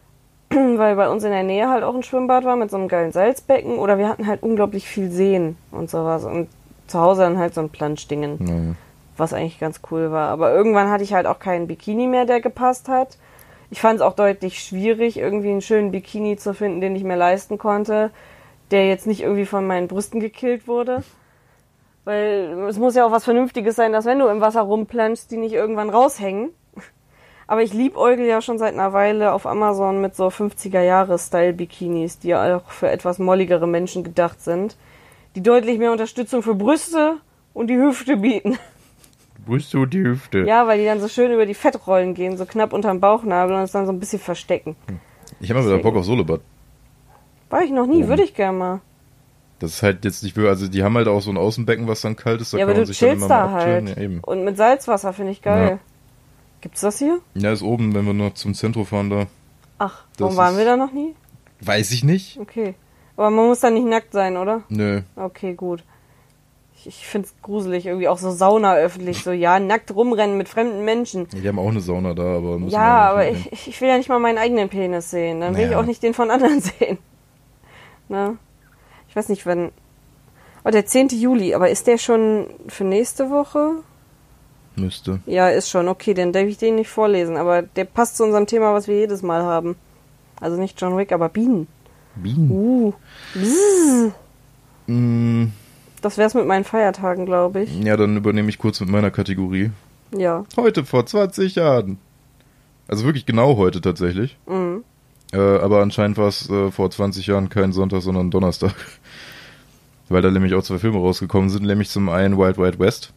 Weil 0.50 0.96
bei 0.96 1.08
uns 1.08 1.24
in 1.24 1.30
der 1.30 1.42
Nähe 1.42 1.68
halt 1.68 1.82
auch 1.82 1.94
ein 1.94 2.02
Schwimmbad 2.02 2.44
war 2.44 2.56
mit 2.56 2.70
so 2.70 2.76
einem 2.76 2.88
geilen 2.88 3.12
Salzbecken. 3.12 3.78
Oder 3.78 3.98
wir 3.98 4.08
hatten 4.08 4.26
halt 4.26 4.42
unglaublich 4.42 4.86
viel 4.86 5.10
Seen 5.10 5.56
und 5.70 5.88
sowas. 5.88 6.24
Und 6.24 6.48
zu 6.86 7.00
Hause 7.00 7.22
dann 7.22 7.38
halt 7.38 7.54
so 7.54 7.62
ein 7.62 7.70
Planschdingen. 7.70 8.36
naja. 8.38 8.74
was 9.16 9.32
eigentlich 9.32 9.60
ganz 9.60 9.80
cool 9.90 10.10
war. 10.10 10.28
Aber 10.28 10.52
irgendwann 10.52 10.90
hatte 10.90 11.04
ich 11.04 11.14
halt 11.14 11.26
auch 11.26 11.38
keinen 11.38 11.66
Bikini 11.66 12.06
mehr, 12.06 12.26
der 12.26 12.40
gepasst 12.40 12.88
hat. 12.88 13.16
Ich 13.70 13.80
fand 13.80 13.96
es 13.96 14.02
auch 14.02 14.14
deutlich 14.14 14.62
schwierig, 14.62 15.16
irgendwie 15.16 15.50
einen 15.50 15.62
schönen 15.62 15.90
Bikini 15.90 16.36
zu 16.36 16.52
finden, 16.52 16.80
den 16.80 16.94
ich 16.94 17.04
mir 17.04 17.16
leisten 17.16 17.56
konnte, 17.56 18.10
der 18.70 18.88
jetzt 18.88 19.06
nicht 19.06 19.22
irgendwie 19.22 19.46
von 19.46 19.66
meinen 19.66 19.88
Brüsten 19.88 20.20
gekillt 20.20 20.68
wurde. 20.68 21.02
Weil 22.04 22.66
es 22.68 22.78
muss 22.78 22.94
ja 22.94 23.06
auch 23.06 23.12
was 23.12 23.24
Vernünftiges 23.24 23.76
sein, 23.76 23.92
dass 23.92 24.04
wenn 24.04 24.18
du 24.18 24.26
im 24.26 24.40
Wasser 24.40 24.62
rumplanschst, 24.62 25.30
die 25.30 25.36
nicht 25.36 25.52
irgendwann 25.52 25.90
raushängen. 25.90 26.50
Aber 27.46 27.62
ich 27.62 27.72
liebäugel 27.72 28.26
ja 28.26 28.40
schon 28.40 28.58
seit 28.58 28.74
einer 28.74 28.92
Weile 28.92 29.32
auf 29.32 29.46
Amazon 29.46 30.00
mit 30.00 30.14
so 30.14 30.28
50er-Jahre-Style-Bikinis, 30.28 32.18
die 32.18 32.28
ja 32.28 32.56
auch 32.56 32.70
für 32.70 32.90
etwas 32.90 33.18
molligere 33.18 33.66
Menschen 33.66 34.04
gedacht 34.04 34.40
sind, 34.40 34.76
die 35.34 35.42
deutlich 35.42 35.78
mehr 35.78 35.92
Unterstützung 35.92 36.42
für 36.42 36.54
Brüste 36.54 37.16
und 37.52 37.68
die 37.68 37.76
Hüfte 37.76 38.16
bieten. 38.16 38.58
Brüste 39.44 39.78
und 39.78 39.92
die 39.92 40.02
Hüfte. 40.02 40.44
Ja, 40.44 40.66
weil 40.66 40.78
die 40.78 40.86
dann 40.86 41.00
so 41.00 41.08
schön 41.08 41.32
über 41.32 41.44
die 41.44 41.54
Fettrollen 41.54 42.14
gehen, 42.14 42.36
so 42.36 42.46
knapp 42.46 42.72
unterm 42.72 43.00
Bauchnabel 43.00 43.54
und 43.56 43.62
es 43.62 43.72
dann 43.72 43.86
so 43.86 43.92
ein 43.92 44.00
bisschen 44.00 44.20
verstecken. 44.20 44.76
Ich 45.40 45.50
habe 45.50 45.60
mal 45.60 45.66
wieder 45.68 45.78
Bock 45.78 45.96
auf 45.96 46.04
Solebad. 46.04 46.40
War 47.50 47.62
ich 47.62 47.70
noch 47.70 47.86
nie, 47.86 48.08
würde 48.08 48.22
ich 48.22 48.34
gerne 48.34 48.58
mal. 48.58 48.80
Das 49.60 49.70
ist 49.72 49.82
halt 49.82 50.04
jetzt 50.04 50.22
nicht 50.22 50.36
wirklich, 50.36 50.50
also 50.50 50.68
die 50.68 50.82
haben 50.82 50.96
halt 50.96 51.08
auch 51.08 51.20
so 51.20 51.30
ein 51.30 51.36
Außenbecken, 51.36 51.86
was 51.86 52.00
dann 52.00 52.16
kalt 52.16 52.40
ist. 52.40 52.52
Da 52.52 52.58
ja, 52.58 52.64
kann 52.64 52.70
aber 52.70 52.78
man 52.80 52.82
du 52.82 52.86
sich 52.88 52.98
chillst 52.98 53.16
immer 53.16 53.28
da 53.28 53.50
halt. 53.50 53.88
Ja, 53.88 53.96
eben. 54.02 54.20
Und 54.20 54.44
mit 54.44 54.56
Salzwasser 54.56 55.12
finde 55.12 55.32
ich 55.32 55.42
geil. 55.42 55.68
Ja. 55.70 55.78
Gibt's 56.60 56.80
das 56.80 56.98
hier? 56.98 57.20
Ja, 57.34 57.52
ist 57.52 57.62
oben, 57.62 57.94
wenn 57.94 58.04
wir 58.06 58.14
noch 58.14 58.34
zum 58.34 58.54
Zentrum 58.54 58.84
fahren 58.86 59.10
da. 59.10 59.26
Ach, 59.78 60.04
Das 60.12 60.20
warum 60.20 60.36
waren 60.36 60.56
wir 60.58 60.64
da 60.64 60.76
noch 60.76 60.92
nie? 60.92 61.14
Weiß 61.60 61.90
ich 61.92 62.04
nicht. 62.04 62.38
Okay. 62.40 62.74
Aber 63.16 63.30
man 63.30 63.46
muss 63.46 63.60
da 63.60 63.70
nicht 63.70 63.86
nackt 63.86 64.12
sein, 64.12 64.36
oder? 64.36 64.62
Nö. 64.68 65.02
Okay, 65.14 65.54
gut. 65.54 65.84
Ich, 66.76 66.86
ich 66.88 67.06
finde 67.06 67.28
es 67.28 67.34
gruselig, 67.42 67.86
irgendwie 67.86 68.08
auch 68.08 68.18
so 68.18 68.30
Sauna 68.32 68.74
öffentlich, 68.74 69.22
so 69.22 69.30
ja, 69.30 69.60
nackt 69.60 69.94
rumrennen 69.94 70.36
mit 70.36 70.48
fremden 70.48 70.84
Menschen. 70.84 71.28
Die 71.28 71.46
haben 71.46 71.58
auch 71.58 71.68
eine 71.68 71.80
Sauna 71.80 72.12
da, 72.14 72.36
aber 72.36 72.58
müssen 72.58 72.72
Ja, 72.74 73.10
aber 73.10 73.28
ich, 73.28 73.68
ich 73.68 73.80
will 73.80 73.88
ja 73.88 73.96
nicht 73.96 74.08
mal 74.08 74.18
meinen 74.18 74.38
eigenen 74.38 74.68
Penis 74.68 75.10
sehen. 75.10 75.40
Dann 75.40 75.56
will 75.56 75.64
ich 75.66 75.70
Ja. 75.70 75.80
auch 75.80 75.86
nicht 75.86 76.02
den 76.02 76.12
von 76.14 76.30
anderen 76.30 76.60
sehen. 76.78 76.98
Ne? 78.08 78.36
Ich 79.14 79.16
weiß 79.16 79.28
nicht, 79.28 79.46
wann. 79.46 79.70
Oh, 80.64 80.70
der 80.70 80.86
10. 80.86 81.10
Juli, 81.10 81.54
aber 81.54 81.70
ist 81.70 81.86
der 81.86 81.98
schon 81.98 82.48
für 82.66 82.82
nächste 82.82 83.30
Woche? 83.30 83.74
Müsste. 84.74 85.20
Ja, 85.26 85.48
ist 85.50 85.70
schon. 85.70 85.86
Okay, 85.86 86.14
dann 86.14 86.32
darf 86.32 86.46
ich 86.46 86.58
den 86.58 86.74
nicht 86.74 86.88
vorlesen, 86.90 87.36
aber 87.36 87.62
der 87.62 87.84
passt 87.84 88.16
zu 88.16 88.24
unserem 88.24 88.46
Thema, 88.48 88.74
was 88.74 88.88
wir 88.88 88.98
jedes 88.98 89.22
Mal 89.22 89.42
haben. 89.44 89.76
Also 90.40 90.56
nicht 90.60 90.80
John 90.80 90.96
Wick, 90.98 91.12
aber 91.12 91.28
Bienen. 91.28 91.68
Bienen. 92.16 92.50
Uh. 92.50 92.92
Bzzz. 93.34 94.12
Mm, 94.88 95.44
Das 96.02 96.18
wär's 96.18 96.34
mit 96.34 96.46
meinen 96.46 96.64
Feiertagen, 96.64 97.24
glaube 97.24 97.62
ich. 97.62 97.78
ja, 97.80 97.96
dann 97.96 98.16
übernehme 98.16 98.48
ich 98.48 98.58
kurz 98.58 98.80
mit 98.80 98.88
meiner 98.88 99.12
Kategorie. 99.12 99.70
Ja. 100.16 100.44
Heute 100.56 100.84
vor 100.84 101.06
20 101.06 101.54
Jahren. 101.54 101.98
Also 102.88 103.04
wirklich 103.04 103.26
genau 103.26 103.56
heute 103.58 103.80
tatsächlich. 103.80 104.36
Mhm. 104.46 104.82
Äh, 105.34 105.58
aber 105.58 105.82
anscheinend 105.82 106.16
war 106.16 106.28
es 106.28 106.48
äh, 106.48 106.70
vor 106.70 106.90
20 106.90 107.26
Jahren 107.26 107.48
kein 107.48 107.72
Sonntag, 107.72 108.02
sondern 108.02 108.30
Donnerstag. 108.30 108.74
Weil 110.08 110.22
da 110.22 110.30
nämlich 110.30 110.54
auch 110.54 110.62
zwei 110.62 110.78
Filme 110.78 110.98
rausgekommen 110.98 111.50
sind, 111.50 111.64
nämlich 111.66 111.88
zum 111.88 112.08
einen 112.08 112.38
Wild 112.38 112.58
Wild 112.58 112.78
West, 112.78 113.12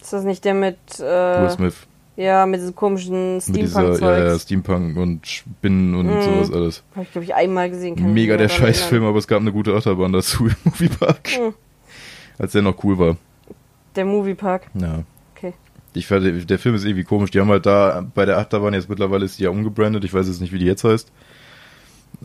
Ist 0.00 0.12
das 0.12 0.24
nicht 0.24 0.44
der 0.44 0.54
mit, 0.54 0.78
Will 0.98 1.06
äh, 1.06 1.50
Smith, 1.50 1.74
ja, 2.16 2.46
mit 2.46 2.60
diesem 2.60 2.74
komischen 2.74 3.34
mit 3.34 3.56
dieser 3.56 3.82
ja, 3.82 3.88
ja, 3.90 4.38
Steampunk-Zeugs? 4.38 4.42
Steampunk 4.42 4.96
und 4.96 5.26
Spinnen 5.26 5.94
und 5.94 6.06
Mhm. 6.06 6.22
sowas 6.22 6.52
alles. 6.52 6.82
Habe 6.94 7.04
ich, 7.04 7.12
glaube 7.12 7.24
ich, 7.26 7.34
einmal 7.34 7.70
gesehen. 7.70 7.96
kann 7.96 8.14
Mega 8.14 8.36
der 8.36 8.48
Scheißfilm, 8.48 9.04
aber 9.04 9.18
es 9.18 9.26
gab 9.28 9.40
eine 9.40 9.52
gute 9.52 9.74
Achterbahn 9.74 10.12
dazu 10.12 10.46
im 10.46 10.54
Moviepark. 10.64 11.28
Mhm. 11.38 11.54
Als 12.38 12.52
der 12.52 12.62
noch 12.62 12.82
cool 12.82 12.98
war. 12.98 13.16
Der 13.94 14.04
Moviepark. 14.06 14.68
Ja. 14.74 15.02
Ich 15.94 16.06
fand, 16.06 16.50
der 16.50 16.58
Film 16.58 16.74
ist 16.74 16.84
irgendwie 16.84 17.04
komisch. 17.04 17.30
Die 17.30 17.40
haben 17.40 17.48
halt 17.50 17.66
da 17.66 18.04
bei 18.14 18.24
der 18.26 18.38
Achterbahn, 18.38 18.74
jetzt 18.74 18.88
mittlerweile 18.88 19.24
ist 19.24 19.38
die 19.38 19.44
ja 19.44 19.50
umgebrandet, 19.50 20.04
ich 20.04 20.12
weiß 20.12 20.26
jetzt 20.26 20.40
nicht, 20.40 20.52
wie 20.52 20.58
die 20.58 20.66
jetzt 20.66 20.84
heißt. 20.84 21.10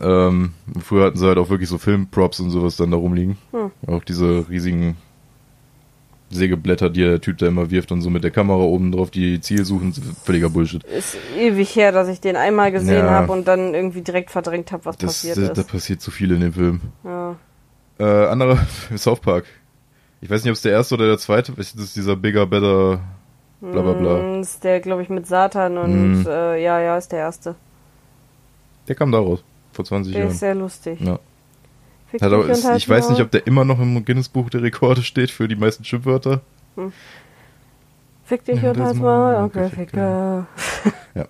Ähm, 0.00 0.52
früher 0.82 1.06
hatten 1.06 1.18
sie 1.18 1.26
halt 1.26 1.38
auch 1.38 1.50
wirklich 1.50 1.68
so 1.68 1.78
Filmprops 1.78 2.40
und 2.40 2.50
sowas 2.50 2.76
dann 2.76 2.90
da 2.90 2.96
rumliegen. 2.96 3.38
Hm. 3.52 3.70
Auch 3.86 4.02
diese 4.04 4.46
riesigen 4.48 4.96
Sägeblätter, 6.30 6.90
die 6.90 7.00
der 7.00 7.20
Typ 7.20 7.38
da 7.38 7.48
immer 7.48 7.70
wirft 7.72 7.90
und 7.90 8.02
so 8.02 8.08
mit 8.10 8.22
der 8.22 8.30
Kamera 8.30 8.60
oben 8.60 8.92
drauf, 8.92 9.10
die 9.10 9.40
Ziel 9.40 9.64
suchen, 9.64 9.92
völliger 9.92 10.48
Bullshit. 10.48 10.84
Ist 10.84 11.16
ewig 11.36 11.74
her, 11.74 11.90
dass 11.90 12.06
ich 12.08 12.20
den 12.20 12.36
einmal 12.36 12.70
gesehen 12.70 13.04
Ja. 13.04 13.10
habe 13.10 13.32
und 13.32 13.48
dann 13.48 13.74
irgendwie 13.74 14.02
direkt 14.02 14.30
verdrängt 14.30 14.70
habe, 14.70 14.84
was 14.84 14.96
Das, 14.96 15.14
passiert 15.22 15.38
ist. 15.38 15.58
da 15.58 15.62
passiert 15.64 16.00
zu 16.00 16.10
viel 16.12 16.30
in 16.30 16.40
dem 16.40 16.52
Film. 16.52 16.80
ja. 17.04 17.36
Äh, 17.98 18.28
anderer 18.28 18.58
South 18.96 19.20
Park. 19.20 19.44
Ich 20.22 20.30
weiß 20.30 20.42
nicht, 20.44 20.50
ob 20.50 20.56
es 20.56 20.62
der 20.62 20.72
erste 20.72 20.94
oder 20.94 21.06
der 21.06 21.18
zweite 21.18 21.52
ist. 21.56 21.74
Das 21.74 21.84
ist 21.84 21.96
dieser 21.96 22.16
Bigger, 22.16 22.46
Better, 22.46 23.00
bla 23.60 23.82
bla 23.82 23.92
bla. 23.92 24.22
Mm, 24.22 24.40
Ist 24.40 24.64
der, 24.64 24.80
glaube 24.80 25.02
ich, 25.02 25.08
mit 25.08 25.26
Satan 25.26 25.78
und 25.78 26.20
Mhm. 26.20 26.26
äh, 26.26 26.62
ja, 26.62 26.80
ja, 26.80 26.96
ist 26.96 27.12
der 27.12 27.20
erste. 27.20 27.54
Der 28.88 28.94
kam 28.94 29.12
da 29.12 29.18
raus. 29.18 29.42
Vor 29.72 29.84
20 29.84 30.12
Der 30.12 30.22
Jahren. 30.22 30.32
ist 30.32 30.40
sehr 30.40 30.54
lustig. 30.54 31.00
Ja. 31.00 31.18
Und 32.12 32.50
ist, 32.50 32.64
halt 32.64 32.76
ich 32.78 32.88
weiß 32.88 33.10
nicht, 33.10 33.20
ob 33.20 33.30
der 33.30 33.46
immer 33.46 33.64
noch 33.64 33.78
im 33.78 34.04
Guinness-Buch 34.04 34.50
der 34.50 34.62
Rekorde 34.62 35.02
steht 35.02 35.30
für 35.30 35.46
die 35.46 35.54
meisten 35.54 35.84
Schimpfwörter. 35.84 36.40
Fick 38.24 38.44
dich 38.44 38.60
Ja, 38.62 38.70
und 38.70 38.80
halt 38.80 38.96
mal- 38.96 39.44
okay, 39.44 39.68
fick. 39.68 39.92
Ja. 39.94 40.46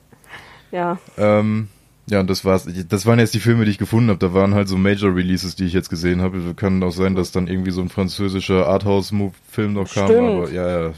Ja, 0.72 0.98
Ähm, 1.18 1.66
ja, 2.06 2.20
und 2.20 2.30
das 2.30 2.44
war's. 2.44 2.68
Das 2.88 3.04
waren 3.04 3.18
jetzt 3.18 3.34
die 3.34 3.40
Filme, 3.40 3.64
die 3.64 3.72
ich 3.72 3.78
gefunden 3.78 4.08
habe. 4.08 4.20
Da 4.20 4.32
waren 4.32 4.54
halt 4.54 4.68
so 4.68 4.76
Major 4.78 5.12
Releases, 5.12 5.56
die 5.56 5.64
ich 5.64 5.72
jetzt 5.72 5.90
gesehen 5.90 6.22
habe. 6.22 6.54
Kann 6.54 6.80
auch 6.84 6.92
sein, 6.92 7.16
dass 7.16 7.32
dann 7.32 7.48
irgendwie 7.48 7.72
so 7.72 7.80
ein 7.80 7.88
französischer 7.88 8.68
Arthouse-Film 8.68 9.72
noch 9.72 9.92
kam. 9.92 10.06
Stimmt. 10.06 10.28
Aber 10.30 10.50
ja, 10.52 10.82
ja. 10.86 10.92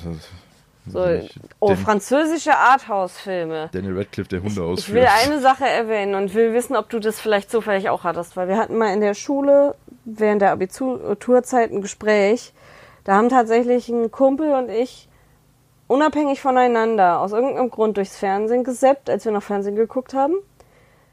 So, 0.87 1.05
ich- 1.07 1.39
oh, 1.61 1.69
Dan- 1.69 1.77
französische 1.77 2.57
Arthouse-Filme. 2.57 3.69
Daniel 3.73 3.99
Radcliffe, 3.99 4.29
der 4.29 4.41
Hunde 4.41 4.55
Ich 4.55 4.61
ausführt. 4.61 4.97
will 4.97 5.07
eine 5.25 5.41
Sache 5.41 5.65
erwähnen 5.67 6.15
und 6.17 6.35
will 6.35 6.53
wissen, 6.55 6.75
ob 6.77 6.89
du 6.91 6.99
das 6.99 7.21
vielleicht 7.21 7.51
zufällig 7.51 7.89
auch 7.89 8.03
hattest, 8.05 8.37
weil 8.37 8.49
wir 8.49 8.57
hatten 8.57 8.77
mal 8.77 8.93
in 8.93 9.01
der 9.01 9.15
Schule 9.15 9.75
während 10.05 10.43
der 10.43 10.51
Abiturzeit 10.51 11.71
ein 11.71 11.83
Gespräch. 11.83 12.53
Da 13.05 13.15
haben 13.15 13.29
tatsächlich 13.29 13.89
ein 13.89 14.11
Kumpel 14.11 14.53
und 14.55 14.69
ich 14.71 15.09
unabhängig 15.87 16.41
voneinander 16.41 17.21
aus 17.21 17.33
irgendeinem 17.33 17.71
Grund 17.71 17.97
durchs 17.97 18.17
Fernsehen 18.17 18.65
gesappt, 18.65 19.09
als 19.11 19.25
wir 19.25 19.33
noch 19.33 19.43
Fernsehen 19.43 19.77
geguckt 19.77 20.15
haben, 20.15 20.35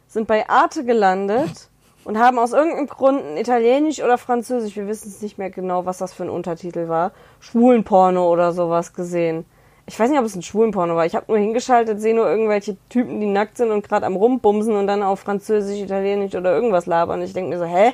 sind 0.08 0.28
bei 0.28 0.50
Arte 0.50 0.84
gelandet 0.86 1.70
und 2.06 2.18
haben 2.18 2.40
aus 2.40 2.54
irgendeinem 2.54 2.88
Grund 2.88 3.24
ein 3.24 3.38
Italienisch 3.38 4.02
oder 4.02 4.18
Französisch, 4.18 4.76
wir 4.76 4.88
wissen 4.88 5.10
es 5.10 5.22
nicht 5.22 5.38
mehr 5.38 5.50
genau, 5.52 5.86
was 5.86 5.98
das 6.00 6.14
für 6.14 6.24
ein 6.24 6.30
Untertitel 6.30 6.88
war, 6.88 7.12
Schwulenporno 7.40 8.28
oder 8.32 8.52
sowas 8.54 8.94
gesehen. 8.94 9.46
Ich 9.90 10.00
weiß 10.00 10.12
nicht, 10.12 10.20
ob 10.20 10.26
es 10.26 10.36
ein 10.36 10.44
Schwulenporno 10.44 10.96
war. 10.96 11.08
Ich 11.08 11.16
habe 11.16 11.26
nur 11.28 11.40
hingeschaltet, 11.40 12.00
sehe 12.00 12.14
nur 12.14 12.30
irgendwelche 12.30 12.78
Typen, 12.90 13.20
die 13.20 13.26
nackt 13.26 13.58
sind 13.58 13.72
und 13.72 13.88
gerade 13.88 14.06
am 14.06 14.16
Rumbumsen 14.16 14.76
und 14.76 14.86
dann 14.86 15.02
auf 15.02 15.22
Französisch, 15.22 15.80
Italienisch 15.80 16.36
oder 16.36 16.54
irgendwas 16.54 16.86
labern. 16.86 17.24
Ich 17.24 17.34
denke 17.34 17.50
mir 17.50 17.58
so, 17.58 17.66
hä? 17.66 17.94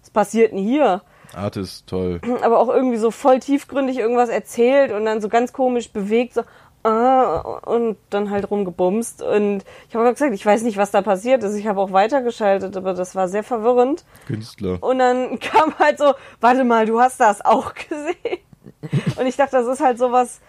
Was 0.00 0.10
passiert 0.10 0.50
denn 0.50 0.58
hier? 0.58 1.02
Art 1.32 1.56
ist 1.56 1.86
toll. 1.86 2.20
aber 2.42 2.58
auch 2.58 2.68
irgendwie 2.68 2.96
so 2.96 3.12
voll 3.12 3.38
tiefgründig 3.38 3.98
irgendwas 3.98 4.28
erzählt 4.28 4.90
und 4.90 5.04
dann 5.04 5.20
so 5.20 5.28
ganz 5.28 5.52
komisch 5.52 5.92
bewegt, 5.92 6.34
so 6.34 6.42
ah, 6.82 7.60
und 7.64 7.96
dann 8.10 8.30
halt 8.30 8.50
rumgebumst. 8.50 9.22
Und 9.22 9.62
ich 9.88 9.94
habe 9.94 10.12
gesagt, 10.12 10.34
ich 10.34 10.44
weiß 10.44 10.62
nicht, 10.62 10.78
was 10.78 10.90
da 10.90 11.00
passiert 11.00 11.44
ist. 11.44 11.54
Ich 11.54 11.68
habe 11.68 11.80
auch 11.80 11.92
weitergeschaltet, 11.92 12.76
aber 12.76 12.92
das 12.92 13.14
war 13.14 13.28
sehr 13.28 13.44
verwirrend. 13.44 14.04
Künstler. 14.26 14.82
Und 14.82 14.98
dann 14.98 15.38
kam 15.40 15.78
halt 15.78 15.98
so, 15.98 16.14
warte 16.40 16.64
mal, 16.64 16.86
du 16.86 17.00
hast 17.00 17.20
das 17.20 17.44
auch 17.44 17.72
gesehen. 17.74 18.40
Und 19.16 19.26
ich 19.26 19.36
dachte, 19.36 19.56
das 19.58 19.68
ist 19.68 19.80
halt 19.80 19.96
sowas, 19.96 20.40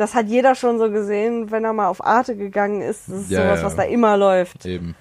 das 0.00 0.14
hat 0.14 0.26
jeder 0.28 0.54
schon 0.54 0.78
so 0.78 0.90
gesehen, 0.90 1.50
wenn 1.50 1.64
er 1.64 1.72
mal 1.72 1.88
auf 1.88 2.04
Arte 2.04 2.34
gegangen 2.36 2.80
ist. 2.80 3.08
Das 3.08 3.20
ist 3.22 3.30
Ja, 3.30 3.42
sowas, 3.42 3.60
ja. 3.60 3.66
was 3.66 3.76
da 3.76 3.82
immer 3.82 4.16
läuft. 4.16 4.64
Eben. 4.66 4.94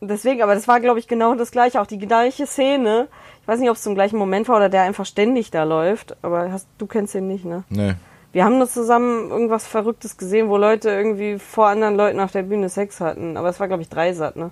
Deswegen, 0.00 0.42
aber 0.42 0.54
das 0.54 0.66
war, 0.66 0.80
glaube 0.80 0.98
ich, 0.98 1.06
genau 1.06 1.34
das 1.34 1.52
gleiche, 1.52 1.80
auch 1.80 1.86
die 1.86 1.98
gleiche 1.98 2.46
Szene. 2.46 3.06
Ich 3.40 3.46
weiß 3.48 3.60
nicht, 3.60 3.70
ob 3.70 3.76
es 3.76 3.82
zum 3.82 3.94
gleichen 3.94 4.16
Moment 4.18 4.48
war 4.48 4.56
oder 4.56 4.68
der 4.68 4.82
einfach 4.82 5.06
ständig 5.06 5.50
da 5.52 5.62
läuft, 5.62 6.16
aber 6.22 6.50
hast, 6.50 6.66
du 6.78 6.86
kennst 6.86 7.14
ihn 7.14 7.28
nicht, 7.28 7.44
ne? 7.44 7.62
Nee. 7.68 7.94
Wir 8.32 8.44
haben 8.44 8.58
das 8.58 8.72
zusammen 8.72 9.30
irgendwas 9.30 9.66
Verrücktes 9.66 10.16
gesehen, 10.16 10.48
wo 10.48 10.56
Leute 10.56 10.88
irgendwie 10.90 11.38
vor 11.38 11.68
anderen 11.68 11.94
Leuten 11.96 12.18
auf 12.18 12.32
der 12.32 12.42
Bühne 12.42 12.68
Sex 12.70 12.98
hatten. 13.00 13.36
Aber 13.36 13.48
es 13.50 13.60
war, 13.60 13.68
glaube 13.68 13.82
ich, 13.82 13.90
Dreisat, 13.90 14.36
ne? 14.36 14.50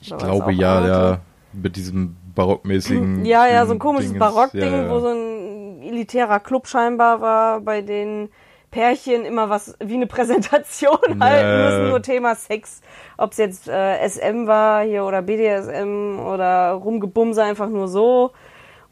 Ich 0.00 0.08
das 0.10 0.22
glaube 0.22 0.52
ja, 0.52 0.74
Arte? 0.76 0.88
ja. 0.88 1.20
Mit 1.52 1.76
diesem 1.76 2.16
barockmäßigen. 2.34 3.24
Ja, 3.26 3.46
ja, 3.46 3.66
so 3.66 3.72
ein 3.72 3.78
komisches. 3.78 4.16
Barockding, 4.16 4.60
Ja, 4.72 4.84
ja. 4.84 4.90
wo 4.90 5.00
so 5.00 5.08
ein 5.08 5.82
elitärer 5.82 6.38
Club 6.40 6.66
scheinbar 6.68 7.20
war, 7.20 7.60
bei 7.60 7.82
den 7.82 8.28
Pärchen 8.70 9.24
immer 9.24 9.48
was 9.50 9.74
wie 9.80 9.94
eine 9.94 10.06
Präsentation 10.06 10.98
Nee. 11.08 11.20
halten 11.20 11.64
müssen, 11.64 11.88
nur 11.90 12.02
Thema 12.02 12.34
Sex. 12.34 12.80
Ob 13.16 13.32
es 13.32 13.38
jetzt 13.38 13.68
äh, 13.68 14.06
SM 14.08 14.46
war 14.46 14.82
hier 14.84 15.04
oder 15.04 15.22
BDSM 15.22 16.18
oder 16.20 16.72
Rumgebumse 16.72 17.42
einfach 17.42 17.68
nur 17.68 17.88
so. 17.88 18.32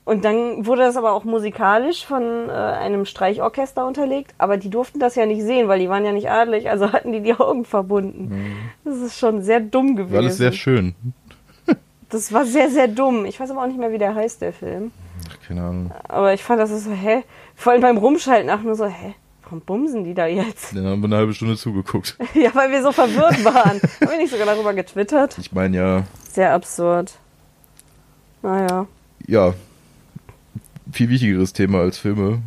Und 0.04 0.24
dann 0.24 0.64
wurde 0.66 0.82
das 0.82 0.96
aber 0.96 1.12
auch 1.12 1.24
musikalisch 1.24 2.06
von 2.06 2.48
äh, 2.48 2.52
einem 2.52 3.06
Streichorchester 3.06 3.84
unterlegt, 3.86 4.34
aber 4.38 4.56
die 4.56 4.70
durften 4.70 5.00
das 5.00 5.16
ja 5.16 5.26
nicht 5.26 5.42
sehen, 5.42 5.66
weil 5.66 5.80
die 5.80 5.88
waren 5.88 6.04
ja 6.04 6.12
nicht 6.12 6.30
adelig, 6.30 6.70
also 6.70 6.92
hatten 6.92 7.12
die 7.12 7.20
die 7.22 7.34
Augen 7.34 7.64
verbunden. 7.64 8.54
Das 8.84 8.98
ist 8.98 9.18
schon 9.18 9.42
sehr 9.42 9.58
dumm 9.58 9.96
gewesen. 9.96 10.12
War 10.14 10.20
alles 10.20 10.36
sehr 10.38 10.52
schön. 10.52 10.94
Das 12.08 12.32
war 12.32 12.44
sehr, 12.44 12.70
sehr 12.70 12.86
dumm. 12.86 13.24
Ich 13.24 13.40
weiß 13.40 13.50
aber 13.50 13.62
auch 13.62 13.66
nicht 13.66 13.80
mehr, 13.80 13.90
wie 13.90 13.98
der 13.98 14.14
heißt, 14.14 14.40
der 14.40 14.52
Film. 14.52 14.92
Ach, 15.28 15.44
keine 15.48 15.60
Ahnung. 15.62 15.90
Aber 16.06 16.32
ich 16.32 16.44
fand 16.44 16.60
das 16.60 16.70
ist 16.70 16.84
so, 16.84 16.92
hä? 16.92 17.24
Vor 17.56 17.72
allem 17.72 17.82
beim 17.82 17.96
Rumschalten 17.98 18.48
auch 18.48 18.60
nur 18.62 18.76
so, 18.76 18.86
hä? 18.86 19.16
Warum 19.48 19.60
bumsen 19.60 20.02
die 20.02 20.12
da 20.14 20.26
jetzt? 20.26 20.74
Dann 20.76 20.86
haben 20.86 21.00
wir 21.02 21.06
eine 21.06 21.16
halbe 21.18 21.32
Stunde 21.32 21.56
zugeguckt. 21.56 22.18
ja, 22.34 22.52
weil 22.54 22.70
wir 22.72 22.82
so 22.82 22.90
verwirrt 22.90 23.44
waren. 23.44 23.80
Haben 24.00 24.10
wir 24.10 24.18
nicht 24.18 24.30
sogar 24.32 24.46
darüber 24.46 24.74
getwittert? 24.74 25.38
Ich 25.38 25.52
meine 25.52 25.76
ja, 25.76 26.04
Sehr 26.32 26.52
absurd. 26.52 27.12
Naja. 28.42 28.86
ja, 29.26 29.54
viel 30.92 31.08
wichtigeres 31.08 31.52
Thema 31.52 31.80
als 31.80 31.98
Filme. 31.98 32.42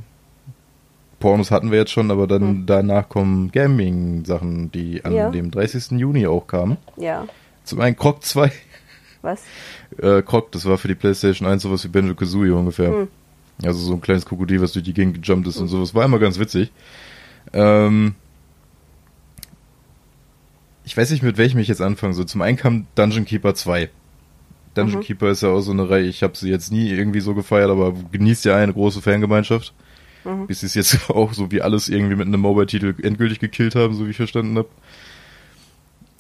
Pornos 1.20 1.52
hatten 1.52 1.72
wir 1.72 1.80
jetzt 1.80 1.92
schon, 1.92 2.12
aber 2.12 2.28
dann 2.28 2.42
Hm. 2.42 2.66
danach 2.66 3.08
kommen 3.10 3.52
Gaming-Sachen, 3.52 4.72
die 4.72 5.04
an 5.04 5.14
Ja. 5.14 5.30
dem 5.30 5.52
30. 5.52 6.00
Juni 6.00 6.28
auch 6.28 6.48
kamen. 6.48 6.78
Ja. 6.98 7.26
Zum 7.66 7.80
einen 7.82 7.96
Croc 7.98 8.24
2. 8.24 8.52
Was? 9.22 9.42
Äh, 10.02 10.22
Croc, 10.22 10.52
das 10.54 10.66
war 10.66 10.78
für 10.78 10.88
die 10.88 10.96
PlayStation 10.96 11.48
1 11.48 11.64
sowas 11.64 11.84
wie 11.84 11.90
Banjo 11.90 12.16
Kazooie 12.16 12.52
ungefähr. 12.56 12.90
Hm. 12.92 13.08
Also 13.64 13.80
so 13.80 13.94
ein 13.94 14.02
kleines 14.02 14.26
Krokodil, 14.26 14.62
was 14.62 14.72
durch 14.74 14.86
die 14.86 14.94
Gegend 14.94 15.22
gejumpt 15.22 15.48
ist 15.48 15.58
und 15.58 15.68
sowas. 15.68 15.94
War 15.94 16.06
immer 16.06 16.20
ganz 16.20 16.40
witzig. 16.40 16.72
Ähm, 17.54 18.16
ich 20.86 20.96
weiß 20.96 21.12
nicht, 21.12 21.24
mit 21.24 21.38
welchem 21.38 21.60
ich 21.60 21.68
jetzt 21.68 21.82
anfangen 21.82 22.14
soll. 22.14 22.26
Zum 22.26 22.42
einen 22.42 22.58
kam 22.58 22.88
Dungeon 22.96 23.26
Keeper 23.26 23.54
2. 23.54 23.90
Dungeon 24.76 25.00
Mhm. 25.00 25.04
Keeper 25.04 25.30
ist 25.30 25.42
ja 25.42 25.50
auch 25.50 25.62
so 25.62 25.72
eine 25.72 25.90
Reihe, 25.90 26.06
ich 26.06 26.24
habe 26.24 26.38
sie 26.38 26.50
jetzt 26.50 26.72
nie 26.72 26.90
irgendwie 26.90 27.20
so 27.20 27.34
gefeiert, 27.34 27.70
aber 27.70 27.94
genießt 28.12 28.46
ja 28.46 28.56
eine 28.56 28.74
große 28.74 29.02
Fangemeinschaft. 29.02 29.74
Mhm. 30.24 30.48
Bis 30.48 30.62
sie 30.62 30.68
es 30.68 30.76
jetzt 30.76 31.10
auch 31.10 31.34
so 31.34 31.52
wie 31.52 31.62
alles 31.62 31.90
irgendwie 31.90 32.16
mit 32.16 32.28
einem 32.28 32.42
Mobile-Titel 32.42 32.96
endgültig 33.02 33.40
gekillt 33.40 33.76
haben, 33.76 33.94
so 33.94 34.06
wie 34.06 34.12
ich 34.12 34.18
verstanden 34.18 34.58
habe. 34.58 34.70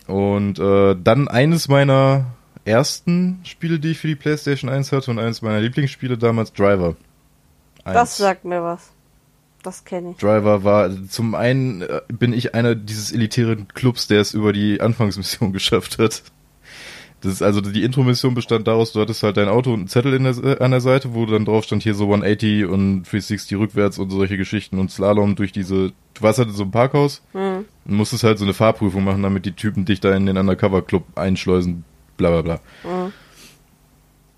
Und 0.07 0.59
äh, 0.59 0.95
dann 1.01 1.27
eines 1.27 1.67
meiner 1.67 2.25
ersten 2.65 3.39
Spiele, 3.43 3.79
die 3.79 3.91
ich 3.91 3.99
für 3.99 4.07
die 4.07 4.15
PlayStation 4.15 4.69
1 4.69 4.91
hatte 4.91 5.11
und 5.11 5.19
eines 5.19 5.41
meiner 5.41 5.61
Lieblingsspiele 5.61 6.17
damals, 6.17 6.51
Driver. 6.53 6.95
Das 7.93 8.11
Eins. 8.11 8.17
sagt 8.17 8.45
mir 8.45 8.63
was. 8.63 8.91
Das 9.63 9.83
kenne 9.83 10.11
ich. 10.11 10.17
Driver 10.17 10.63
war, 10.63 10.89
zum 11.09 11.35
einen 11.35 11.81
äh, 11.81 12.01
bin 12.07 12.31
ich 12.31 12.55
einer 12.55 12.75
dieses 12.75 13.11
elitären 13.11 13.67
Clubs, 13.67 14.07
der 14.07 14.21
es 14.21 14.33
über 14.33 14.53
die 14.53 14.79
Anfangsmission 14.79 15.51
geschafft 15.53 15.99
hat. 15.99 16.23
Das 17.21 17.33
ist 17.33 17.41
also 17.41 17.59
die 17.59 17.83
Intro-Mission 17.83 18.33
bestand 18.33 18.65
daraus, 18.69 18.93
du 18.93 19.01
hattest 19.01 19.23
halt 19.23 19.35
dein 19.35 19.49
Auto 19.49 19.73
und 19.73 19.79
einen 19.79 19.87
Zettel 19.89 20.17
der, 20.17 20.61
an 20.61 20.71
der 20.71 20.79
Seite, 20.79 21.13
wo 21.13 21.25
dann 21.25 21.43
drauf 21.43 21.65
stand 21.65 21.83
hier 21.83 21.93
so 21.93 22.05
180 22.05 22.65
und 22.65 23.03
360 23.03 23.57
rückwärts 23.57 23.99
und 23.99 24.09
solche 24.09 24.37
Geschichten 24.37 24.79
und 24.79 24.89
Slalom 24.89 25.35
durch 25.35 25.51
diese, 25.51 25.89
du 26.13 26.21
warst 26.21 26.39
halt 26.39 26.47
in 26.47 26.55
so 26.55 26.63
einem 26.63 26.71
Parkhaus 26.71 27.21
Hm. 27.33 27.65
und 27.85 27.93
musstest 27.93 28.23
halt 28.23 28.37
so 28.39 28.45
eine 28.45 28.53
Fahrprüfung 28.53 29.03
machen, 29.03 29.21
damit 29.21 29.45
die 29.45 29.51
Typen 29.51 29.83
dich 29.83 29.99
da 29.99 30.15
in 30.15 30.27
den 30.27 30.37
Undercover-Club 30.37 31.03
einschleusen, 31.15 31.83
bla 32.15 32.29
bla 32.29 32.41
bla. 32.41 32.59
Hm. 32.83 33.11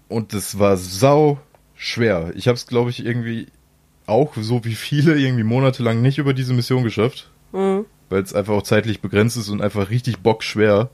Und 0.07 0.33
das 0.33 0.57
war 0.57 0.75
sau 0.75 1.39
schwer. 1.83 2.31
Ich 2.35 2.47
habe 2.47 2.55
es, 2.55 2.67
glaube 2.67 2.91
ich, 2.91 3.03
irgendwie 3.03 3.47
auch, 4.05 4.35
so 4.35 4.63
wie 4.63 4.75
viele, 4.75 5.17
irgendwie 5.17 5.43
monatelang 5.43 6.01
nicht 6.01 6.19
über 6.19 6.33
diese 6.33 6.53
Mission 6.53 6.83
geschafft, 6.83 7.29
Hm. 7.53 7.85
weil 8.09 8.21
es 8.21 8.33
einfach 8.35 8.53
auch 8.53 8.61
zeitlich 8.61 9.01
begrenzt 9.01 9.35
ist 9.35 9.49
und 9.49 9.61
einfach 9.61 9.89
richtig 9.89 10.19
bockschwer. 10.19 10.89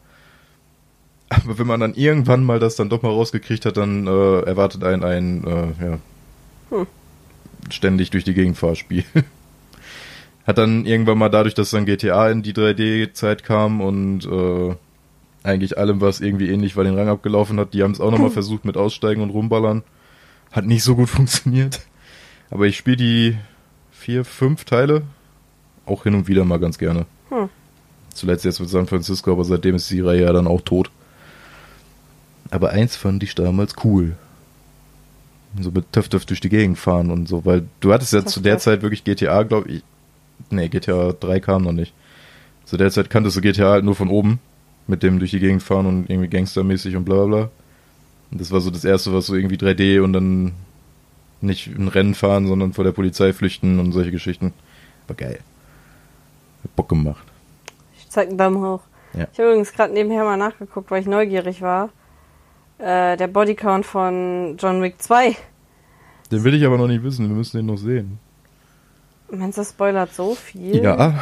Aber 1.30 1.60
wenn 1.60 1.68
man 1.68 1.82
dann 1.82 1.94
irgendwann 1.94 2.46
mal 2.46 2.60
das 2.60 2.78
dann 2.78 2.88
doch 2.90 3.02
mal 3.02 3.10
rausgekriegt 3.10 3.66
hat, 3.66 3.76
dann 3.76 4.08
äh, 4.08 4.40
erwartet 4.44 4.84
einen 4.86 5.04
ein, 5.04 5.44
äh, 5.44 5.86
ja, 5.86 6.00
Hm. 6.70 6.88
ständig 7.70 8.10
durch 8.12 8.24
die 8.24 8.34
Gegend 8.34 8.58
Fahrspiel. 8.58 9.04
hat 10.48 10.58
dann 10.58 10.86
irgendwann 10.86 11.18
mal 11.18 11.28
dadurch, 11.30 11.54
dass 11.54 11.72
dann 11.72 11.86
GTA 11.86 12.30
in 12.32 12.44
die 12.44 12.54
3D-Zeit 12.54 13.44
kam 13.44 13.82
und 13.82 14.26
äh, 14.26 14.74
eigentlich 15.44 15.78
allem, 15.78 16.00
was 16.00 16.22
irgendwie 16.22 16.50
ähnlich 16.50 16.78
war, 16.78 16.86
den 16.86 16.96
Rang 16.98 17.10
abgelaufen 17.10 17.60
hat, 17.60 17.74
die 17.74 17.84
haben 17.84 17.92
es 17.92 18.00
auch 18.00 18.12
nochmal 18.12 18.30
versucht 18.30 18.64
mit 18.64 18.78
Aussteigen 18.78 19.22
und 19.22 19.32
Rumballern. 19.32 19.84
Hat 20.52 20.66
nicht 20.66 20.84
so 20.84 20.96
gut 20.96 21.10
funktioniert. 21.18 21.82
Aber 22.50 22.66
ich 22.66 22.78
spiele 22.78 22.98
die 22.98 23.38
vier, 23.92 24.24
fünf 24.26 24.66
Teile 24.66 25.04
auch 25.86 26.04
hin 26.04 26.16
und 26.16 26.28
wieder 26.28 26.46
mal 26.46 26.60
ganz 26.60 26.78
gerne. 26.78 27.06
Hm. 27.30 27.50
Zuletzt 28.14 28.46
jetzt 28.46 28.60
mit 28.60 28.70
San 28.70 28.88
Francisco, 28.88 29.32
aber 29.32 29.44
seitdem 29.44 29.76
ist 29.76 29.90
die 29.90 30.02
Reihe 30.02 30.24
ja 30.24 30.34
dann 30.34 30.48
auch 30.48 30.62
tot. 30.62 30.92
Aber 32.50 32.72
eins 32.72 32.96
fand 32.96 33.24
ich 33.24 33.36
damals 33.36 33.76
cool. 33.84 34.16
So 35.60 35.72
mit 35.72 35.92
Töff 35.92 36.10
Töff 36.10 36.26
durch 36.26 36.40
die 36.40 36.50
Gegend 36.50 36.78
fahren 36.78 37.12
und 37.12 37.28
so, 37.28 37.46
weil 37.46 37.66
du 37.80 37.94
hattest 37.94 38.14
ja 38.14 38.22
Töff 38.22 38.34
zu 38.34 38.40
der 38.42 38.56
Töff. 38.56 38.64
Zeit 38.64 38.82
wirklich 38.82 39.04
GTA, 39.04 39.44
glaube 39.44 39.70
ich. 39.70 39.84
Nee, 40.50 40.70
GTA 40.70 41.14
3 41.14 41.40
kam 41.40 41.64
noch 41.64 41.72
nicht. 41.72 41.94
Zu 42.66 42.78
der 42.78 42.92
Zeit 42.92 43.10
kanntest 43.10 43.38
du 43.38 43.42
GTA 43.42 43.72
halt 43.72 43.86
nur 43.86 43.96
von 43.96 44.10
oben. 44.10 44.40
Mit 44.88 45.04
dem 45.04 45.20
durch 45.20 45.32
die 45.32 45.40
Gegend 45.40 45.64
fahren 45.64 45.86
und 45.86 46.10
irgendwie 46.10 46.30
gangstermäßig 46.30 46.96
und 46.96 47.04
bla 47.04 47.26
bla 47.26 47.26
bla. 47.26 47.50
Und 48.32 48.42
das 48.42 48.52
war 48.52 48.60
so 48.62 48.70
das 48.72 48.84
erste, 48.84 49.14
was 49.14 49.28
so 49.28 49.36
irgendwie 49.36 49.56
3D 49.58 50.02
und 50.02 50.14
dann 50.14 50.54
nicht 51.42 51.68
ein 51.68 51.88
Rennen 51.88 52.16
fahren, 52.16 52.48
sondern 52.48 52.74
vor 52.74 52.84
der 52.84 52.92
Polizei 52.92 53.32
flüchten 53.34 53.80
und 53.80 53.92
solche 53.92 54.12
Geschichten. 54.12 54.54
War 55.08 55.16
geil. 55.16 55.40
Hat 56.64 56.76
Bock 56.76 56.90
gemacht. 56.90 57.24
Ich 57.98 58.10
zeig 58.10 58.30
einen 58.30 58.38
Daumen 58.38 58.64
hoch. 58.64 58.82
Ja. 59.14 59.28
Ich 59.32 59.40
habe 59.40 59.50
übrigens 59.50 59.72
gerade 59.72 59.94
nebenher 59.94 60.24
mal 60.24 60.38
nachgeguckt, 60.38 60.92
weil 60.92 61.02
ich 61.02 61.08
neugierig 61.08 61.62
war. 61.62 61.90
Äh, 62.80 63.18
der 63.18 63.28
Bodycount 63.28 63.86
von 63.86 64.58
John 64.60 64.82
Wick 64.82 65.02
2. 65.02 65.36
Den 66.32 66.44
will 66.44 66.54
ich 66.54 66.66
aber 66.66 66.78
noch 66.78 66.88
nicht 66.88 67.04
wissen, 67.04 67.30
wir 67.30 67.36
müssen 67.36 67.58
den 67.58 67.68
noch 67.68 67.78
sehen. 67.78 68.20
Meinst 69.32 69.58
du, 69.58 69.62
das 69.62 69.70
spoilert 69.70 70.14
so 70.14 70.36
viel? 70.36 70.84
Ja, 70.84 71.14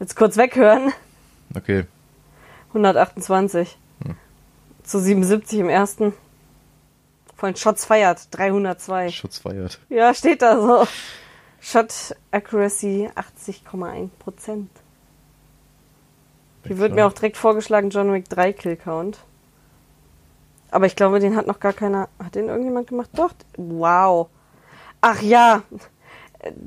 Jetzt 0.00 0.14
kurz 0.14 0.36
weghören. 0.36 0.92
okay. 1.56 1.84
128. 2.68 3.76
Zu 4.88 5.00
77 5.00 5.58
im 5.58 5.68
ersten. 5.68 6.14
Von 7.36 7.54
Shots 7.54 7.84
feiert 7.84 8.28
302. 8.30 9.10
Schutz 9.10 9.36
feiert. 9.36 9.78
Ja, 9.90 10.14
steht 10.14 10.40
da 10.40 10.58
so. 10.58 10.88
Shot 11.60 12.16
Accuracy 12.30 13.10
80,1 13.14 14.08
Prozent. 14.18 14.70
Hier 16.64 16.78
wird 16.78 16.94
mir 16.94 17.06
auch 17.06 17.12
direkt 17.12 17.36
vorgeschlagen 17.36 17.90
John 17.90 18.14
Wick 18.14 18.30
3 18.30 18.54
Kill 18.54 18.76
Count. 18.76 19.18
Aber 20.70 20.86
ich 20.86 20.96
glaube, 20.96 21.20
den 21.20 21.36
hat 21.36 21.46
noch 21.46 21.60
gar 21.60 21.74
keiner. 21.74 22.08
Hat 22.18 22.34
den 22.34 22.48
irgendjemand 22.48 22.88
gemacht? 22.88 23.10
Doch. 23.12 23.34
Wow. 23.58 24.28
Ach 25.02 25.20
ja. 25.20 25.64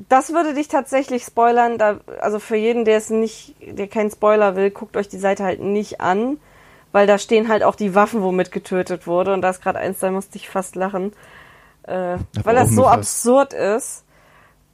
Das 0.10 0.32
würde 0.32 0.54
dich 0.54 0.68
tatsächlich 0.68 1.24
spoilern. 1.24 1.80
Da, 1.80 2.00
also 2.20 2.38
für 2.38 2.56
jeden, 2.56 2.86
der 2.86 2.98
es 2.98 3.10
nicht, 3.10 3.56
der 3.62 3.88
keinen 3.88 4.12
Spoiler 4.12 4.56
will, 4.56 4.70
guckt 4.70 4.96
euch 4.96 5.10
die 5.10 5.18
Seite 5.18 5.44
halt 5.44 5.60
nicht 5.60 6.02
an, 6.02 6.38
weil 6.92 7.08
da 7.08 7.18
stehen 7.18 7.48
halt 7.48 7.64
auch 7.64 7.76
die 7.76 7.96
Waffen, 7.96 8.22
womit 8.22 8.52
getötet 8.52 9.08
wurde. 9.08 9.34
Und 9.34 9.42
da 9.42 9.50
ist 9.50 9.62
gerade 9.62 9.80
eins, 9.80 10.00
da 10.00 10.12
musste 10.12 10.38
ich 10.38 10.50
fast 10.50 10.76
lachen. 10.76 11.14
Äh, 11.84 12.18
weil 12.44 12.56
das 12.56 12.72
so 12.72 12.88
absurd 12.88 13.54
ist. 13.54 14.04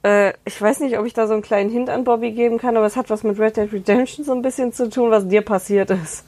Äh, 0.02 0.34
ich 0.44 0.60
weiß 0.60 0.80
nicht, 0.80 0.98
ob 0.98 1.06
ich 1.06 1.14
da 1.14 1.26
so 1.26 1.32
einen 1.32 1.42
kleinen 1.42 1.70
Hint 1.70 1.90
an 1.90 2.04
Bobby 2.04 2.32
geben 2.32 2.58
kann, 2.58 2.76
aber 2.76 2.86
es 2.86 2.96
hat 2.96 3.10
was 3.10 3.22
mit 3.22 3.38
Red 3.38 3.56
Dead 3.56 3.72
Redemption 3.72 4.24
so 4.24 4.32
ein 4.32 4.42
bisschen 4.42 4.72
zu 4.72 4.90
tun, 4.90 5.10
was 5.10 5.26
dir 5.26 5.42
passiert 5.42 5.90
ist. 5.90 6.24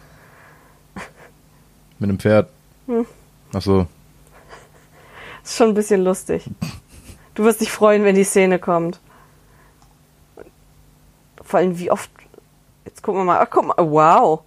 Mit 1.99 2.09
einem 2.09 2.19
Pferd. 2.19 2.49
Hm. 2.87 3.07
Ach 3.53 3.63
so. 3.63 3.87
Ist 5.45 5.57
schon 5.57 5.69
ein 5.69 5.75
bisschen 5.75 6.03
lustig. 6.03 6.45
Du 7.35 7.45
wirst 7.45 7.61
dich 7.61 7.71
freuen, 7.71 8.05
wenn 8.05 8.15
die 8.15 8.25
Szene 8.25 8.59
kommt. 8.59 9.01
Vor 11.43 11.59
allem, 11.59 11.79
wie 11.79 11.91
oft. 11.91 12.11
Jetzt 12.85 13.03
gucken 13.03 13.21
wir 13.21 13.25
mal. 13.25 13.41
Ach, 13.41 13.49
guck 13.51 13.67
mal. 13.67 13.75
Wow. 13.79 14.41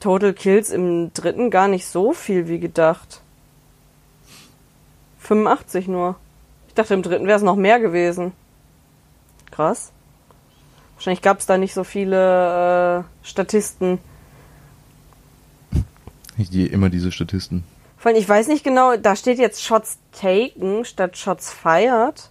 Total 0.00 0.32
Kills 0.32 0.70
im 0.70 1.12
dritten 1.12 1.50
gar 1.50 1.68
nicht 1.68 1.86
so 1.86 2.12
viel 2.12 2.48
wie 2.48 2.58
gedacht. 2.58 3.20
85 5.18 5.88
nur. 5.88 6.16
Ich 6.68 6.74
dachte, 6.74 6.94
im 6.94 7.02
dritten 7.02 7.26
wäre 7.26 7.36
es 7.36 7.44
noch 7.44 7.56
mehr 7.56 7.78
gewesen. 7.78 8.32
Krass. 9.50 9.92
Wahrscheinlich 10.94 11.22
gab 11.22 11.38
es 11.38 11.46
da 11.46 11.58
nicht 11.58 11.74
so 11.74 11.84
viele 11.84 13.04
äh, 13.22 13.26
Statisten. 13.26 13.98
Die, 16.36 16.66
immer 16.66 16.88
diese 16.88 17.12
Statisten. 17.12 17.64
Vor 17.98 18.10
allem, 18.10 18.18
ich 18.18 18.28
weiß 18.28 18.48
nicht 18.48 18.64
genau, 18.64 18.96
da 18.96 19.14
steht 19.14 19.38
jetzt 19.38 19.62
Shots 19.62 19.98
taken 20.12 20.86
statt 20.86 21.18
Shots 21.18 21.52
fired. 21.52 22.30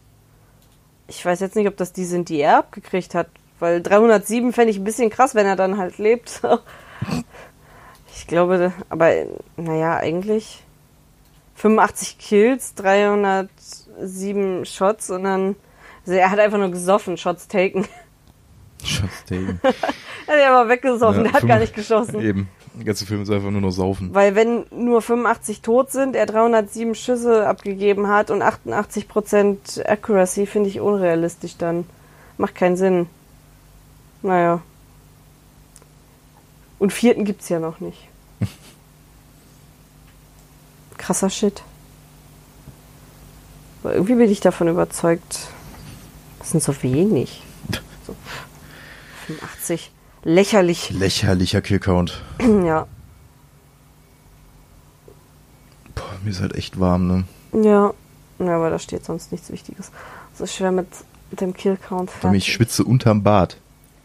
Ich 1.08 1.24
weiß 1.24 1.40
jetzt 1.40 1.56
nicht, 1.56 1.68
ob 1.68 1.78
das 1.78 1.94
die 1.94 2.06
sind, 2.06 2.30
die 2.30 2.40
er 2.40 2.58
abgekriegt 2.58 3.14
hat. 3.14 3.28
Weil 3.60 3.82
307 3.82 4.54
fände 4.54 4.72
ich 4.72 4.78
ein 4.78 4.84
bisschen 4.84 5.10
krass, 5.10 5.36
wenn 5.36 5.46
er 5.46 5.56
dann 5.56 5.78
halt 5.78 5.98
lebt. 5.98 6.42
ich 8.30 8.32
glaube, 8.32 8.72
aber 8.90 9.12
naja, 9.58 9.98
eigentlich 9.98 10.62
85 11.56 12.20
Kills, 12.20 12.76
307 12.76 14.66
Shots 14.66 15.10
und 15.10 15.24
dann. 15.24 15.56
Also 16.06 16.20
er 16.20 16.30
hat 16.30 16.38
einfach 16.38 16.60
nur 16.60 16.70
gesoffen, 16.70 17.18
Shots 17.18 17.48
taken. 17.48 17.88
Schatz, 18.84 19.26
Degen. 19.28 19.60
Er 20.28 20.46
hat 20.46 20.52
aber 20.52 20.70
weggesoffen, 20.70 21.24
der 21.24 21.34
hat 21.34 21.48
gar 21.48 21.58
nicht 21.58 21.74
geschossen. 21.74 22.22
Eben. 22.22 22.50
Der 22.76 22.86
ganze 22.86 23.08
Film 23.08 23.24
ist 23.24 23.32
einfach 23.32 23.50
nur 23.50 23.62
noch 23.62 23.72
saufen. 23.72 24.14
Weil 24.14 24.36
wenn 24.36 24.68
nur 24.70 25.02
85 25.02 25.62
tot 25.64 25.92
sind, 25.92 26.16
er 26.16 26.28
307 26.28 26.94
Schüsse 26.94 27.48
abgegeben 27.48 28.10
hat 28.10 28.30
und 28.30 28.44
88% 28.44 29.84
Accuracy, 29.88 30.46
finde 30.46 30.70
ich 30.70 30.80
unrealistisch 30.80 31.58
dann. 31.58 31.86
Macht 32.38 32.54
keinen 32.54 32.78
Sinn. 32.78 33.08
Naja. 34.22 34.62
Und 36.78 36.94
vierten 36.94 37.26
gibt's 37.26 37.50
ja 37.50 37.60
noch 37.60 37.80
nicht. 37.80 38.09
Krasser 41.10 41.32
Shit. 41.32 41.64
Aber 43.82 43.96
irgendwie 43.96 44.14
bin 44.14 44.30
ich 44.30 44.42
davon 44.42 44.68
überzeugt. 44.68 45.48
Das 46.38 46.52
sind 46.52 46.62
so 46.62 46.84
wenig. 46.84 47.42
So 48.06 48.16
85. 49.26 49.92
Lächerlich. 50.24 50.92
Lächerlicher 50.92 51.62
Killcount. 51.62 52.22
Ja. 52.64 52.86
Boah, 55.96 56.04
mir 56.24 56.30
ist 56.30 56.42
halt 56.42 56.54
echt 56.54 56.80
warm, 56.80 57.08
ne? 57.08 57.24
Ja. 57.54 57.92
Ja, 58.38 58.56
aber 58.56 58.70
da 58.70 58.78
steht 58.78 59.04
sonst 59.04 59.32
nichts 59.32 59.50
Wichtiges. 59.52 59.90
So 60.38 60.46
schwer 60.46 60.72
mit 60.72 60.88
dem 61.32 61.56
Killcount. 61.56 62.12
Ich 62.34 62.54
schwitze 62.54 62.84
unterm 62.84 63.24
Bart. 63.24 63.58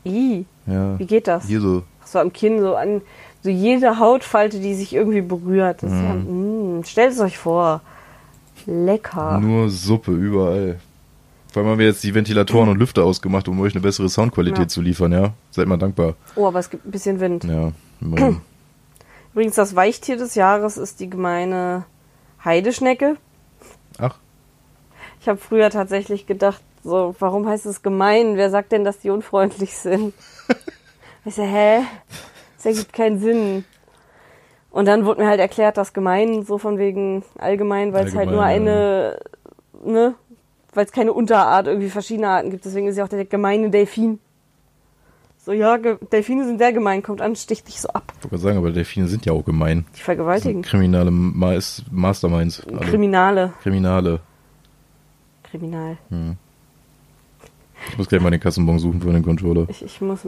I, 0.06 0.46
Ja. 0.66 0.98
wie 0.98 1.06
geht 1.06 1.26
das? 1.28 1.44
Hier 1.48 1.60
so. 1.60 1.82
So 2.04 2.18
am 2.18 2.32
Kinn, 2.32 2.60
so 2.60 2.74
an 2.76 3.02
so 3.42 3.50
jede 3.50 3.98
Hautfalte, 3.98 4.58
die 4.60 4.74
sich 4.74 4.94
irgendwie 4.94 5.20
berührt. 5.20 5.82
Das 5.82 5.92
ist 5.92 5.98
ja, 5.98 6.14
mm, 6.14 6.82
stellt 6.84 7.12
es 7.12 7.20
euch 7.20 7.36
vor. 7.38 7.80
Lecker. 8.66 9.38
Nur 9.40 9.68
Suppe 9.68 10.12
überall. 10.12 10.80
Vor 11.52 11.62
allem 11.62 11.72
haben 11.72 11.78
wir 11.78 11.86
jetzt 11.86 12.02
die 12.02 12.14
Ventilatoren 12.14 12.68
und 12.70 12.78
Lüfter 12.78 13.04
ausgemacht, 13.04 13.46
um 13.48 13.60
euch 13.60 13.74
eine 13.74 13.82
bessere 13.82 14.08
Soundqualität 14.08 14.58
Ja. 14.58 14.68
zu 14.68 14.80
liefern, 14.80 15.12
ja? 15.12 15.34
Seid 15.50 15.66
mal 15.68 15.76
dankbar. 15.76 16.14
Oh, 16.36 16.46
aber 16.46 16.58
es 16.58 16.70
gibt 16.70 16.86
ein 16.86 16.90
bisschen 16.90 17.20
Wind. 17.20 17.44
Ja, 17.44 17.72
immerhin. 18.00 18.40
Übrigens, 19.34 19.54
das 19.56 19.76
Weichtier 19.76 20.16
des 20.16 20.34
Jahres 20.34 20.76
ist 20.78 21.00
die 21.00 21.10
gemeine 21.10 21.84
Heideschnecke. 22.44 23.16
Ach, 23.98 24.16
Ich 25.20 25.28
habe 25.28 25.38
früher 25.38 25.70
tatsächlich 25.70 26.26
gedacht, 26.26 26.62
so, 26.82 27.14
warum 27.18 27.46
heißt 27.48 27.66
es 27.66 27.82
gemein? 27.82 28.36
Wer 28.36 28.50
sagt 28.50 28.72
denn, 28.72 28.84
dass 28.84 28.98
die 28.98 29.10
unfreundlich 29.10 29.76
sind? 29.76 30.12
ich 31.24 31.34
so, 31.34 31.42
hä? 31.42 31.80
Das 32.56 32.66
ergibt 32.66 32.92
keinen 32.92 33.18
Sinn. 33.18 33.64
Und 34.70 34.86
dann 34.86 35.04
wurde 35.04 35.22
mir 35.22 35.28
halt 35.28 35.40
erklärt, 35.40 35.76
dass 35.76 35.92
gemein 35.92 36.42
so 36.42 36.58
von 36.58 36.78
wegen 36.78 37.24
allgemein, 37.38 37.92
weil 37.92 38.06
es 38.06 38.16
halt 38.16 38.30
nur 38.30 38.42
eine, 38.42 39.20
ne, 39.84 40.14
weil 40.72 40.84
es 40.84 40.92
keine 40.92 41.12
Unterart, 41.12 41.68
irgendwie 41.68 41.90
verschiedene 41.90 42.28
Arten 42.28 42.50
gibt. 42.50 42.64
Deswegen 42.64 42.88
ist 42.88 42.96
ja 42.96 43.04
auch 43.04 43.08
der 43.08 43.24
gemeine 43.24 43.70
Delfin. 43.70 44.18
So, 45.44 45.52
ja, 45.52 45.76
Delfine 45.76 46.46
sind 46.46 46.58
sehr 46.58 46.72
gemein, 46.72 47.02
kommt 47.02 47.20
an, 47.20 47.36
sticht 47.36 47.68
dich 47.68 47.78
so 47.80 47.88
ab. 47.90 48.04
ich 48.08 48.14
wollte 48.14 48.28
gerade 48.30 48.42
sagen, 48.42 48.58
aber 48.58 48.70
Delfine 48.72 49.06
sind 49.08 49.26
ja 49.26 49.34
auch 49.34 49.44
gemein. 49.44 49.84
Die 49.94 50.00
vergewaltigen. 50.00 50.62
kriminale 50.62 51.10
Ma 51.10 51.58
Masterminds. 51.90 52.66
Alle. 52.66 52.78
Kriminale. 52.78 53.52
Kriminale. 53.62 54.20
Kriminal. 55.42 55.98
Ich 57.90 57.98
muss 57.98 58.08
gleich 58.08 58.22
mal 58.22 58.30
den 58.30 58.40
Kassenbon 58.40 58.78
suchen 58.78 59.02
für 59.02 59.12
den 59.12 59.22
Controller. 59.22 59.66
Ich, 59.68 59.84
ich 59.84 60.00
muss. 60.00 60.26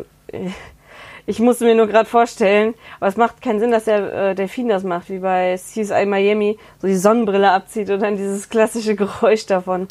Ich 1.28 1.40
musste 1.40 1.64
mir 1.64 1.74
nur 1.74 1.88
gerade 1.88 2.08
vorstellen, 2.08 2.74
aber 3.00 3.08
es 3.08 3.16
macht 3.16 3.42
keinen 3.42 3.58
Sinn, 3.58 3.72
dass 3.72 3.84
der 3.84 4.30
äh, 4.30 4.34
Delfin 4.36 4.68
das 4.68 4.84
macht, 4.84 5.10
wie 5.10 5.18
bei 5.18 5.56
CSI 5.56 6.06
Miami, 6.06 6.56
so 6.80 6.86
die 6.86 6.96
Sonnenbrille 6.96 7.50
abzieht 7.50 7.90
und 7.90 8.00
dann 8.00 8.16
dieses 8.16 8.48
klassische 8.48 8.94
Geräusch 8.94 9.44
davon. 9.46 9.88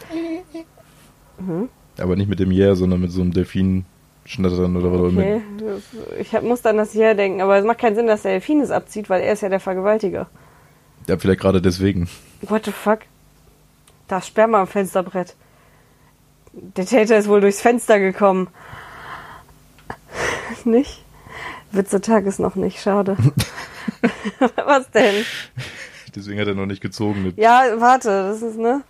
Aber 1.99 2.15
nicht 2.15 2.29
mit 2.29 2.39
dem 2.39 2.51
Yeah, 2.51 2.75
sondern 2.75 3.01
mit 3.01 3.11
so 3.11 3.21
einem 3.21 3.33
Delfin-Schnattern 3.33 4.77
oder 4.77 4.93
was 4.93 5.01
auch 5.01 5.07
immer. 5.09 5.41
ich 6.17 6.33
hab, 6.33 6.43
muss 6.43 6.61
dann 6.61 6.77
das 6.77 6.93
hier 6.93 7.15
denken, 7.15 7.41
aber 7.41 7.57
es 7.57 7.65
macht 7.65 7.79
keinen 7.79 7.95
Sinn, 7.95 8.07
dass 8.07 8.21
der 8.21 8.31
Delfin 8.31 8.61
es 8.61 8.71
abzieht, 8.71 9.09
weil 9.09 9.21
er 9.21 9.33
ist 9.33 9.41
ja 9.41 9.49
der 9.49 9.59
Vergewaltiger. 9.59 10.27
Ja, 11.07 11.17
vielleicht 11.17 11.41
gerade 11.41 11.61
deswegen. 11.61 12.09
What 12.41 12.63
the 12.65 12.71
fuck? 12.71 12.99
Da 14.07 14.19
ist 14.19 14.27
Sperma 14.27 14.61
am 14.61 14.67
Fensterbrett. 14.67 15.35
Der 16.53 16.85
Täter 16.85 17.17
ist 17.17 17.27
wohl 17.27 17.41
durchs 17.41 17.61
Fenster 17.61 17.99
gekommen. 17.99 18.47
nicht? 20.63 21.04
Witzetag 21.71 22.25
ist 22.25 22.39
noch 22.39 22.55
nicht, 22.55 22.81
schade. 22.81 23.17
Was 24.65 24.89
denn? 24.91 25.25
Deswegen 26.15 26.39
hat 26.39 26.47
er 26.47 26.55
noch 26.55 26.65
nicht 26.65 26.81
gezogen. 26.81 27.23
Mit 27.23 27.37
Ja, 27.37 27.63
warte, 27.77 28.07
das 28.29 28.41
ist, 28.41 28.57
ne? 28.57 28.81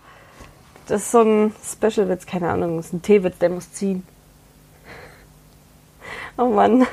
Das 0.86 1.02
ist 1.02 1.10
so 1.10 1.22
ein 1.22 1.52
Special-Witz, 1.64 2.26
keine 2.26 2.48
Ahnung, 2.50 2.76
das 2.76 2.86
ist 2.86 2.92
ein 2.92 3.02
T-Witz, 3.02 3.38
der 3.38 3.50
muss 3.50 3.72
ziehen. 3.72 4.02
Oh 6.38 6.50
Mann, 6.50 6.86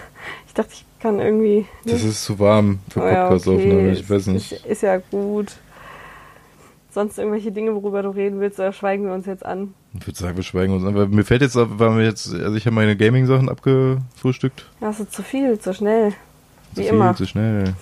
ich 0.47 0.53
dachte, 0.53 0.71
ich 0.71 0.85
kann 1.01 1.19
irgendwie. 1.19 1.65
Das 1.85 2.01
ist 2.01 2.23
zu 2.23 2.39
warm 2.39 2.79
für 2.89 3.01
Oh 3.03 3.07
ja, 3.07 3.23
Podcast-Aufnahme. 3.27 3.89
okay, 3.89 3.91
Ich 3.91 4.09
weiß 4.09 4.27
nicht. 4.27 4.53
Ist, 4.53 4.65
ist 4.65 4.83
ja 4.83 4.97
gut. 4.97 5.57
Sonst 6.93 7.17
irgendwelche 7.17 7.51
Dinge, 7.51 7.73
worüber 7.73 8.03
du 8.03 8.09
reden 8.09 8.39
willst, 8.39 8.59
oder 8.59 8.71
schweigen 8.71 9.05
wir 9.05 9.13
uns 9.13 9.25
jetzt 9.25 9.43
an? 9.45 9.73
Ich 9.99 10.05
würde 10.05 10.19
sagen, 10.19 10.35
wir 10.35 10.43
schweigen 10.43 10.73
uns. 10.73 10.85
Aber 10.85 11.07
mir 11.07 11.23
fällt 11.25 11.41
jetzt, 11.41 11.55
weil 11.55 11.97
wir 11.97 12.03
jetzt, 12.05 12.31
also 12.33 12.55
ich 12.55 12.65
habe 12.67 12.75
meine 12.75 12.95
Gaming-Sachen 12.95 13.49
abgefrühstückt. 13.49 14.65
Ja, 14.79 14.87
das 14.87 14.99
ist 14.99 15.11
zu 15.13 15.23
viel, 15.23 15.57
zu 15.59 15.73
schnell. 15.73 16.11
Zu 16.11 16.15
Wie 16.77 16.81
viel, 16.83 16.93
immer. 16.93 17.15
zu 17.15 17.25
schnell. 17.25 17.73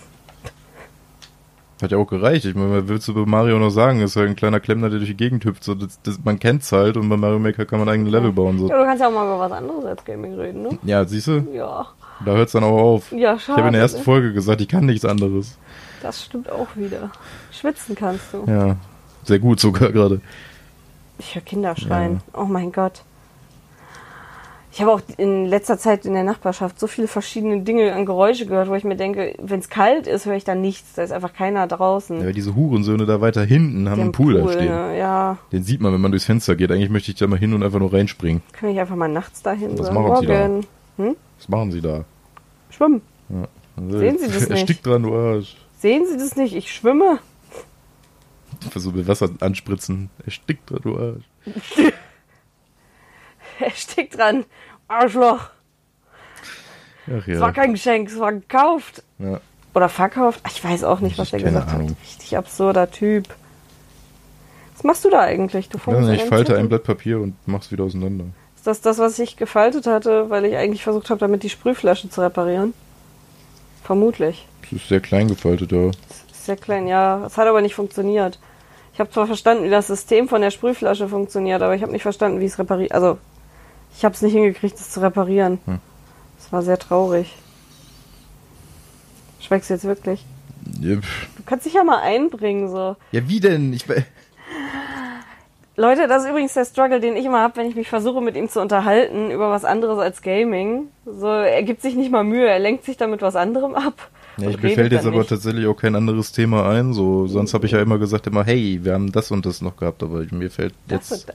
Hat 1.81 1.91
ja 1.91 1.97
auch 1.97 2.05
gereicht. 2.07 2.45
Ich 2.45 2.53
meine, 2.55 2.71
was 2.83 2.87
willst 2.87 3.07
du 3.07 3.13
bei 3.15 3.25
Mario 3.25 3.57
noch 3.57 3.71
sagen? 3.71 4.01
ist 4.01 4.15
halt 4.15 4.29
ein 4.29 4.35
kleiner 4.35 4.59
Klempner, 4.59 4.89
der 4.89 4.99
durch 4.99 5.09
die 5.09 5.17
Gegend 5.17 5.43
hüpft. 5.45 5.63
So, 5.63 5.73
das, 5.73 5.99
das, 6.03 6.19
man 6.23 6.37
kennt's 6.39 6.71
halt 6.71 6.95
und 6.95 7.09
bei 7.09 7.17
Mario 7.17 7.39
Maker 7.39 7.65
kann 7.65 7.79
man 7.79 7.89
eigene 7.89 8.09
Level 8.09 8.31
bauen. 8.31 8.59
So. 8.59 8.69
Ja, 8.69 8.77
du 8.77 8.85
kannst 8.85 9.01
ja 9.01 9.07
auch 9.07 9.11
mal 9.13 9.25
über 9.25 9.39
was 9.39 9.51
anderes 9.51 9.83
als 9.85 10.05
Gaming 10.05 10.35
reden, 10.35 10.61
ne? 10.61 10.77
Ja, 10.83 11.03
siehst 11.05 11.27
du? 11.27 11.45
Ja. 11.53 11.87
Da 12.23 12.31
hört's 12.33 12.51
dann 12.51 12.63
auch 12.63 12.77
auf. 12.77 13.11
Ja, 13.11 13.17
Ich 13.17 13.25
habe 13.25 13.39
schade. 13.39 13.67
in 13.67 13.73
der 13.73 13.81
ersten? 13.81 14.03
Folge 14.03 14.31
gesagt, 14.31 14.61
ich 14.61 14.67
kann 14.67 14.85
nichts 14.85 15.05
anderes. 15.05 15.57
Das 16.03 16.23
stimmt 16.23 16.51
auch 16.51 16.67
wieder. 16.75 17.11
Schwitzen 17.51 17.95
kannst 17.95 18.25
du. 18.31 18.43
Ja, 18.47 18.75
sehr 19.23 19.39
gut 19.39 19.59
sogar 19.59 19.91
gerade. 19.91 20.21
Ich 21.19 21.35
höre 21.35 21.41
Kinder 21.43 21.75
schreien. 21.75 22.21
Oh 22.33 22.45
mein 22.45 22.71
Gott. 22.71 23.03
Ich 24.73 24.79
habe 24.81 24.93
auch 24.93 25.01
in 25.17 25.47
letzter 25.47 25.77
Zeit 25.77 26.05
in 26.05 26.13
der 26.13 26.23
Nachbarschaft 26.23 26.79
so 26.79 26.87
viele 26.87 27.09
verschiedene 27.09 27.61
Dinge 27.61 27.93
an 27.93 28.05
Geräusche 28.05 28.45
gehört, 28.45 28.69
wo 28.69 28.75
ich 28.75 28.85
mir 28.85 28.95
denke, 28.95 29.35
wenn 29.37 29.59
es 29.59 29.67
kalt 29.67 30.07
ist, 30.07 30.25
höre 30.25 30.35
ich 30.37 30.45
da 30.45 30.55
nichts. 30.55 30.93
Da 30.93 31.03
ist 31.03 31.11
einfach 31.11 31.33
keiner 31.33 31.67
draußen. 31.67 32.21
Ja, 32.23 32.31
diese 32.31 32.55
Hurensöhne 32.55 33.05
da 33.05 33.19
weiter 33.19 33.43
hinten 33.43 33.89
haben 33.89 33.99
einen 33.99 34.11
Pool, 34.13 34.35
da 34.35 34.49
stehen. 34.49 34.69
ne? 34.71 34.97
Ja, 34.97 35.37
Den 35.51 35.63
sieht 35.63 35.81
man, 35.81 35.91
wenn 35.93 35.99
man 35.99 36.11
durchs 36.11 36.23
Fenster 36.25 36.55
geht. 36.55 36.71
Eigentlich 36.71 36.89
möchte 36.89 37.11
ich 37.11 37.17
da 37.17 37.27
mal 37.27 37.37
hin 37.37 37.53
und 37.53 37.63
einfach 37.63 37.79
nur 37.79 37.91
reinspringen. 37.91 38.41
kann 38.53 38.69
ich 38.69 38.79
einfach 38.79 38.95
mal 38.95 39.09
nachts 39.09 39.41
dahin. 39.41 39.77
Was 39.77 39.91
machen 39.91 40.15
Sie 40.21 40.27
da? 40.27 40.47
morgen. 40.47 40.65
Hm? 40.97 41.15
Was 41.37 41.49
machen 41.49 41.71
sie 41.73 41.81
da? 41.81 42.05
Schwimmen. 42.69 43.01
Also, 43.75 43.99
Sehen 43.99 44.17
Sie 44.19 44.27
das 44.27 44.39
nicht? 44.49 44.51
Erstickt 44.51 44.85
dran, 44.85 45.03
du 45.03 45.13
Arsch. 45.13 45.57
Sehen 45.79 46.05
Sie 46.09 46.17
das 46.17 46.37
nicht? 46.37 46.55
Ich 46.55 46.71
schwimme. 46.73 47.19
Versuch 48.69 48.93
mit 48.93 49.07
Wasser 49.07 49.29
anspritzen. 49.39 50.09
Erstickt 50.25 50.69
dran, 50.69 50.79
du 50.83 50.97
Arsch. 50.97 51.23
Er 53.59 53.71
steckt 53.71 54.17
dran. 54.17 54.45
Arschloch. 54.87 55.49
Ach 57.07 57.27
Es 57.27 57.39
war 57.39 57.49
ja. 57.49 57.53
kein 57.53 57.73
Geschenk, 57.73 58.09
es 58.09 58.19
war 58.19 58.33
gekauft. 58.33 59.03
ja. 59.19 59.39
Oder 59.73 59.87
verkauft. 59.87 60.41
Ich 60.47 60.61
weiß 60.61 60.83
auch 60.83 60.99
nicht, 60.99 61.13
Ich- 61.13 61.17
was 61.17 61.31
er 61.31 61.39
gesagt 61.39 61.69
Ahnung. 61.71 61.89
hat. 61.91 61.95
Richtig 62.03 62.35
absurder 62.37 62.91
Typ. 62.91 63.29
Was 64.75 64.83
machst 64.83 65.05
du 65.05 65.09
da 65.09 65.21
eigentlich? 65.21 65.69
Du 65.69 65.77
Ja, 65.89 66.11
ich 66.11 66.23
falte 66.23 66.53
zu- 66.53 66.59
ein 66.59 66.67
Blatt 66.67 66.83
Papier 66.83 67.21
und 67.21 67.35
mach's 67.45 67.71
wieder 67.71 67.85
auseinander. 67.85 68.25
Ist 68.57 68.67
das 68.67 68.81
das, 68.81 68.97
was 68.97 69.17
ich 69.19 69.37
gefaltet 69.37 69.87
hatte, 69.87 70.29
weil 70.29 70.43
ich 70.45 70.57
eigentlich 70.57 70.83
versucht 70.83 71.09
habe, 71.09 71.19
damit 71.19 71.43
die 71.43 71.49
Sprühflasche 71.49 72.09
zu 72.09 72.19
reparieren? 72.21 72.73
Vermutlich. 73.83 74.45
Das 74.63 74.73
ist 74.73 74.89
sehr 74.89 74.99
klein 74.99 75.27
gefaltet, 75.29 75.71
ja. 75.71 75.87
Ist 75.87 76.45
sehr 76.45 76.57
klein, 76.57 76.87
ja. 76.87 77.23
Es 77.25 77.37
hat 77.37 77.47
aber 77.47 77.61
nicht 77.61 77.75
funktioniert. 77.75 78.39
Ich 79.01 79.03
habe 79.03 79.13
zwar 79.13 79.25
verstanden, 79.25 79.63
wie 79.63 79.71
das 79.71 79.87
System 79.87 80.27
von 80.27 80.41
der 80.41 80.51
Sprühflasche 80.51 81.07
funktioniert, 81.07 81.63
aber 81.63 81.73
ich 81.73 81.81
habe 81.81 81.91
nicht 81.91 82.03
verstanden, 82.03 82.39
wie 82.39 82.45
es 82.45 82.59
repariert. 82.59 82.91
Also, 82.91 83.17
ich 83.97 84.05
habe 84.05 84.13
es 84.13 84.21
nicht 84.21 84.33
hingekriegt, 84.33 84.75
es 84.75 84.91
zu 84.91 85.01
reparieren. 85.01 85.57
Hm. 85.65 85.79
Das 86.37 86.53
war 86.53 86.61
sehr 86.61 86.77
traurig. 86.77 87.35
Schweigst 89.39 89.71
du 89.71 89.73
jetzt 89.73 89.85
wirklich? 89.85 90.23
Ja. 90.79 90.97
Du 90.97 91.43
kannst 91.47 91.65
dich 91.65 91.73
ja 91.73 91.83
mal 91.83 91.99
einbringen, 92.01 92.69
so. 92.69 92.95
ja 93.11 93.27
wie 93.27 93.39
denn? 93.39 93.73
Ich, 93.73 93.87
Leute, 95.75 96.07
das 96.07 96.21
ist 96.21 96.29
übrigens 96.29 96.53
der 96.53 96.65
Struggle, 96.65 96.99
den 96.99 97.15
ich 97.15 97.25
immer 97.25 97.41
habe, 97.41 97.55
wenn 97.55 97.67
ich 97.67 97.75
mich 97.75 97.89
versuche, 97.89 98.21
mit 98.21 98.35
ihm 98.35 98.49
zu 98.49 98.61
unterhalten 98.61 99.31
über 99.31 99.49
was 99.49 99.65
anderes 99.65 99.97
als 99.97 100.21
Gaming. 100.21 100.89
So, 101.07 101.25
er 101.25 101.63
gibt 101.63 101.81
sich 101.81 101.95
nicht 101.95 102.11
mal 102.11 102.23
Mühe, 102.23 102.47
er 102.47 102.59
lenkt 102.59 102.85
sich 102.85 102.97
damit 102.97 103.23
was 103.23 103.35
anderem 103.35 103.73
ab. 103.73 104.11
Ja, 104.37 104.49
ich, 104.49 104.57
mir 104.57 104.63
redet 104.63 104.75
fällt 104.75 104.91
jetzt 104.93 105.05
aber 105.05 105.17
nicht. 105.19 105.29
tatsächlich 105.29 105.65
auch 105.67 105.75
kein 105.75 105.95
anderes 105.95 106.31
Thema 106.31 106.69
ein. 106.69 106.93
So, 106.93 107.27
sonst 107.27 107.53
habe 107.53 107.65
ich 107.65 107.71
ja 107.73 107.81
immer 107.81 107.97
gesagt 107.99 108.27
immer, 108.27 108.43
hey, 108.43 108.79
wir 108.83 108.93
haben 108.93 109.11
das 109.11 109.31
und 109.31 109.45
das 109.45 109.61
noch 109.61 109.77
gehabt, 109.77 110.01
aber 110.03 110.23
mir 110.31 110.49
fällt 110.49 110.73
Das 110.87 111.09
jetzt 111.09 111.33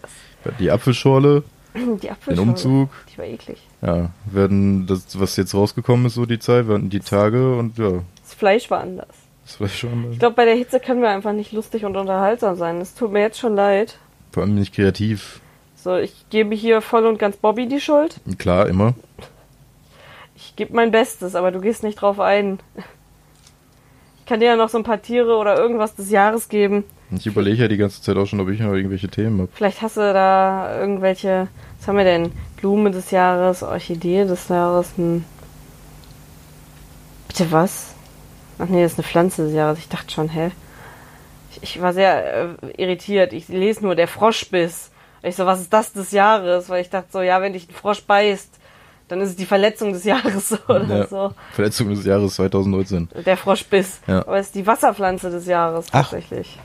die 0.61 0.70
Apfelschorle, 0.70 1.42
Die 1.74 1.80
den 2.01 2.11
Apfelschorle. 2.11 2.51
Umzug. 2.51 2.88
Die 3.12 3.18
war 3.18 3.24
eklig. 3.26 3.59
Ja, 3.82 4.11
werden 4.24 4.86
das, 4.86 5.18
was 5.20 5.36
jetzt 5.36 5.55
rausgekommen 5.55 6.07
ist, 6.07 6.14
so 6.14 6.24
die 6.26 6.38
Zeit, 6.38 6.68
werden 6.68 6.88
die 6.90 7.01
Tage 7.01 7.57
und 7.59 7.76
ja, 7.78 8.03
Das 8.22 8.34
Fleisch 8.34 8.70
war 8.70 8.80
anders. 8.80 9.09
das 9.44 9.61
war 9.61 9.68
schon 9.68 10.12
Ich 10.12 10.18
glaube, 10.18 10.34
bei 10.36 10.44
der 10.47 10.55
Hitze 10.57 10.80
können 10.80 11.03
wir 11.03 11.11
einfach 11.11 11.32
nicht 11.32 11.53
lustig 11.53 11.84
und 11.84 11.97
unterhaltsam 11.97 12.57
sein. 12.57 12.80
Es 12.80 12.94
tut 12.94 13.12
mir 13.12 13.20
jetzt 13.20 13.38
schon 13.38 13.55
leid. 13.57 13.99
vor 14.32 14.42
allem 14.42 14.55
nicht 14.55 14.74
kreativ. 14.74 15.40
So, 15.76 15.97
ich 15.97 16.26
gebe 16.30 16.55
hier 16.55 16.80
voll 16.80 17.07
und 17.07 17.18
ganz 17.18 17.36
Bobby 17.36 17.68
die 17.68 17.80
Schuld. 17.80 18.16
Klar, 18.38 18.66
immer. 18.68 18.94
Gebe 20.57 20.74
mein 20.74 20.90
Bestes, 20.90 21.34
aber 21.34 21.52
du 21.52 21.61
gehst 21.61 21.82
nicht 21.82 22.00
drauf 22.00 22.18
ein. 22.18 22.59
Ich 24.18 24.26
kann 24.26 24.40
dir 24.40 24.46
ja 24.46 24.57
noch 24.57 24.70
so 24.70 24.78
ein 24.78 24.84
paar 24.84 25.02
Tiere 25.02 25.36
oder 25.36 25.57
irgendwas 25.57 25.94
des 25.94 26.11
Jahres 26.11 26.48
geben. 26.48 26.84
Ich 27.11 27.26
überlege 27.26 27.62
ja 27.62 27.68
die 27.68 27.76
ganze 27.76 28.02
Zeit 28.02 28.16
auch 28.16 28.26
schon, 28.26 28.40
ob 28.40 28.48
ich 28.48 28.59
noch 28.59 28.72
irgendwelche 28.72 29.09
Themen 29.09 29.40
habe. 29.40 29.50
Vielleicht 29.54 29.82
hast 29.82 29.96
du 29.96 30.00
da 30.00 30.80
irgendwelche, 30.80 31.46
was 31.78 31.86
haben 31.86 31.98
wir 31.98 32.04
denn? 32.04 32.32
Blume 32.57 32.90
des 32.90 33.12
Jahres, 33.12 33.62
Orchidee 33.62 34.24
des 34.24 34.48
Jahres, 34.48 34.96
hm. 34.96 35.24
Bitte 37.28 37.52
was? 37.52 37.94
Ach 38.59 38.66
nee, 38.66 38.82
das 38.82 38.92
ist 38.92 38.98
eine 38.98 39.07
Pflanze 39.07 39.44
des 39.44 39.52
Jahres. 39.52 39.78
Ich 39.78 39.88
dachte 39.88 40.11
schon, 40.11 40.30
hä? 40.30 40.50
Ich, 41.52 41.62
ich 41.62 41.82
war 41.82 41.92
sehr 41.92 42.57
äh, 42.62 42.82
irritiert. 42.82 43.32
Ich 43.32 43.48
lese 43.48 43.82
nur 43.82 43.94
der 43.94 44.09
Froschbiss. 44.09 44.90
Ich 45.22 45.36
so, 45.36 45.46
was 45.46 45.61
ist 45.61 45.72
das 45.72 45.92
des 45.92 46.12
Jahres? 46.12 46.68
Weil 46.70 46.80
ich 46.80 46.90
dachte 46.90 47.09
so, 47.12 47.20
ja, 47.20 47.40
wenn 47.42 47.52
dich 47.52 47.68
ein 47.68 47.74
Frosch 47.74 48.02
beißt, 48.02 48.55
dann 49.09 49.20
ist 49.20 49.30
es 49.30 49.36
die 49.36 49.46
Verletzung 49.46 49.92
des 49.92 50.04
Jahres 50.04 50.48
so 50.48 50.59
oder 50.68 50.98
Ja. 50.98 51.07
so. 51.07 51.34
Verletzung 51.52 51.90
des 51.94 52.04
Jahres 52.04 52.34
2019. 52.34 53.09
Der 53.24 53.36
Froschbiss. 53.36 54.00
Ja. 54.07 54.20
Aber 54.20 54.38
es 54.38 54.46
ist 54.46 54.54
die 54.54 54.66
Wasserpflanze 54.66 55.30
des 55.30 55.46
Jahres 55.46 55.86
Ach. 55.92 56.02
tatsächlich. 56.11 56.59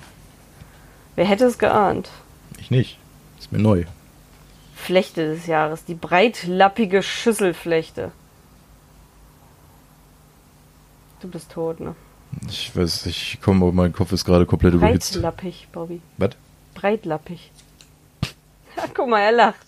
Wer 1.16 1.26
hätte 1.26 1.46
es 1.46 1.58
geahnt? 1.58 2.10
Ich 2.60 2.72
nicht. 2.72 2.98
Ist 3.40 3.52
mir 3.52 3.60
neu. 3.60 3.84
Flechte 4.76 5.36
des 5.36 5.46
Jahres, 5.46 5.86
die 5.86 5.94
breitlappige 5.94 7.04
Schüsselflechte. 7.04 8.12
Du 11.22 11.28
bist 11.28 11.52
tot, 11.52 11.80
ne? 11.80 11.96
Ich 12.50 12.76
weiß, 12.76 13.06
ich 13.06 13.40
komme, 13.42 13.66
aber 13.66 13.74
mein 13.74 13.94
Kopf 13.94 14.12
ist 14.12 14.26
gerade 14.26 14.46
komplett 14.46 14.74
überhitzt. 14.74 15.14
Breitlappig, 15.14 15.68
Bobby. 15.72 16.02
Was? 16.18 16.32
Breitlappig. 16.74 17.52
Ja, 18.78 18.84
guck 18.94 19.08
mal, 19.10 19.20
er 19.22 19.32
lacht. 19.34 19.60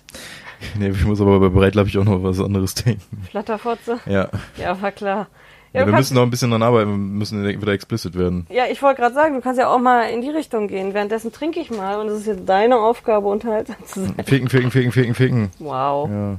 Nee, 0.80 0.90
ich 0.90 1.06
muss 1.06 1.22
aber 1.22 1.40
bei 1.40 1.50
Breitlappig 1.50 1.98
auch 1.98 2.04
noch 2.06 2.24
was 2.24 2.40
anderes 2.40 2.74
denken. 2.84 3.24
Flatterfotze? 3.30 4.00
Ja. 4.06 4.30
Ja, 4.58 4.82
war 4.82 4.92
klar. 4.92 5.28
Ja, 5.74 5.86
du 5.86 5.92
wir 5.92 5.98
müssen 5.98 6.14
noch 6.14 6.22
ein 6.22 6.30
bisschen 6.30 6.52
dran 6.52 6.62
arbeiten, 6.62 6.92
wir 6.92 6.98
müssen 6.98 7.44
wieder 7.44 7.72
explicit 7.72 8.16
werden. 8.16 8.46
ja 8.52 8.66
ich 8.72 8.80
wollte 8.84 9.02
gerade 9.02 9.16
sagen, 9.16 9.34
du 9.34 9.42
kannst 9.42 9.60
ja 9.60 9.70
auch 9.70 9.80
mal 9.80 10.04
in 10.04 10.22
die 10.22 10.30
Richtung 10.30 10.68
gehen. 10.68 10.94
Währenddessen 10.94 11.32
trinke 11.32 11.60
ich 11.60 11.72
mal 11.72 12.00
und 12.00 12.10
es 12.10 12.20
ist 12.22 12.28
jetzt 12.28 12.48
deine 12.48 12.78
Aufgabe, 12.78 13.28
unterhaltsam 13.28 13.78
zu 13.86 14.02
sein. 14.02 14.16
Ficken, 14.24 14.50
ficken, 14.50 14.70
ficken, 14.70 14.92
ficken, 14.92 15.16
ficken. 15.16 15.50
Wow. 15.58 16.10
Ja. 16.10 16.32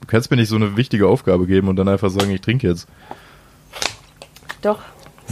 Du 0.00 0.06
kannst 0.06 0.30
mir 0.30 0.36
nicht 0.36 0.48
so 0.50 0.56
eine 0.56 0.76
wichtige 0.76 1.08
Aufgabe 1.08 1.46
geben 1.46 1.68
und 1.68 1.76
dann 1.76 1.88
einfach 1.88 2.10
sagen, 2.10 2.30
ich 2.30 2.42
trinke 2.42 2.68
jetzt. 2.68 2.86
Doch, 4.60 4.80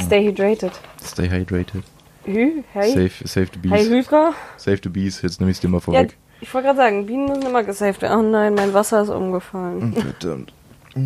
stay 0.00 0.24
hydrated. 0.24 0.72
Stay 1.04 1.28
hydrated. 1.28 1.82
Hü, 2.24 2.62
hey. 2.72 2.90
Safe, 2.90 3.28
save 3.28 3.48
the 3.52 3.58
bees. 3.58 3.72
Hey, 3.72 3.84
Hüfra. 3.88 4.32
Save 4.56 4.78
the 4.82 4.88
bees, 4.88 5.20
jetzt 5.22 5.38
nehme 5.40 5.50
ich 5.50 5.58
es 5.58 5.60
dir 5.60 5.68
mal 5.68 5.76
Ja, 5.78 5.80
vorweg. 5.80 6.16
Ich 6.40 6.52
wollte 6.52 6.66
gerade 6.66 6.78
sagen, 6.78 7.06
Bienen 7.06 7.26
müssen 7.26 7.46
immer 7.46 7.62
gesaved 7.64 8.02
werden. 8.02 8.18
Oh 8.18 8.22
nein, 8.30 8.54
mein 8.54 8.74
Wasser 8.74 9.02
ist 9.02 9.08
umgefallen. 9.08 9.92
Verdammt. 9.94 10.52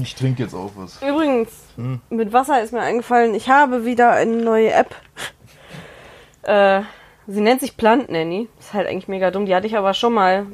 Ich 0.03 0.15
trinke 0.15 0.45
jetzt 0.45 0.55
auch 0.55 0.71
was. 0.77 1.03
Übrigens, 1.03 1.49
Hm. 1.77 2.01
mit 2.11 2.33
Wasser 2.33 2.63
ist 2.63 2.73
mir 2.73 2.81
eingefallen, 2.81 3.35
ich 3.35 3.49
habe 3.49 3.85
wieder 3.85 4.11
eine 4.13 4.37
neue 4.37 4.73
App. 4.73 4.95
Äh, 6.43 6.83
sie 7.27 7.41
nennt 7.41 7.61
sich 7.61 7.77
Plant 7.77 8.11
Nanny. 8.11 8.49
Ist 8.59 8.73
halt 8.73 8.89
eigentlich 8.89 9.09
mega 9.09 9.31
dumm. 9.31 9.47
Die 9.47 9.55
hatte 9.55 9.67
ich 9.67 9.77
aber 9.77 9.95
schon 9.95 10.15
mal. 10.15 10.47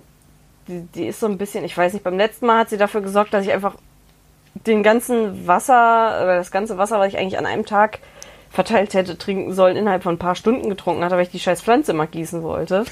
Die, 0.69 0.81
die 0.95 1.07
ist 1.07 1.21
so 1.21 1.27
ein 1.27 1.39
bisschen, 1.39 1.65
ich 1.65 1.77
weiß 1.77 1.93
nicht, 1.93 2.03
beim 2.03 2.17
letzten 2.17 2.47
Mal 2.47 2.61
hat 2.61 2.71
sie 2.71 2.77
dafür 2.77 3.01
gesorgt, 3.01 3.33
dass 3.33 3.45
ich 3.45 3.53
einfach 3.53 3.77
den 4.67 4.83
ganzen 4.83 5.47
Wasser, 5.47 6.23
oder 6.23 6.37
das 6.37 6.51
ganze 6.51 6.77
Wasser, 6.77 6.99
was 6.99 7.09
ich 7.09 7.19
eigentlich 7.19 7.39
an 7.39 7.47
einem 7.47 7.67
Tag 7.67 8.01
verteilt 8.51 8.95
hätte 8.95 9.17
trinken 9.19 9.53
sollen, 9.53 9.77
innerhalb 9.77 10.03
von 10.03 10.15
ein 10.15 10.19
paar 10.19 10.35
Stunden 10.35 10.69
getrunken 10.71 11.05
hatte, 11.05 11.15
weil 11.15 11.23
ich 11.25 11.31
die 11.31 11.39
scheiß 11.39 11.61
Pflanze 11.63 11.93
immer 11.93 12.07
gießen 12.07 12.43
wollte. 12.43 12.85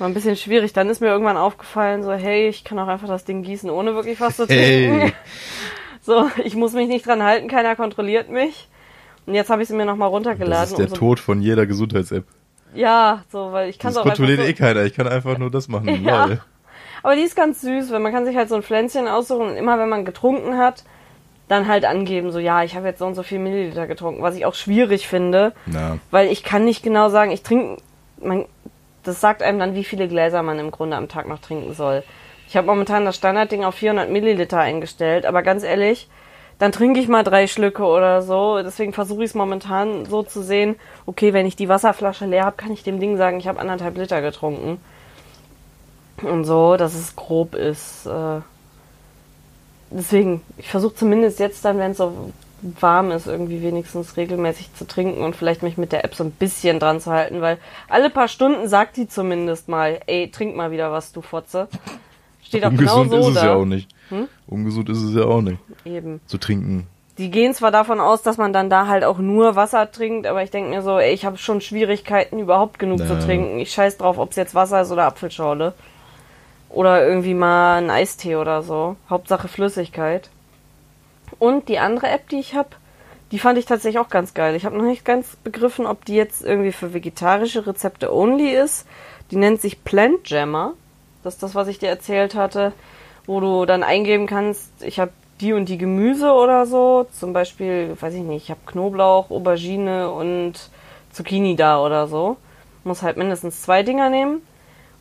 War 0.00 0.08
ein 0.08 0.14
bisschen 0.14 0.36
schwierig. 0.36 0.72
Dann 0.72 0.88
ist 0.88 1.00
mir 1.00 1.08
irgendwann 1.08 1.36
aufgefallen, 1.36 2.02
so, 2.02 2.12
hey, 2.12 2.48
ich 2.48 2.64
kann 2.64 2.78
auch 2.78 2.88
einfach 2.88 3.06
das 3.06 3.24
Ding 3.24 3.42
gießen, 3.42 3.68
ohne 3.68 3.94
wirklich 3.94 4.20
was 4.20 4.36
zu 4.36 4.46
trinken. 4.46 5.00
Hey. 5.00 5.12
So, 6.02 6.30
ich 6.42 6.56
muss 6.56 6.72
mich 6.72 6.88
nicht 6.88 7.06
dran 7.06 7.22
halten, 7.22 7.46
keiner 7.46 7.76
kontrolliert 7.76 8.30
mich. 8.30 8.68
Und 9.26 9.34
jetzt 9.34 9.50
habe 9.50 9.60
ich 9.60 9.68
sie 9.68 9.74
mir 9.74 9.84
nochmal 9.84 10.08
runtergeladen. 10.08 10.62
Das 10.62 10.70
ist 10.70 10.78
der 10.78 10.86
um 10.86 10.90
so, 10.90 10.96
Tod 10.96 11.20
von 11.20 11.42
jeder 11.42 11.66
Gesundheits-App. 11.66 12.24
Ja, 12.74 13.22
so, 13.30 13.52
weil 13.52 13.68
ich 13.68 13.78
kann 13.78 13.90
Das 13.90 13.98
auch 13.98 14.06
einfach 14.06 14.16
kontrolliert 14.16 14.48
eh 14.48 14.54
keiner. 14.54 14.84
Ich 14.84 14.94
kann 14.94 15.06
einfach 15.06 15.36
nur 15.36 15.50
das 15.50 15.68
machen. 15.68 15.88
Ja. 16.04 16.24
Lol. 16.24 16.40
Aber 17.02 17.16
die 17.16 17.22
ist 17.22 17.36
ganz 17.36 17.60
süß, 17.60 17.92
weil 17.92 18.00
man 18.00 18.12
kann 18.12 18.24
sich 18.24 18.34
halt 18.34 18.48
so 18.48 18.54
ein 18.54 18.62
Pflänzchen 18.62 19.08
aussuchen 19.08 19.50
und 19.50 19.56
immer 19.56 19.78
wenn 19.78 19.90
man 19.90 20.06
getrunken 20.06 20.56
hat, 20.56 20.84
dann 21.48 21.68
halt 21.68 21.84
angeben, 21.84 22.30
so 22.30 22.38
ja, 22.38 22.62
ich 22.62 22.76
habe 22.76 22.86
jetzt 22.86 22.98
so 22.98 23.06
und 23.06 23.14
so 23.14 23.22
viel 23.22 23.38
Milliliter 23.38 23.86
getrunken, 23.86 24.22
was 24.22 24.36
ich 24.36 24.46
auch 24.46 24.54
schwierig 24.54 25.06
finde, 25.06 25.52
Na, 25.66 25.98
weil 26.10 26.28
ich 26.28 26.44
kann 26.44 26.64
nicht 26.64 26.82
genau 26.82 27.08
sagen, 27.08 27.30
ich 27.30 27.42
trinke, 27.42 27.82
man, 28.22 28.46
das 29.04 29.20
sagt 29.20 29.42
einem 29.42 29.58
dann, 29.58 29.74
wie 29.74 29.84
viele 29.84 30.08
Gläser 30.08 30.42
man 30.42 30.58
im 30.58 30.70
Grunde 30.70 30.96
am 30.96 31.08
Tag 31.08 31.28
noch 31.28 31.40
trinken 31.40 31.74
soll. 31.74 32.02
Ich 32.48 32.56
habe 32.56 32.66
momentan 32.66 33.04
das 33.04 33.16
Standardding 33.16 33.64
auf 33.64 33.76
400 33.76 34.10
Milliliter 34.10 34.58
eingestellt, 34.58 35.24
aber 35.24 35.42
ganz 35.42 35.62
ehrlich, 35.62 36.08
dann 36.58 36.72
trinke 36.72 37.00
ich 37.00 37.08
mal 37.08 37.24
drei 37.24 37.46
Schlücke 37.46 37.84
oder 37.84 38.20
so. 38.20 38.60
Deswegen 38.62 38.92
versuche 38.92 39.24
ich 39.24 39.30
es 39.30 39.34
momentan 39.34 40.04
so 40.04 40.22
zu 40.22 40.42
sehen, 40.42 40.76
okay, 41.06 41.32
wenn 41.32 41.46
ich 41.46 41.56
die 41.56 41.70
Wasserflasche 41.70 42.26
leer 42.26 42.44
habe, 42.44 42.56
kann 42.56 42.72
ich 42.72 42.82
dem 42.82 43.00
Ding 43.00 43.16
sagen, 43.16 43.38
ich 43.38 43.48
habe 43.48 43.60
anderthalb 43.60 43.96
Liter 43.96 44.20
getrunken. 44.20 44.78
Und 46.22 46.44
so, 46.44 46.76
dass 46.76 46.94
es 46.94 47.16
grob 47.16 47.54
ist. 47.54 48.04
Äh, 48.04 48.40
deswegen, 49.90 50.42
ich 50.58 50.68
versuche 50.68 50.94
zumindest 50.94 51.38
jetzt 51.38 51.64
dann, 51.64 51.78
wenn 51.78 51.92
es 51.92 51.96
so 51.96 52.30
warm 52.80 53.10
ist, 53.10 53.26
irgendwie 53.26 53.62
wenigstens 53.62 54.16
regelmäßig 54.16 54.74
zu 54.74 54.86
trinken 54.86 55.22
und 55.22 55.34
vielleicht 55.36 55.62
mich 55.62 55.76
mit 55.78 55.92
der 55.92 56.04
App 56.04 56.14
so 56.14 56.24
ein 56.24 56.30
bisschen 56.30 56.78
dran 56.78 57.00
zu 57.00 57.10
halten, 57.10 57.40
weil 57.40 57.58
alle 57.88 58.10
paar 58.10 58.28
Stunden 58.28 58.68
sagt 58.68 58.96
die 58.96 59.08
zumindest 59.08 59.68
mal, 59.68 60.00
ey, 60.06 60.30
trink 60.30 60.56
mal 60.56 60.70
wieder 60.70 60.92
was, 60.92 61.12
du 61.12 61.22
Fotze. 61.22 61.68
Steht 62.42 62.64
auch 62.64 62.70
genau 62.70 63.00
Ungesund 63.02 63.10
so 63.24 63.30
ist 63.30 63.36
es 63.36 63.42
da. 63.42 63.46
ja 63.48 63.54
auch 63.54 63.64
nicht. 63.64 63.88
Ungesund 64.46 64.88
ist 64.90 65.02
es 65.02 65.14
ja 65.14 65.24
auch 65.24 65.40
nicht. 65.42 65.58
Eben. 65.84 66.20
Zu 66.26 66.38
trinken. 66.38 66.86
Die 67.18 67.30
gehen 67.30 67.52
zwar 67.54 67.70
davon 67.70 68.00
aus, 68.00 68.22
dass 68.22 68.38
man 68.38 68.52
dann 68.52 68.70
da 68.70 68.86
halt 68.86 69.04
auch 69.04 69.18
nur 69.18 69.54
Wasser 69.54 69.90
trinkt, 69.92 70.26
aber 70.26 70.42
ich 70.42 70.50
denke 70.50 70.70
mir 70.70 70.82
so, 70.82 70.98
ey, 70.98 71.12
ich 71.12 71.24
habe 71.26 71.36
schon 71.38 71.60
Schwierigkeiten, 71.60 72.38
überhaupt 72.38 72.78
genug 72.78 72.98
zu 73.06 73.12
Ja. 73.14 73.20
trinken. 73.20 73.58
Ich 73.58 73.72
scheiß 73.72 73.98
drauf, 73.98 74.18
ob 74.18 74.30
es 74.30 74.36
jetzt 74.36 74.54
Wasser 74.54 74.80
ist 74.80 74.90
oder 74.90 75.04
Apfelschorle. 75.06 75.74
Oder 76.70 77.06
irgendwie 77.06 77.34
mal 77.34 77.78
ein 77.78 77.90
Eistee 77.90 78.36
oder 78.36 78.62
so. 78.62 78.96
Hauptsache 79.10 79.48
Flüssigkeit. 79.48 80.30
Und 81.38 81.68
die 81.68 81.78
andere 81.78 82.08
App, 82.08 82.28
die 82.28 82.40
ich 82.40 82.54
habe, 82.54 82.70
die 83.32 83.38
fand 83.38 83.58
ich 83.58 83.64
tatsächlich 83.64 84.00
auch 84.00 84.08
ganz 84.08 84.34
geil. 84.34 84.56
Ich 84.56 84.64
habe 84.64 84.76
noch 84.76 84.84
nicht 84.84 85.04
ganz 85.04 85.36
begriffen, 85.36 85.86
ob 85.86 86.04
die 86.04 86.16
jetzt 86.16 86.42
irgendwie 86.42 86.72
für 86.72 86.92
vegetarische 86.92 87.66
Rezepte 87.66 88.12
only 88.12 88.50
ist. 88.50 88.86
Die 89.30 89.36
nennt 89.36 89.60
sich 89.60 89.84
Plant 89.84 90.28
Jammer. 90.28 90.72
Das 91.22 91.34
ist 91.34 91.42
das, 91.42 91.54
was 91.54 91.68
ich 91.68 91.78
dir 91.78 91.88
erzählt 91.88 92.34
hatte, 92.34 92.72
wo 93.26 93.40
du 93.40 93.66
dann 93.66 93.82
eingeben 93.82 94.26
kannst, 94.26 94.70
ich 94.80 94.98
habe 94.98 95.12
die 95.40 95.52
und 95.52 95.68
die 95.68 95.78
Gemüse 95.78 96.32
oder 96.32 96.66
so. 96.66 97.06
Zum 97.18 97.32
Beispiel, 97.32 97.96
weiß 97.98 98.14
ich 98.14 98.22
nicht, 98.22 98.44
ich 98.44 98.50
habe 98.50 98.60
Knoblauch, 98.66 99.30
Aubergine 99.30 100.10
und 100.10 100.54
Zucchini 101.12 101.56
da 101.56 101.80
oder 101.84 102.08
so. 102.08 102.36
Muss 102.84 103.02
halt 103.02 103.16
mindestens 103.16 103.62
zwei 103.62 103.82
Dinger 103.82 104.10
nehmen. 104.10 104.42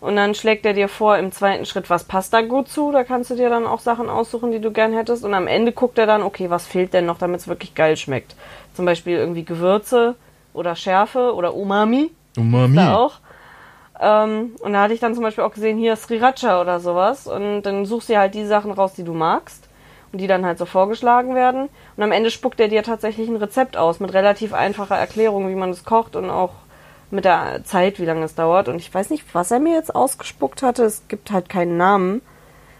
Und 0.01 0.15
dann 0.15 0.33
schlägt 0.33 0.65
er 0.65 0.73
dir 0.73 0.87
vor, 0.87 1.17
im 1.17 1.31
zweiten 1.31 1.65
Schritt, 1.65 1.89
was 1.89 2.05
passt 2.05 2.33
da 2.33 2.41
gut 2.41 2.69
zu. 2.69 2.91
Da 2.91 3.03
kannst 3.03 3.31
du 3.31 3.35
dir 3.35 3.49
dann 3.49 3.67
auch 3.67 3.79
Sachen 3.79 4.09
aussuchen, 4.09 4.51
die 4.51 4.61
du 4.61 4.71
gern 4.71 4.93
hättest. 4.93 5.25
Und 5.25 5.33
am 5.33 5.47
Ende 5.47 5.73
guckt 5.73 5.97
er 5.97 6.05
dann, 6.05 6.23
okay, 6.23 6.49
was 6.49 6.65
fehlt 6.65 6.93
denn 6.93 7.05
noch, 7.05 7.17
damit 7.17 7.41
es 7.41 7.47
wirklich 7.47 7.75
geil 7.75 7.97
schmeckt. 7.97 8.35
Zum 8.73 8.85
Beispiel 8.85 9.17
irgendwie 9.17 9.43
Gewürze 9.43 10.15
oder 10.53 10.75
Schärfe 10.75 11.33
oder 11.35 11.53
Umami. 11.53 12.11
Umami. 12.37 12.75
Da 12.75 12.95
auch. 12.95 13.15
Ähm, 13.99 14.55
und 14.61 14.71
da 14.71 14.83
hatte 14.83 14.93
ich 14.93 15.01
dann 15.01 15.15
zum 15.15 15.23
Beispiel 15.23 15.43
auch 15.43 15.53
gesehen, 15.53 15.77
hier 15.77 15.97
Sriracha 15.97 16.61
oder 16.61 16.79
sowas. 16.79 17.27
Und 17.27 17.63
dann 17.63 17.85
suchst 17.85 18.07
du 18.07 18.13
dir 18.13 18.19
halt 18.19 18.35
die 18.35 18.45
Sachen 18.45 18.71
raus, 18.71 18.93
die 18.93 19.03
du 19.03 19.13
magst. 19.13 19.67
Und 20.13 20.21
die 20.21 20.27
dann 20.27 20.45
halt 20.45 20.57
so 20.57 20.65
vorgeschlagen 20.65 21.35
werden. 21.35 21.67
Und 21.97 22.03
am 22.03 22.13
Ende 22.13 22.31
spuckt 22.31 22.61
er 22.61 22.69
dir 22.69 22.83
tatsächlich 22.83 23.27
ein 23.27 23.35
Rezept 23.35 23.75
aus 23.75 23.99
mit 23.99 24.13
relativ 24.13 24.53
einfacher 24.53 24.97
Erklärung, 24.97 25.49
wie 25.49 25.55
man 25.55 25.69
es 25.71 25.83
kocht 25.83 26.15
und 26.15 26.29
auch 26.29 26.53
mit 27.11 27.25
der 27.25 27.63
Zeit, 27.63 27.99
wie 27.99 28.05
lange 28.05 28.23
es 28.23 28.35
dauert. 28.35 28.67
Und 28.67 28.77
ich 28.77 28.93
weiß 28.93 29.09
nicht, 29.09 29.23
was 29.33 29.51
er 29.51 29.59
mir 29.59 29.73
jetzt 29.73 29.93
ausgespuckt 29.93 30.61
hatte. 30.63 30.83
Es 30.83 31.03
gibt 31.07 31.31
halt 31.31 31.49
keinen 31.49 31.77
Namen. 31.77 32.21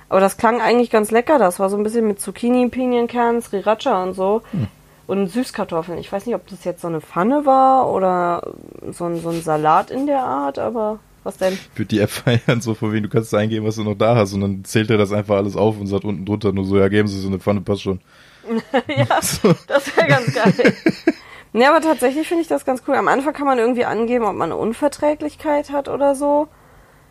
Aber 0.09 0.19
das 0.19 0.37
klang 0.37 0.61
eigentlich 0.61 0.89
ganz 0.89 1.11
lecker. 1.11 1.37
Das 1.37 1.59
war 1.59 1.69
so 1.69 1.77
ein 1.77 1.83
bisschen 1.83 2.07
mit 2.07 2.19
Zucchini, 2.19 2.67
Pinienkern, 2.69 3.41
Sriracha 3.41 4.03
und 4.03 4.13
so. 4.13 4.41
Und 5.07 5.27
Süßkartoffeln. 5.27 5.97
Ich 5.97 6.11
weiß 6.11 6.25
nicht, 6.25 6.35
ob 6.35 6.47
das 6.47 6.63
jetzt 6.63 6.81
so 6.81 6.87
eine 6.87 7.01
Pfanne 7.01 7.45
war 7.45 7.91
oder 7.91 8.53
so 8.91 9.05
ein, 9.05 9.21
so 9.21 9.29
ein 9.29 9.41
Salat 9.41 9.91
in 9.91 10.07
der 10.07 10.23
Art, 10.23 10.59
aber 10.59 10.99
was 11.23 11.37
denn? 11.37 11.53
Ich 11.53 11.77
würde 11.77 11.87
die 11.89 11.99
App 11.99 12.09
feiern, 12.11 12.61
so 12.61 12.73
von 12.73 12.91
wegen, 12.91 13.03
du 13.03 13.09
kannst 13.09 13.33
eingeben, 13.33 13.65
was 13.65 13.75
du 13.75 13.83
noch 13.83 13.95
da 13.95 14.15
hast 14.15 14.33
und 14.33 14.41
dann 14.41 14.63
zählt 14.65 14.89
er 14.89 14.97
das 14.97 15.11
einfach 15.11 15.37
alles 15.37 15.55
auf 15.55 15.79
und 15.79 15.87
sagt 15.87 16.05
unten 16.05 16.25
drunter 16.25 16.51
nur 16.53 16.65
so, 16.65 16.77
ja, 16.77 16.87
geben 16.87 17.07
Sie 17.07 17.19
so 17.19 17.27
eine 17.27 17.39
Pfanne, 17.39 17.61
passt 17.61 17.83
schon. 17.83 18.01
ja, 18.87 19.07
So. 19.21 19.53
das 19.67 19.95
wäre 19.95 20.07
ganz 20.07 20.33
geil. 20.33 20.75
Ne, 21.53 21.67
aber 21.69 21.81
tatsächlich 21.81 22.27
finde 22.27 22.41
ich 22.41 22.47
das 22.47 22.65
ganz 22.65 22.83
cool. 22.87 22.95
Am 22.95 23.07
Anfang 23.07 23.33
kann 23.33 23.45
man 23.47 23.57
irgendwie 23.59 23.85
angeben, 23.85 24.25
ob 24.25 24.33
man 24.35 24.51
eine 24.51 24.59
Unverträglichkeit 24.59 25.71
hat 25.71 25.87
oder 25.89 26.15
so. 26.15 26.47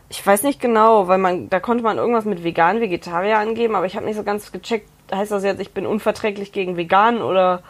Ich 0.09 0.27
weiß 0.27 0.43
nicht 0.43 0.61
genau, 0.61 1.09
weil 1.09 1.19
man, 1.19 1.51
da 1.51 1.61
konnte 1.61 1.85
man 1.85 1.99
irgendwas 1.99 2.25
mit 2.25 2.43
vegan, 2.45 2.81
Vegetarier 2.81 3.39
angeben, 3.39 3.75
aber 3.75 3.87
ich 3.87 3.95
habe 3.97 4.07
nicht 4.07 4.17
so 4.17 4.23
ganz 4.25 4.53
gecheckt, 4.53 4.89
heißt 5.13 5.33
das 5.33 5.45
jetzt, 5.45 5.61
ich 5.61 5.73
bin 5.75 5.87
unverträglich 5.87 6.53
gegen 6.53 6.77
vegan 6.77 7.21
oder, 7.23 7.63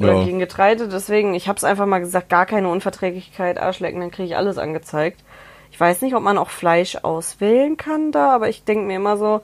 oder 0.00 0.14
Ja. 0.14 0.24
gegen 0.24 0.38
Getreide. 0.38 0.88
Deswegen, 0.88 1.34
ich 1.34 1.46
habe 1.48 1.58
es 1.58 1.64
einfach 1.64 1.86
mal 1.86 1.98
gesagt, 2.00 2.30
gar 2.30 2.46
keine 2.46 2.68
Unverträglichkeit, 2.68 3.58
Arschlecken, 3.58 4.00
dann 4.00 4.10
kriege 4.10 4.28
ich 4.28 4.36
alles 4.36 4.56
angezeigt. 4.58 5.22
Ich 5.70 5.78
weiß 5.80 6.02
nicht, 6.02 6.14
ob 6.14 6.22
man 6.22 6.38
auch 6.38 6.50
Fleisch 6.50 6.96
auswählen 7.02 7.76
kann 7.76 8.12
da, 8.12 8.30
aber 8.34 8.48
ich 8.48 8.64
denke 8.64 8.86
mir 8.86 8.96
immer 8.96 9.16
so, 9.16 9.40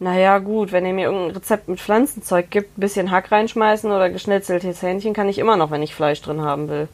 naja, 0.00 0.38
gut, 0.38 0.72
wenn 0.72 0.86
ihr 0.86 0.94
mir 0.94 1.04
irgendein 1.04 1.36
Rezept 1.36 1.68
mit 1.68 1.78
Pflanzenzeug 1.78 2.50
gibt, 2.50 2.76
ein 2.76 2.80
bisschen 2.80 3.10
Hack 3.10 3.30
reinschmeißen 3.30 3.90
oder 3.90 4.10
geschnetzeltes 4.10 4.82
Hähnchen, 4.82 5.12
kann 5.12 5.28
ich 5.28 5.38
immer 5.38 5.56
noch, 5.56 5.70
wenn 5.70 5.82
ich 5.82 5.94
Fleisch 5.94 6.20
drin 6.22 6.40
haben 6.40 6.68
will. 6.68 6.88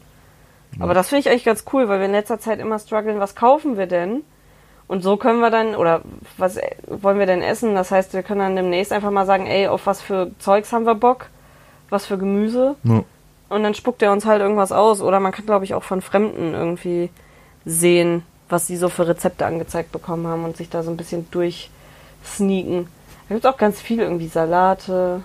Aber 0.79 0.93
das 0.93 1.07
finde 1.07 1.21
ich 1.21 1.29
eigentlich 1.29 1.45
ganz 1.45 1.63
cool, 1.71 1.87
weil 1.87 1.99
wir 1.99 2.05
in 2.05 2.11
letzter 2.11 2.39
Zeit 2.39 2.59
immer 2.59 2.77
strugglen, 2.77 3.19
was 3.19 3.35
kaufen 3.35 3.77
wir 3.77 3.87
denn? 3.87 4.23
Und 4.87 5.03
so 5.03 5.17
können 5.17 5.39
wir 5.39 5.49
dann, 5.49 5.75
oder 5.75 6.01
was 6.37 6.59
wollen 6.87 7.19
wir 7.19 7.25
denn 7.25 7.41
essen? 7.41 7.75
Das 7.75 7.91
heißt, 7.91 8.13
wir 8.13 8.23
können 8.23 8.39
dann 8.39 8.55
demnächst 8.55 8.93
einfach 8.93 9.11
mal 9.11 9.25
sagen, 9.25 9.47
ey, 9.47 9.67
auf 9.67 9.85
was 9.85 10.01
für 10.01 10.31
Zeugs 10.39 10.71
haben 10.71 10.85
wir 10.85 10.95
Bock? 10.95 11.27
Was 11.89 12.05
für 12.05 12.17
Gemüse? 12.17 12.75
Ja. 12.83 13.03
Und 13.49 13.63
dann 13.63 13.73
spuckt 13.73 14.01
er 14.01 14.11
uns 14.11 14.25
halt 14.25 14.41
irgendwas 14.41 14.71
aus. 14.71 15.01
Oder 15.01 15.19
man 15.19 15.31
kann, 15.31 15.45
glaube 15.45 15.65
ich, 15.65 15.73
auch 15.73 15.83
von 15.83 16.01
Fremden 16.01 16.53
irgendwie 16.53 17.09
sehen, 17.65 18.23
was 18.49 18.67
sie 18.67 18.77
so 18.77 18.89
für 18.89 19.07
Rezepte 19.07 19.45
angezeigt 19.45 19.91
bekommen 19.91 20.27
haben 20.27 20.43
und 20.43 20.57
sich 20.57 20.69
da 20.69 20.83
so 20.83 20.91
ein 20.91 20.97
bisschen 20.97 21.29
durchsneaken. 21.31 22.87
Da 23.27 23.35
gibt 23.35 23.45
es 23.45 23.51
auch 23.51 23.57
ganz 23.57 23.81
viel 23.81 23.99
irgendwie 23.99 24.27
Salate. 24.27 25.21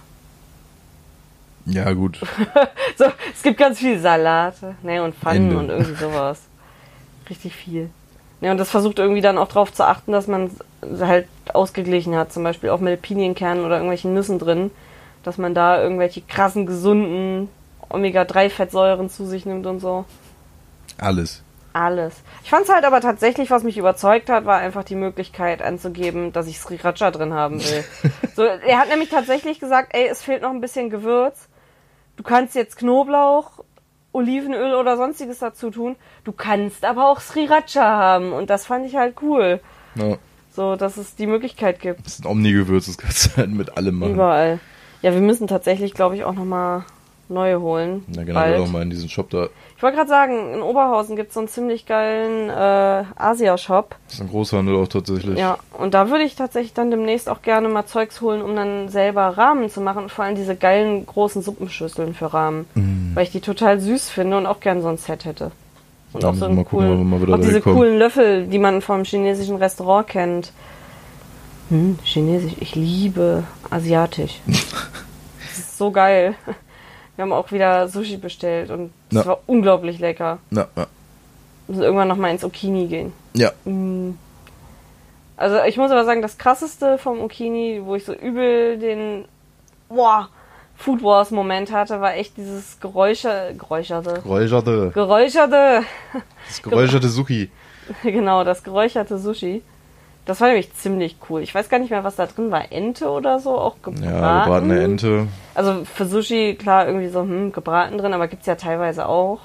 ja, 1.66 1.92
gut. 1.92 2.20
So, 2.98 3.06
es 3.32 3.42
gibt 3.42 3.58
ganz 3.58 3.78
viel 3.78 3.98
Salate. 3.98 4.74
Ne, 4.82 5.02
und 5.02 5.14
Pfannen 5.14 5.50
Ende. 5.50 5.58
und 5.58 5.68
irgendwie 5.70 5.94
sowas. 5.94 6.42
Richtig 7.30 7.54
viel. 7.56 7.90
Ne, 8.40 8.50
und 8.50 8.58
das 8.58 8.70
versucht 8.70 8.98
irgendwie 8.98 9.20
dann 9.22 9.38
auch 9.38 9.48
darauf 9.48 9.72
zu 9.72 9.86
achten, 9.86 10.12
dass 10.12 10.26
man 10.26 10.50
es 10.80 11.00
halt 11.00 11.26
ausgeglichen 11.52 12.14
hat. 12.16 12.32
Zum 12.32 12.42
Beispiel 12.42 12.70
auch 12.70 12.80
mit 12.80 13.00
Pinienkernen 13.00 13.64
oder 13.64 13.76
irgendwelchen 13.76 14.14
Nüssen 14.14 14.38
drin. 14.38 14.70
Dass 15.22 15.38
man 15.38 15.54
da 15.54 15.80
irgendwelche 15.80 16.20
krassen, 16.22 16.66
gesunden 16.66 17.48
Omega-3-Fettsäuren 17.88 19.08
zu 19.08 19.24
sich 19.26 19.46
nimmt 19.46 19.66
und 19.66 19.80
so. 19.80 20.04
Alles. 20.98 21.42
Alles. 21.72 22.22
Ich 22.44 22.50
fand 22.50 22.64
es 22.64 22.72
halt 22.72 22.84
aber 22.84 23.00
tatsächlich, 23.00 23.50
was 23.50 23.62
mich 23.62 23.78
überzeugt 23.78 24.28
hat, 24.28 24.44
war 24.44 24.58
einfach 24.58 24.84
die 24.84 24.94
Möglichkeit 24.94 25.62
anzugeben, 25.62 26.32
dass 26.32 26.46
ich 26.46 26.58
Sriracha 26.58 27.10
drin 27.10 27.32
haben 27.32 27.60
will. 27.60 27.84
so, 28.36 28.42
er 28.42 28.78
hat 28.78 28.88
nämlich 28.88 29.08
tatsächlich 29.08 29.58
gesagt, 29.58 29.94
ey, 29.94 30.06
es 30.06 30.22
fehlt 30.22 30.42
noch 30.42 30.50
ein 30.50 30.60
bisschen 30.60 30.90
Gewürz. 30.90 31.48
Du 32.16 32.22
kannst 32.22 32.54
jetzt 32.54 32.76
Knoblauch, 32.76 33.64
Olivenöl 34.12 34.74
oder 34.74 34.96
sonstiges 34.96 35.38
dazu 35.38 35.70
tun. 35.70 35.96
Du 36.24 36.32
kannst 36.32 36.84
aber 36.84 37.08
auch 37.08 37.20
Sriracha 37.20 37.82
haben. 37.82 38.32
Und 38.32 38.50
das 38.50 38.66
fand 38.66 38.86
ich 38.86 38.96
halt 38.96 39.16
cool. 39.22 39.60
Ja. 39.94 40.18
So, 40.50 40.76
dass 40.76 40.98
es 40.98 41.16
die 41.16 41.26
Möglichkeit 41.26 41.80
gibt. 41.80 42.04
Das 42.04 42.14
ist 42.14 42.24
ein 42.24 42.30
Omni-Gewürz, 42.30 42.86
das 42.86 42.98
kannst 42.98 43.26
du 43.26 43.36
halt 43.38 43.50
mit 43.50 43.78
allem 43.78 43.98
machen. 43.98 44.14
Überall. 44.14 44.60
Ja, 45.00 45.14
wir 45.14 45.22
müssen 45.22 45.46
tatsächlich, 45.46 45.94
glaube 45.94 46.16
ich, 46.16 46.24
auch 46.24 46.34
nochmal 46.34 46.84
neue 47.32 47.60
holen. 47.60 48.04
Na, 48.08 48.22
genau, 48.24 48.40
bald. 48.40 48.60
auch 48.60 48.68
mal 48.68 48.82
in 48.82 48.90
diesen 48.90 49.08
Shop 49.08 49.30
da. 49.30 49.48
Ich 49.76 49.82
wollte 49.82 49.96
gerade 49.96 50.08
sagen, 50.08 50.54
in 50.54 50.62
Oberhausen 50.62 51.16
gibt 51.16 51.28
es 51.30 51.34
so 51.34 51.40
einen 51.40 51.48
ziemlich 51.48 51.86
geilen 51.86 52.48
äh, 52.48 53.04
Asia-Shop. 53.16 53.96
Das 54.06 54.14
ist 54.14 54.20
ein 54.20 54.28
Großhandel 54.28 54.76
auch 54.76 54.86
tatsächlich. 54.88 55.38
Ja, 55.38 55.58
und 55.76 55.94
da 55.94 56.08
würde 56.10 56.24
ich 56.24 56.36
tatsächlich 56.36 56.72
dann 56.72 56.90
demnächst 56.90 57.28
auch 57.28 57.42
gerne 57.42 57.68
mal 57.68 57.86
Zeugs 57.86 58.20
holen, 58.20 58.42
um 58.42 58.54
dann 58.54 58.88
selber 58.88 59.22
Rahmen 59.36 59.70
zu 59.70 59.80
machen. 59.80 60.04
Und 60.04 60.12
vor 60.12 60.24
allem 60.24 60.36
diese 60.36 60.54
geilen 60.54 61.04
großen 61.06 61.42
Suppenschüsseln 61.42 62.14
für 62.14 62.32
Rahmen. 62.32 62.66
Mhm. 62.74 63.10
Weil 63.14 63.24
ich 63.24 63.32
die 63.32 63.40
total 63.40 63.80
süß 63.80 64.10
finde 64.10 64.36
und 64.36 64.46
auch 64.46 64.60
gern 64.60 64.82
so 64.82 64.88
ein 64.88 64.98
Set 64.98 65.24
hätte. 65.24 65.50
Und 66.12 66.22
Da 66.22 66.28
auch 66.30 66.34
so 66.34 66.40
wir 66.42 66.46
einen 66.46 66.56
mal 66.56 66.64
gucken, 66.64 66.86
coolen, 66.86 67.10
wann 67.10 67.26
wir 67.26 67.34
auch 67.34 67.38
diese 67.40 67.54
reinkommen. 67.54 67.78
coolen 67.78 67.98
Löffel, 67.98 68.46
die 68.46 68.58
man 68.58 68.82
vom 68.82 69.02
chinesischen 69.04 69.56
Restaurant 69.56 70.06
kennt. 70.06 70.52
Hm, 71.70 71.98
Chinesisch, 72.04 72.52
ich 72.60 72.74
liebe 72.74 73.44
asiatisch. 73.70 74.40
das 74.46 75.58
ist 75.58 75.78
so 75.78 75.90
geil. 75.90 76.34
Wir 77.16 77.22
haben 77.22 77.32
auch 77.32 77.52
wieder 77.52 77.88
Sushi 77.88 78.16
bestellt 78.16 78.70
und 78.70 78.90
es 79.10 79.16
Ja. 79.18 79.26
war 79.26 79.38
unglaublich 79.46 79.98
lecker. 79.98 80.38
Ja. 80.50 80.66
Wir 80.74 80.86
müssen 81.68 81.82
irgendwann 81.82 82.08
nochmal 82.08 82.30
ins 82.30 82.44
Okini 82.44 82.86
gehen. 82.86 83.12
ja. 83.34 83.52
Also 85.36 85.56
ich 85.66 85.76
muss 85.76 85.90
aber 85.90 86.04
sagen, 86.04 86.22
das 86.22 86.38
krasseste 86.38 86.98
vom 86.98 87.20
Okini, 87.20 87.80
wo 87.84 87.96
ich 87.96 88.04
so 88.04 88.12
übel 88.12 88.78
den 88.78 89.24
boah, 89.88 90.28
Food 90.76 91.02
Wars 91.02 91.30
Moment 91.30 91.72
hatte, 91.72 92.00
war 92.00 92.14
echt 92.14 92.36
dieses 92.36 92.78
Geräusche, 92.80 93.54
geräucherte, 93.58 94.20
Geräucherte. 94.22 94.90
geräucherte, 94.94 95.82
Das 96.46 96.62
geräucherte 96.62 97.08
Suki. 97.08 97.50
genau, 98.02 98.44
das 98.44 98.62
geräucherte 98.62 99.18
Sushi. 99.18 99.62
Das 100.24 100.40
war 100.40 100.48
nämlich 100.48 100.72
ziemlich 100.74 101.16
cool. 101.28 101.42
Ich 101.42 101.54
weiß 101.54 101.68
gar 101.68 101.78
nicht 101.78 101.90
mehr, 101.90 102.04
was 102.04 102.16
da 102.16 102.26
drin 102.26 102.50
war. 102.52 102.70
Ente 102.70 103.08
oder 103.10 103.40
so, 103.40 103.58
auch 103.58 103.76
gebraten. 103.82 104.04
Ja, 104.04 104.44
gebratene 104.44 104.82
Ente. 104.82 105.26
Also 105.54 105.84
für 105.84 106.04
Sushi, 106.04 106.54
klar, 106.54 106.86
irgendwie 106.86 107.08
so, 107.08 107.22
hm, 107.22 107.52
gebraten 107.52 107.98
drin, 107.98 108.14
aber 108.14 108.28
gibt's 108.28 108.46
ja 108.46 108.54
teilweise 108.54 109.08
auch. 109.08 109.40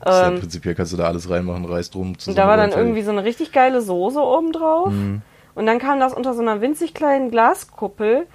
Das 0.00 0.16
ist 0.16 0.20
ja 0.22 0.28
Ähm, 0.28 0.40
prinzipiell 0.40 0.74
kannst 0.74 0.92
du 0.92 0.98
da 0.98 1.06
alles 1.06 1.30
reinmachen, 1.30 1.64
Reis 1.64 1.90
drum. 1.90 2.14
Und 2.26 2.38
da 2.38 2.46
war 2.46 2.58
dann 2.58 2.72
irgendwie 2.72 3.02
so 3.02 3.10
eine 3.12 3.24
richtig 3.24 3.52
geile 3.52 3.80
Soße 3.80 4.20
oben 4.20 4.52
drauf. 4.52 4.90
Mhm. 4.90 5.22
Und 5.54 5.66
dann 5.66 5.78
kam 5.78 6.00
das 6.00 6.12
unter 6.12 6.34
so 6.34 6.42
einer 6.42 6.60
winzig 6.60 6.92
kleinen 6.92 7.30
Glaskuppel, 7.30 8.26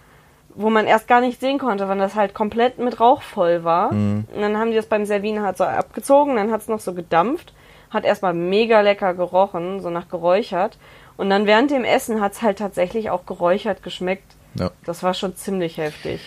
wo 0.55 0.69
man 0.71 0.87
erst 0.87 1.07
gar 1.07 1.21
nicht 1.21 1.39
sehen 1.39 1.59
konnte, 1.59 1.87
weil 1.87 1.99
das 1.99 2.15
halt 2.15 2.33
komplett 2.33 2.79
mit 2.79 2.99
Rauch 2.99 3.21
voll 3.21 3.63
war. 3.63 3.93
Mhm. 3.93 4.25
Und 4.33 4.41
dann 4.41 4.57
haben 4.57 4.71
die 4.71 4.77
das 4.77 4.87
beim 4.87 5.05
Servieren 5.05 5.43
halt 5.43 5.57
so 5.57 5.65
abgezogen, 5.65 6.35
dann 6.37 6.51
hat 6.51 6.61
es 6.61 6.67
noch 6.67 6.79
so 6.79 6.93
gedampft, 6.93 7.53
hat 7.91 8.05
erstmal 8.05 8.33
mega 8.33 8.81
lecker 8.81 9.13
gerochen, 9.13 9.81
so 9.81 9.89
nach 9.89 10.09
geräuchert. 10.09 10.77
Und 11.19 11.29
dann 11.29 11.45
während 11.45 11.69
dem 11.69 11.83
Essen 11.83 12.21
hat 12.21 12.31
es 12.31 12.41
halt 12.41 12.59
tatsächlich 12.59 13.09
auch 13.09 13.25
geräuchert 13.25 13.83
geschmeckt. 13.83 14.37
Ja. 14.55 14.71
Das 14.85 15.03
war 15.03 15.13
schon 15.13 15.35
ziemlich 15.35 15.75
heftig. 15.75 16.21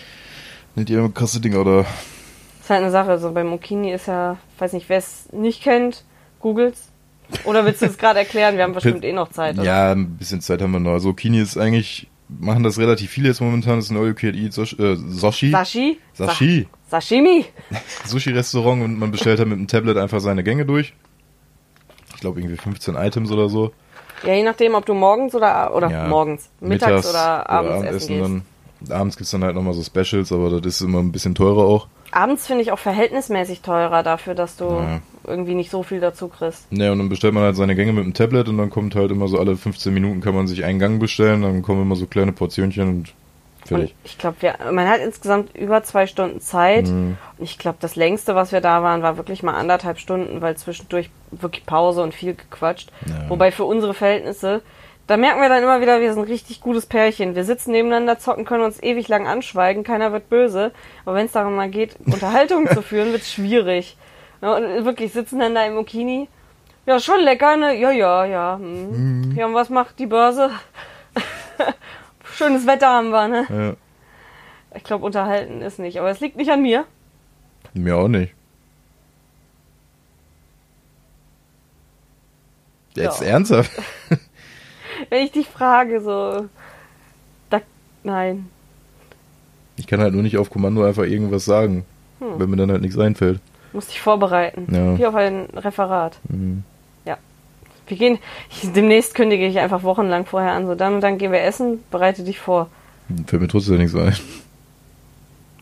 Nicht 0.75 0.91
immer 0.91 1.09
krasse 1.09 1.41
Dinger, 1.41 1.61
oder? 1.61 1.87
ist 2.61 2.69
halt 2.69 2.83
eine 2.83 2.91
Sache. 2.91 3.17
So 3.17 3.31
beim 3.31 3.47
Mokini 3.47 3.91
ist 3.91 4.05
ja, 4.05 4.37
weiß 4.59 4.71
nicht, 4.73 4.89
wer 4.89 4.99
es 4.99 5.33
nicht 5.33 5.63
kennt, 5.63 6.03
googelt's. 6.39 6.89
Oder 7.43 7.65
willst 7.65 7.81
du 7.81 7.87
es 7.87 7.97
gerade 7.97 8.19
erklären? 8.19 8.55
Wir 8.55 8.65
haben 8.65 8.73
bestimmt 8.73 9.03
eh 9.03 9.13
noch 9.13 9.31
Zeit. 9.31 9.55
Oder? 9.55 9.63
Ja, 9.63 9.93
ein 9.93 10.15
bisschen 10.15 10.41
Zeit 10.41 10.61
haben 10.61 10.73
wir 10.73 10.79
noch. 10.79 10.91
Also 10.91 11.11
Kini 11.15 11.41
ist 11.41 11.57
eigentlich, 11.57 12.07
machen 12.29 12.61
das 12.61 12.77
relativ 12.77 13.09
viele 13.09 13.29
jetzt 13.29 13.41
momentan, 13.41 13.77
das 13.77 13.85
ist 13.85 13.91
ein 13.91 13.97
All 13.97 14.05
You 14.05 14.13
Can 14.13 14.35
Eat 14.35 14.53
Soshi, 14.53 14.75
äh, 14.75 14.95
Soshi. 14.95 15.49
Sashi? 15.49 15.99
Sashi. 16.13 16.67
Sa 16.87 17.01
Sashimi? 17.01 17.45
Sushi-Restaurant 18.05 18.83
und 18.83 18.99
man 18.99 19.09
bestellt 19.09 19.39
halt 19.39 19.49
mit 19.49 19.57
dem 19.57 19.67
Tablet 19.67 19.97
einfach 19.97 20.19
seine 20.19 20.43
Gänge 20.43 20.67
durch. 20.67 20.93
Ich 22.13 22.21
glaube 22.21 22.39
irgendwie 22.39 22.57
15 22.57 22.93
Items 22.93 23.31
oder 23.31 23.49
so. 23.49 23.73
Ja, 24.25 24.33
je 24.33 24.43
nachdem, 24.43 24.75
ob 24.75 24.85
du 24.85 24.93
morgens 24.93 25.35
oder, 25.35 25.75
oder 25.75 25.89
Ja, 25.89 26.07
morgens, 26.07 26.49
mittags, 26.61 27.07
oder 27.09 27.49
abends 27.49 27.83
essen 27.83 28.07
gehst. 28.07 28.21
dann. 28.21 28.41
Abends 28.89 29.15
gibt's 29.17 29.31
dann 29.31 29.43
halt 29.43 29.55
nochmal 29.55 29.73
so 29.73 29.81
Specials, 29.83 30.31
aber 30.31 30.49
das 30.59 30.75
ist 30.75 30.81
immer 30.81 30.99
ein 30.99 31.11
bisschen 31.11 31.35
teurer 31.35 31.63
auch. 31.63 31.87
Abends 32.11 32.45
finde 32.45 32.61
ich 32.61 32.71
auch 32.71 32.79
verhältnismäßig 32.79 33.61
teurer 33.61 34.03
dafür, 34.03 34.35
dass 34.35 34.55
du 34.57 34.65
Ja. 34.65 34.99
irgendwie 35.25 35.55
nicht 35.55 35.71
so 35.71 35.83
viel 35.83 35.99
dazu 35.99 36.27
kriegst. 36.27 36.71
Ne, 36.71 36.91
und 36.91 36.99
dann 36.99 37.09
bestellt 37.09 37.33
man 37.33 37.43
halt 37.43 37.55
seine 37.55 37.75
Gänge 37.75 37.93
mit 37.93 38.03
dem 38.03 38.13
Tablet 38.13 38.49
und 38.49 38.57
dann 38.57 38.69
kommt 38.69 38.93
halt 38.95 39.09
immer 39.11 39.27
so 39.27 39.39
alle 39.39 39.55
15 39.55 39.93
Minuten 39.93 40.21
kann 40.21 40.35
man 40.35 40.47
sich 40.47 40.63
einen 40.63 40.79
Gang 40.79 40.99
bestellen, 40.99 41.41
dann 41.41 41.61
kommen 41.63 41.81
immer 41.81 41.95
so 41.95 42.05
kleine 42.05 42.31
Portionchen 42.33 42.87
und 42.89 43.13
Und 43.73 43.81
fertig. 43.81 43.95
ich 44.03 44.17
glaube, 44.17 44.37
man 44.71 44.87
hat 44.87 44.99
insgesamt 44.99 45.55
über 45.55 45.83
zwei 45.83 46.07
Stunden 46.07 46.39
Zeit. 46.41 46.87
Mhm. 46.87 47.17
Und 47.37 47.43
ich 47.43 47.57
glaube, 47.57 47.77
das 47.79 47.95
längste, 47.95 48.35
was 48.35 48.51
wir 48.51 48.61
da 48.61 48.83
waren, 48.83 49.01
war 49.01 49.17
wirklich 49.17 49.43
mal 49.43 49.55
anderthalb 49.55 49.99
Stunden, 49.99 50.41
weil 50.41 50.55
zwischendurch 50.57 51.09
wirklich 51.31 51.65
Pause 51.65 52.03
und 52.03 52.13
viel 52.13 52.35
gequatscht. 52.35 52.91
Ja. 53.07 53.29
Wobei 53.29 53.51
für 53.51 53.65
unsere 53.65 53.93
Verhältnisse, 53.93 54.61
da 55.07 55.17
merken 55.17 55.41
wir 55.41 55.49
dann 55.49 55.63
immer 55.63 55.81
wieder, 55.81 55.99
wir 55.99 56.13
sind 56.13 56.23
ein 56.23 56.29
richtig 56.29 56.61
gutes 56.61 56.85
Pärchen. 56.85 57.35
Wir 57.35 57.43
sitzen 57.43 57.71
nebeneinander, 57.71 58.19
zocken, 58.19 58.45
können 58.45 58.63
uns 58.63 58.81
ewig 58.81 59.07
lang 59.09 59.27
anschweigen, 59.27 59.83
keiner 59.83 60.13
wird 60.13 60.29
böse. 60.29 60.71
Aber 61.05 61.15
wenn 61.15 61.25
es 61.25 61.33
darum 61.33 61.55
mal 61.55 61.69
geht, 61.69 61.97
Unterhaltung 62.05 62.67
zu 62.67 62.81
führen, 62.81 63.11
wird 63.11 63.23
es 63.23 63.33
schwierig. 63.33 63.97
Ja, 64.41 64.55
und 64.55 64.85
wirklich 64.85 65.13
sitzen 65.13 65.39
dann 65.39 65.55
da 65.55 65.65
im 65.65 65.77
Okini. 65.77 66.27
Ja, 66.85 66.99
schon 66.99 67.21
lecker, 67.21 67.55
ne? 67.55 67.77
Ja, 67.79 67.91
ja, 67.91 68.25
ja. 68.25 68.57
Hm. 68.57 69.33
Ja, 69.35 69.45
und 69.45 69.53
was 69.53 69.69
macht 69.69 69.99
die 69.99 70.05
Börse? 70.05 70.51
Schönes 72.35 72.65
Wetter 72.67 72.87
haben 72.89 73.09
wir, 73.09 73.27
ne? 73.27 73.45
Ja, 73.49 74.77
Ich 74.77 74.83
glaube, 74.83 75.05
unterhalten 75.05 75.61
ist 75.61 75.79
nicht, 75.79 75.99
aber 75.99 76.09
es 76.09 76.19
liegt 76.19 76.35
nicht 76.37 76.51
an 76.51 76.61
mir. 76.61 76.85
mir 77.73 77.95
auch 77.97 78.07
nicht. 78.07 78.33
Jetzt 82.95 83.21
Ja. 83.21 83.27
ernsthaft? 83.27 83.71
Wenn 85.09 85.23
ich 85.23 85.31
dich 85.31 85.47
frage, 85.47 86.01
so. 86.01 86.47
Da, 87.49 87.61
nein. 88.03 88.49
Ich 89.75 89.87
kann 89.87 89.99
halt 90.01 90.13
nur 90.13 90.21
nicht 90.21 90.37
auf 90.37 90.49
Kommando 90.51 90.83
einfach 90.83 91.03
irgendwas 91.03 91.45
sagen, 91.45 91.85
Hm. 92.19 92.39
wenn 92.39 92.49
mir 92.51 92.57
dann 92.57 92.71
halt 92.71 92.81
nichts 92.81 92.97
einfällt. 92.97 93.39
Muss 93.73 93.87
dich 93.87 93.99
vorbereiten. 93.99 94.67
Ja. 94.71 94.97
Wie 94.97 95.05
auf 95.07 95.15
ein 95.15 95.45
Referat. 95.55 96.19
Mhm. 96.29 96.63
Wir 97.87 97.97
gehen. 97.97 98.19
Ich, 98.49 98.71
demnächst 98.71 99.15
kündige 99.15 99.45
ich 99.45 99.59
einfach 99.59 99.83
wochenlang 99.83 100.25
vorher 100.25 100.53
an. 100.53 100.67
So, 100.67 100.75
dann 100.75 100.95
und 100.95 101.01
dann 101.01 101.17
gehen 101.17 101.31
wir 101.31 101.41
essen. 101.41 101.83
Bereite 101.91 102.23
dich 102.23 102.39
vor. 102.39 102.69
Fällt 103.27 103.41
mir 103.41 103.47
trotzdem 103.47 103.77
nichts 103.77 103.95
ein. 103.95 104.15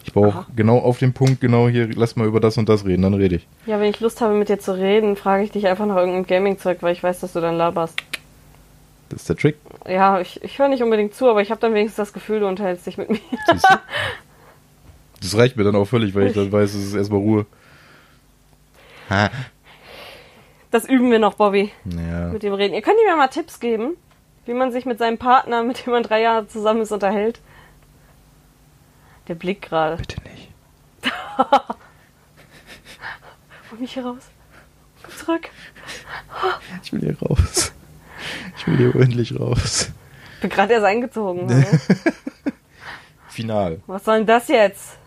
Ich 0.04 0.14
brauche 0.14 0.46
genau 0.56 0.80
auf 0.80 0.98
den 0.98 1.14
Punkt, 1.14 1.42
genau 1.42 1.68
hier, 1.68 1.88
lass 1.94 2.16
mal 2.16 2.26
über 2.28 2.40
das 2.40 2.58
und 2.58 2.68
das 2.70 2.86
reden, 2.86 3.04
dann 3.04 3.14
rede 3.14 3.36
ich. 3.36 3.48
Ja, 3.68 3.80
wenn 3.80 3.90
ich 3.90 4.00
Lust 4.00 4.20
habe, 4.20 4.34
mit 4.34 4.50
dir 4.50 4.60
zu 4.60 4.76
reden, 4.76 5.16
frage 5.16 5.44
ich 5.44 5.52
dich 5.52 5.68
einfach 5.68 5.86
nach 5.86 5.96
irgendeinem 5.96 6.26
Gaming-Zeug, 6.26 6.80
weil 6.82 6.94
ich 6.94 7.04
weiß, 7.04 7.20
dass 7.20 7.34
du 7.34 7.40
dann 7.40 7.56
laberst. 7.56 8.02
Das 9.10 9.22
ist 9.22 9.30
der 9.30 9.36
Trick. 9.36 9.58
Ja, 9.88 10.20
ich, 10.20 10.42
ich 10.44 10.58
höre 10.58 10.70
nicht 10.70 10.82
unbedingt 10.82 11.14
zu, 11.14 11.30
aber 11.30 11.42
ich 11.42 11.52
habe 11.52 11.62
dann 11.62 11.74
wenigstens 11.74 11.98
das 11.98 12.14
Gefühl, 12.14 12.40
du 12.40 12.48
unterhältst 12.48 12.88
dich 12.88 12.98
mit 12.98 13.10
mir. 13.10 13.20
Das 15.22 15.38
reicht 15.38 15.56
mir 15.56 15.64
dann 15.64 15.76
auch 15.76 15.86
völlig, 15.86 16.16
weil 16.16 16.26
ich 16.26 16.34
dann 16.34 16.52
weiß, 16.52 16.74
es 16.74 16.84
ist 16.84 16.96
erstmal 16.96 17.20
Ruhe. 17.20 17.46
Ha. 19.12 19.30
Das 20.72 20.86
üben 20.86 21.12
wir 21.12 21.20
noch, 21.20 21.34
Bobby. 21.36 21.72
Ja. 21.86 22.30
mit 22.30 22.44
dem 22.44 22.54
reden. 22.54 22.74
Ihr 22.74 22.82
könnt 22.82 22.98
mir 23.06 23.16
mal 23.16 23.28
Tipps 23.28 23.60
geben, 23.60 23.98
wie 24.46 24.54
man 24.54 24.72
sich 24.72 24.86
mit 24.86 24.98
seinem 25.00 25.18
Partner, 25.18 25.64
mit 25.64 25.86
dem 25.86 25.92
man 25.92 26.04
drei 26.04 26.22
Jahre 26.22 26.48
zusammen 26.48 26.82
ist, 26.82 26.92
unterhält. 26.94 27.42
Der 29.28 29.36
Blick 29.36 29.62
gerade. 29.62 29.98
Bitte 29.98 30.22
nicht. 30.24 30.50
Hol 33.72 33.80
mich 33.80 33.94
hier 33.94 34.06
raus. 34.06 34.24
Komm 35.04 35.14
zurück. 35.14 35.50
Ich 36.84 36.94
will 36.94 37.02
hier 37.02 37.18
raus. 37.22 37.74
Ich 38.58 38.68
will 38.68 38.78
hier 38.78 38.96
endlich 38.96 39.38
raus. 39.40 39.92
Bin 40.40 40.50
gerade 40.50 40.74
erst 40.74 40.86
eingezogen. 40.86 41.48
Final. 43.28 43.82
Was 43.88 44.06
soll 44.06 44.18
denn 44.20 44.28
das 44.28 44.48
jetzt? 44.48 44.98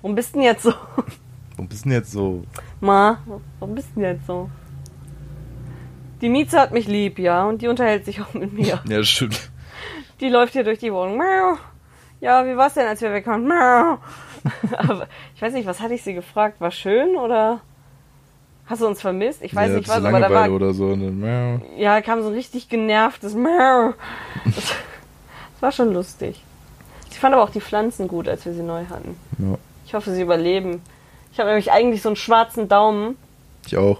Warum 0.00 0.14
bist 0.14 0.34
du 0.34 0.38
denn 0.38 0.46
jetzt 0.46 0.62
so? 0.62 0.74
Warum 1.50 1.68
bist 1.68 1.84
du 1.84 1.88
denn 1.88 1.98
jetzt 1.98 2.12
so? 2.12 2.44
Ma, 2.80 3.18
warum 3.58 3.74
bist 3.74 3.88
du 3.94 4.00
denn 4.00 4.16
jetzt 4.16 4.26
so? 4.26 4.48
Die 6.22 6.28
Mieze 6.28 6.58
hat 6.58 6.70
mich 6.72 6.86
lieb, 6.86 7.18
ja, 7.18 7.44
und 7.44 7.62
die 7.62 7.68
unterhält 7.68 8.04
sich 8.04 8.20
auch 8.20 8.32
mit 8.32 8.52
mir. 8.52 8.80
Ja, 8.84 8.98
das 8.98 9.08
stimmt. 9.08 9.50
Die 10.20 10.28
läuft 10.28 10.52
hier 10.52 10.62
durch 10.62 10.78
die 10.78 10.92
Wohnung. 10.92 11.16
Miau. 11.16 11.58
Ja, 12.20 12.46
wie 12.46 12.56
war's 12.56 12.74
denn, 12.74 12.86
als 12.86 13.00
wir 13.00 13.12
wegkamen? 13.12 13.48
Miau. 13.48 13.98
Aber 14.78 15.08
ich 15.34 15.42
weiß 15.42 15.52
nicht, 15.52 15.66
was 15.66 15.80
hatte 15.80 15.94
ich 15.94 16.02
sie 16.04 16.14
gefragt? 16.14 16.60
War 16.60 16.70
schön 16.70 17.16
oder 17.16 17.60
hast 18.66 18.82
du 18.82 18.86
uns 18.86 19.00
vermisst? 19.00 19.42
Ich 19.42 19.52
weiß 19.54 19.70
ja, 19.70 19.76
nicht 19.78 19.88
was, 19.88 20.04
aber 20.04 20.20
da 20.20 20.30
war 20.30 20.50
oder 20.50 20.72
so. 20.72 20.94
Miau. 20.96 21.60
ja, 21.76 22.00
kam 22.00 22.22
so 22.22 22.28
ein 22.28 22.34
richtig 22.34 22.68
genervtes 22.68 23.34
Miau. 23.34 23.94
Das, 24.44 24.54
das 24.54 24.74
war 25.60 25.72
schon 25.72 25.92
lustig. 25.92 26.42
Ich 27.10 27.18
fand 27.18 27.34
aber 27.34 27.42
auch 27.42 27.50
die 27.50 27.60
Pflanzen 27.60 28.06
gut, 28.08 28.28
als 28.28 28.46
wir 28.46 28.52
sie 28.52 28.62
neu 28.62 28.84
hatten. 28.88 29.16
Ja, 29.38 29.58
Ich 29.86 29.94
hoffe, 29.94 30.12
sie 30.12 30.22
überleben. 30.22 30.82
Ich 31.32 31.40
habe 31.40 31.48
nämlich 31.48 31.72
eigentlich 31.72 32.02
so 32.02 32.08
einen 32.08 32.16
schwarzen 32.16 32.68
Daumen. 32.68 33.16
ich 33.66 33.76
auch. 33.76 33.98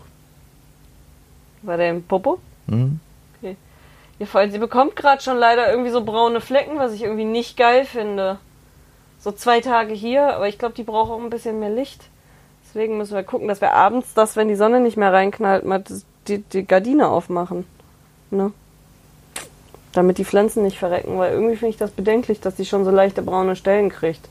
War 1.62 1.76
der 1.76 1.90
im 1.90 2.02
Popo? 2.02 2.38
Hm? 2.68 3.00
Ja, 4.22 4.26
vor 4.26 4.40
allem, 4.40 4.52
sie 4.52 4.58
bekommt 4.58 4.94
gerade 4.94 5.20
schon 5.20 5.36
leider 5.36 5.68
irgendwie 5.68 5.90
so 5.90 6.04
braune 6.04 6.40
Flecken, 6.40 6.78
was 6.78 6.92
ich 6.92 7.02
irgendwie 7.02 7.24
nicht 7.24 7.56
geil 7.56 7.84
finde. 7.84 8.38
So 9.18 9.32
zwei 9.32 9.60
Tage 9.60 9.94
hier, 9.94 10.36
aber 10.36 10.46
ich 10.46 10.58
glaube, 10.58 10.74
die 10.74 10.84
braucht 10.84 11.10
auch 11.10 11.20
ein 11.20 11.28
bisschen 11.28 11.58
mehr 11.58 11.70
Licht. 11.70 12.04
Deswegen 12.64 12.98
müssen 12.98 13.16
wir 13.16 13.24
gucken, 13.24 13.48
dass 13.48 13.60
wir 13.60 13.72
abends 13.74 14.14
das, 14.14 14.36
wenn 14.36 14.46
die 14.46 14.54
Sonne 14.54 14.78
nicht 14.78 14.96
mehr 14.96 15.12
reinknallt, 15.12 15.64
mal 15.64 15.82
die, 16.28 16.38
die 16.38 16.64
Gardine 16.64 17.08
aufmachen. 17.08 17.66
Ne? 18.30 18.52
Damit 19.92 20.18
die 20.18 20.24
Pflanzen 20.24 20.62
nicht 20.62 20.78
verrecken, 20.78 21.18
weil 21.18 21.32
irgendwie 21.32 21.56
finde 21.56 21.70
ich 21.70 21.76
das 21.76 21.90
bedenklich, 21.90 22.40
dass 22.40 22.54
die 22.54 22.64
schon 22.64 22.84
so 22.84 22.92
leichte 22.92 23.22
braune 23.22 23.56
Stellen 23.56 23.88
kriegt. 23.88 24.28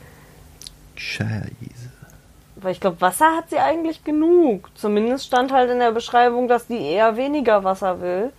Scheiße. 0.95 1.80
Weil 2.62 2.74
ich 2.74 2.80
glaube, 2.80 3.01
Wasser 3.01 3.36
hat 3.36 3.49
sie 3.49 3.57
eigentlich 3.57 4.03
genug. 4.03 4.70
Zumindest 4.76 5.26
stand 5.28 5.51
halt 5.51 5.70
in 5.72 5.80
der 5.80 5.91
Beschreibung, 5.91 6.47
dass 6.47 6.68
die 6.68 6.80
eher 6.80 7.18
weniger 7.18 7.64
Wasser 7.64 8.01
will. 8.01 8.32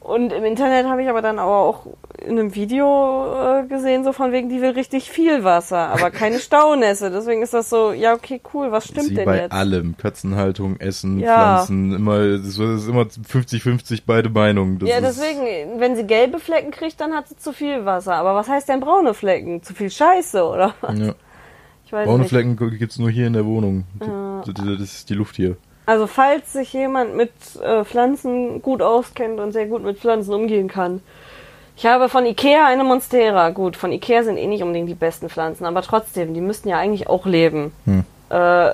Und 0.00 0.34
im 0.34 0.44
Internet 0.44 0.86
habe 0.86 1.02
ich 1.02 1.08
aber 1.08 1.22
dann 1.22 1.38
aber 1.38 1.56
auch 1.56 1.86
in 2.18 2.38
einem 2.38 2.54
Video 2.54 3.60
äh, 3.62 3.66
gesehen, 3.66 4.04
so 4.04 4.12
von 4.12 4.32
wegen, 4.32 4.50
die 4.50 4.60
will 4.60 4.72
richtig 4.72 5.10
viel 5.10 5.44
Wasser, 5.44 5.78
aber 5.78 6.10
keine 6.10 6.38
Staunässe. 6.40 7.10
Deswegen 7.10 7.40
ist 7.40 7.54
das 7.54 7.70
so, 7.70 7.92
ja, 7.92 8.12
okay, 8.12 8.38
cool, 8.52 8.70
was 8.70 8.84
stimmt 8.86 9.08
Wie 9.10 9.14
denn 9.14 9.24
bei 9.24 9.40
jetzt? 9.42 9.52
allem. 9.52 9.96
Katzenhaltung, 9.96 10.78
Essen, 10.78 11.20
Ja. 11.20 11.34
Pflanzen, 11.64 11.94
immer, 11.94 12.18
das 12.36 12.58
ist 12.58 12.86
immer 12.86 13.04
50-50 13.04 14.02
beide 14.04 14.28
Meinungen. 14.28 14.78
Das 14.78 14.90
ja, 14.90 15.00
deswegen, 15.00 15.80
wenn 15.80 15.96
sie 15.96 16.06
gelbe 16.06 16.38
Flecken 16.38 16.70
kriegt, 16.70 17.00
dann 17.00 17.14
hat 17.14 17.28
sie 17.28 17.36
zu 17.36 17.54
viel 17.54 17.86
Wasser. 17.86 18.16
Aber 18.16 18.34
was 18.34 18.46
heißt 18.48 18.68
denn 18.68 18.80
braune 18.80 19.14
Flecken? 19.14 19.62
Zu 19.62 19.72
viel 19.72 19.90
Scheiße, 19.90 20.44
oder? 20.44 20.74
was? 20.82 20.98
Ja. 20.98 21.14
Ich 21.86 21.92
weiß 21.92 22.06
Braune 22.06 22.20
nicht. 22.20 22.28
Flecken 22.30 22.56
gibt's 22.56 22.98
nur 22.98 23.10
hier 23.10 23.26
in 23.26 23.32
der 23.32 23.44
Wohnung. 23.44 23.84
Ja. 24.00 24.42
Das, 24.46 24.54
das 24.54 24.80
ist 24.80 25.10
die 25.10 25.14
Luft 25.14 25.36
hier. 25.36 25.56
Also 25.86 26.06
falls 26.06 26.52
sich 26.52 26.72
jemand 26.72 27.14
mit 27.14 27.32
äh, 27.62 27.84
Pflanzen 27.84 28.62
gut 28.62 28.80
auskennt 28.80 29.38
und 29.38 29.52
sehr 29.52 29.66
gut 29.66 29.84
mit 29.84 29.98
Pflanzen 29.98 30.32
umgehen 30.32 30.68
kann. 30.68 31.02
Ich 31.76 31.86
habe 31.86 32.08
von 32.08 32.24
Ikea 32.24 32.66
eine 32.66 32.84
Monstera. 32.84 33.50
Gut, 33.50 33.76
von 33.76 33.92
Ikea 33.92 34.22
sind 34.22 34.38
eh 34.38 34.46
nicht 34.46 34.62
unbedingt 34.62 34.88
die 34.88 34.94
besten 34.94 35.28
Pflanzen, 35.28 35.66
aber 35.66 35.82
trotzdem, 35.82 36.32
die 36.32 36.40
müssten 36.40 36.68
ja 36.68 36.78
eigentlich 36.78 37.08
auch 37.08 37.26
leben. 37.26 37.72
Hm. 37.84 38.04
Äh, 38.30 38.72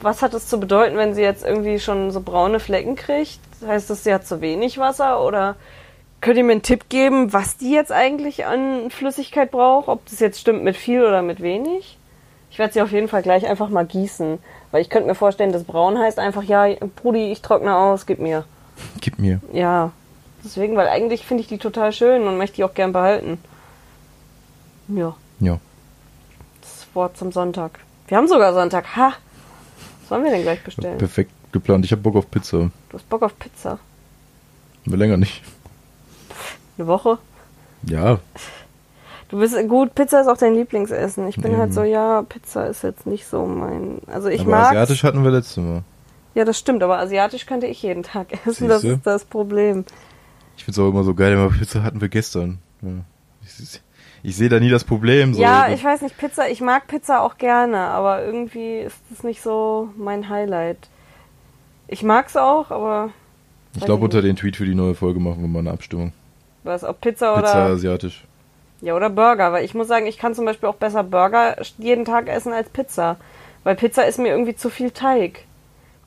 was 0.00 0.22
hat 0.22 0.34
es 0.34 0.48
zu 0.48 0.58
bedeuten, 0.58 0.96
wenn 0.96 1.14
sie 1.14 1.22
jetzt 1.22 1.44
irgendwie 1.44 1.78
schon 1.78 2.10
so 2.10 2.20
braune 2.20 2.60
Flecken 2.60 2.96
kriegt? 2.96 3.38
Heißt 3.64 3.88
das, 3.88 4.04
sie 4.04 4.12
hat 4.12 4.26
zu 4.26 4.40
wenig 4.40 4.78
Wasser 4.78 5.24
oder 5.24 5.56
könnt 6.20 6.36
ihr 6.36 6.44
mir 6.44 6.52
einen 6.52 6.62
Tipp 6.62 6.88
geben, 6.88 7.32
was 7.32 7.56
die 7.56 7.70
jetzt 7.70 7.92
eigentlich 7.92 8.46
an 8.46 8.90
Flüssigkeit 8.90 9.50
braucht? 9.50 9.88
Ob 9.88 10.04
das 10.06 10.20
jetzt 10.20 10.40
stimmt 10.40 10.64
mit 10.64 10.76
viel 10.76 11.04
oder 11.04 11.22
mit 11.22 11.40
wenig? 11.40 11.98
Ich 12.54 12.58
werde 12.60 12.72
sie 12.72 12.82
auf 12.82 12.92
jeden 12.92 13.08
Fall 13.08 13.22
gleich 13.22 13.48
einfach 13.48 13.68
mal 13.68 13.84
gießen. 13.84 14.38
Weil 14.70 14.80
ich 14.80 14.88
könnte 14.88 15.08
mir 15.08 15.16
vorstellen, 15.16 15.50
dass 15.50 15.64
braun 15.64 15.98
heißt 15.98 16.20
einfach, 16.20 16.44
ja, 16.44 16.68
Brudi, 16.94 17.32
ich 17.32 17.42
trockne 17.42 17.74
aus, 17.76 18.06
gib 18.06 18.20
mir. 18.20 18.44
Gib 19.00 19.18
mir. 19.18 19.40
Ja. 19.52 19.90
Deswegen, 20.44 20.76
weil 20.76 20.86
eigentlich 20.86 21.26
finde 21.26 21.40
ich 21.42 21.48
die 21.48 21.58
total 21.58 21.90
schön 21.92 22.28
und 22.28 22.38
möchte 22.38 22.54
die 22.54 22.62
auch 22.64 22.74
gern 22.74 22.92
behalten. 22.92 23.38
Ja, 24.86 25.16
Ja. 25.40 25.58
das 26.60 26.86
Wort 26.94 27.16
zum 27.16 27.32
Sonntag. 27.32 27.80
Wir 28.06 28.18
haben 28.18 28.28
sogar 28.28 28.54
Sonntag. 28.54 28.94
Ha! 28.94 29.14
Was 30.02 30.10
wollen 30.12 30.22
wir 30.22 30.30
denn 30.30 30.42
gleich 30.42 30.62
bestellen? 30.62 30.98
Perfekt 30.98 31.32
geplant. 31.50 31.84
Ich 31.84 31.90
hab 31.90 32.04
Bock 32.04 32.14
auf 32.14 32.30
Pizza. 32.30 32.70
Du 32.90 32.96
hast 32.96 33.08
Bock 33.08 33.22
auf 33.24 33.36
Pizza. 33.36 33.80
Aber 34.86 34.96
länger 34.96 35.16
nicht. 35.16 35.42
Eine 36.78 36.86
Woche? 36.86 37.18
Ja. 37.82 38.20
Du 39.28 39.38
bist 39.38 39.56
gut, 39.68 39.94
Pizza 39.94 40.20
ist 40.20 40.28
auch 40.28 40.36
dein 40.36 40.54
Lieblingsessen. 40.54 41.26
Ich 41.28 41.36
bin 41.36 41.52
Eben. 41.52 41.60
halt 41.60 41.74
so, 41.74 41.82
ja, 41.82 42.22
Pizza 42.22 42.66
ist 42.66 42.82
jetzt 42.82 43.06
nicht 43.06 43.26
so 43.26 43.46
mein. 43.46 44.00
Also 44.06 44.28
ich 44.28 44.42
aber 44.42 44.50
mag. 44.50 44.66
asiatisch 44.68 45.02
hatten 45.02 45.24
wir 45.24 45.30
letztes 45.30 45.56
Mal. 45.56 45.82
Ja, 46.34 46.44
das 46.44 46.58
stimmt, 46.58 46.82
aber 46.82 46.98
asiatisch 46.98 47.46
könnte 47.46 47.66
ich 47.66 47.82
jeden 47.82 48.02
Tag 48.02 48.32
essen. 48.46 48.68
Das 48.68 48.82
Siehste? 48.82 48.96
ist 48.96 49.06
das 49.06 49.24
Problem. 49.24 49.84
Ich 50.56 50.64
find's 50.64 50.78
auch 50.78 50.88
immer 50.88 51.04
so 51.04 51.14
geil, 51.14 51.36
aber 51.36 51.50
Pizza 51.50 51.82
hatten 51.82 52.00
wir 52.00 52.08
gestern. 52.08 52.58
Ja. 52.82 52.90
Ich, 53.42 53.80
ich 54.22 54.36
sehe 54.36 54.48
da 54.48 54.60
nie 54.60 54.70
das 54.70 54.84
Problem. 54.84 55.34
So. 55.34 55.42
ja, 55.42 55.68
ich 55.68 55.84
weiß 55.84 56.02
nicht, 56.02 56.16
Pizza, 56.16 56.48
ich 56.48 56.60
mag 56.60 56.86
Pizza 56.86 57.22
auch 57.22 57.36
gerne, 57.38 57.78
aber 57.78 58.24
irgendwie 58.24 58.78
ist 58.78 58.96
das 59.10 59.22
nicht 59.22 59.42
so 59.42 59.90
mein 59.96 60.28
Highlight. 60.28 60.88
Ich 61.88 62.02
mag's 62.02 62.36
auch, 62.36 62.70
aber 62.70 63.10
ich 63.76 63.84
glaube, 63.84 64.04
unter 64.04 64.22
den 64.22 64.36
Tweet 64.36 64.56
für 64.56 64.64
die 64.64 64.74
neue 64.74 64.94
Folge 64.94 65.20
machen 65.20 65.40
wir 65.42 65.48
mal 65.48 65.58
eine 65.58 65.72
Abstimmung. 65.72 66.12
was, 66.62 66.84
ob 66.84 67.00
Pizza 67.00 67.32
oder. 67.32 67.42
Pizza 67.42 67.66
asiatisch. 67.66 68.24
Ja, 68.80 68.94
oder 68.94 69.10
Burger, 69.10 69.52
weil 69.52 69.64
ich 69.64 69.74
muss 69.74 69.88
sagen, 69.88 70.06
ich 70.06 70.18
kann 70.18 70.34
zum 70.34 70.44
Beispiel 70.44 70.68
auch 70.68 70.74
besser 70.74 71.02
Burger 71.02 71.56
jeden 71.78 72.04
Tag 72.04 72.28
essen 72.28 72.52
als 72.52 72.68
Pizza. 72.68 73.16
Weil 73.62 73.76
Pizza 73.76 74.04
ist 74.04 74.18
mir 74.18 74.28
irgendwie 74.28 74.54
zu 74.54 74.68
viel 74.68 74.90
Teig. 74.90 75.44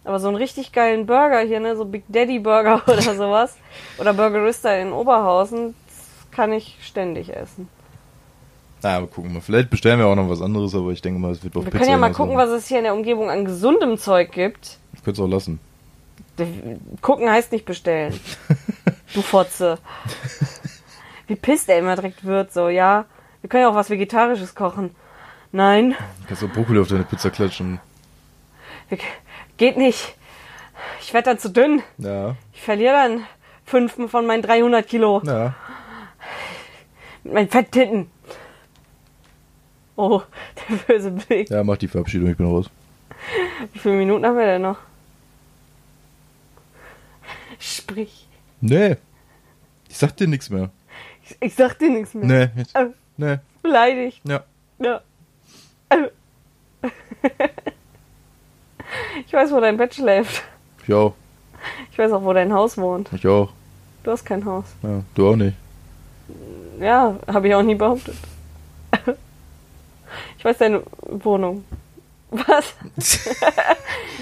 Aber 0.03 0.19
so 0.19 0.27
einen 0.27 0.37
richtig 0.37 0.71
geilen 0.71 1.05
Burger 1.05 1.39
hier, 1.39 1.59
ne, 1.59 1.75
so 1.75 1.83
Big 1.85 2.03
Daddy 2.07 2.39
Burger 2.39 2.81
oder 2.87 3.01
sowas, 3.01 3.57
oder 3.97 4.13
Burgerista 4.13 4.73
in 4.73 4.93
Oberhausen, 4.93 5.75
das 5.87 6.31
kann 6.31 6.53
ich 6.53 6.77
ständig 6.81 7.35
essen. 7.35 7.67
Na, 8.83 8.97
aber 8.97 9.07
gucken 9.07 9.33
wir. 9.33 9.41
Vielleicht 9.41 9.69
bestellen 9.69 9.99
wir 9.99 10.05
auch 10.07 10.15
noch 10.15 10.29
was 10.29 10.41
anderes, 10.41 10.75
aber 10.75 10.91
ich 10.91 11.01
denke 11.01 11.19
mal, 11.19 11.31
es 11.31 11.43
wird 11.43 11.55
auf 11.57 11.65
Wir 11.65 11.71
Pizza 11.71 11.79
können 11.79 11.91
ja 11.91 11.97
mal 11.97 12.13
gucken, 12.13 12.37
was 12.37 12.49
es 12.49 12.67
hier 12.67 12.77
in 12.77 12.83
der 12.83 12.93
Umgebung 12.93 13.29
an 13.29 13.43
gesundem 13.43 13.97
Zeug 13.97 14.31
gibt. 14.31 14.77
Ich 14.93 15.03
könnte 15.03 15.21
es 15.21 15.27
auch 15.27 15.29
lassen. 15.29 15.59
Gucken 17.01 17.29
heißt 17.29 17.51
nicht 17.51 17.65
bestellen. 17.65 18.19
Du 19.13 19.21
Fotze. 19.21 19.77
Wie 21.27 21.35
pisst 21.35 21.69
er 21.69 21.79
immer 21.79 21.95
direkt 21.95 22.23
wird, 22.25 22.53
so, 22.53 22.69
ja. 22.69 23.05
Wir 23.41 23.49
können 23.49 23.63
ja 23.63 23.69
auch 23.69 23.75
was 23.75 23.89
Vegetarisches 23.89 24.55
kochen. 24.55 24.95
Nein. 25.51 25.91
Du 26.21 26.27
kannst 26.27 26.43
auch 26.43 26.49
Brokkoli 26.49 26.79
auf 26.79 26.87
deine 26.87 27.03
Pizza 27.03 27.29
klatschen. 27.29 27.79
Geht 29.57 29.77
nicht. 29.77 30.15
Ich 31.01 31.13
werde 31.13 31.29
dann 31.31 31.39
zu 31.39 31.49
dünn. 31.49 31.81
Ja. 31.97 32.35
Ich 32.53 32.61
verliere 32.61 32.93
dann 32.93 33.23
fünf 33.65 33.95
von 34.09 34.25
meinen 34.25 34.41
300 34.41 34.87
Kilo 34.87 35.21
Ja. 35.25 35.53
mit 37.23 37.33
meinen 37.33 37.49
Fetttitten. 37.49 38.09
Oh, 39.95 40.21
der 40.69 40.75
böse 40.75 41.11
Blick. 41.11 41.49
Ja, 41.49 41.63
mach 41.63 41.77
die 41.77 41.87
Verabschiedung, 41.87 42.29
ich 42.29 42.37
bin 42.37 42.45
raus. 42.45 42.69
Wie 43.73 43.79
viele 43.79 43.95
Minuten 43.95 44.25
haben 44.25 44.37
wir 44.37 44.45
denn 44.45 44.61
noch? 44.61 44.77
Sprich. 47.59 48.27
Nee. 48.61 48.97
Ich 49.89 49.97
sag 49.97 50.15
dir 50.17 50.27
nichts 50.27 50.49
mehr. 50.49 50.69
Ich, 51.29 51.37
ich 51.39 51.55
sag 51.55 51.77
dir 51.79 51.89
nichts 51.89 52.13
mehr. 52.13 52.25
Nee. 52.55 52.59
Jetzt. 52.61 52.75
Äh, 52.75 52.87
Nee. 53.19 53.37
beleidigt. 53.63 54.21
Ja. 54.25 54.43
Ja. 54.79 55.01
Äh. 55.89 56.09
Ich 59.25 59.33
weiß, 59.33 59.51
wo 59.51 59.59
dein 59.59 59.77
Bett 59.77 59.95
schläft. 59.95 60.43
Ich 60.85 60.93
auch. 60.93 61.13
Ich 61.91 61.97
weiß 61.97 62.11
auch, 62.11 62.23
wo 62.23 62.31
dein 62.33 62.53
Haus 62.53 62.77
wohnt. 62.77 63.09
Ich 63.13 63.27
auch. 63.27 63.51
Du 64.03 64.11
hast 64.11 64.23
kein 64.23 64.45
Haus. 64.45 64.65
Ja. 64.83 65.01
Du 65.15 65.29
auch 65.29 65.35
nicht. 65.35 65.57
Ja, 66.79 67.15
habe 67.27 67.47
ich 67.47 67.55
auch 67.55 67.63
nie 67.63 67.75
behauptet. 67.75 68.15
Ich 70.37 70.45
weiß 70.45 70.57
deine 70.59 70.83
Wohnung. 71.01 71.65
Was? 72.29 72.75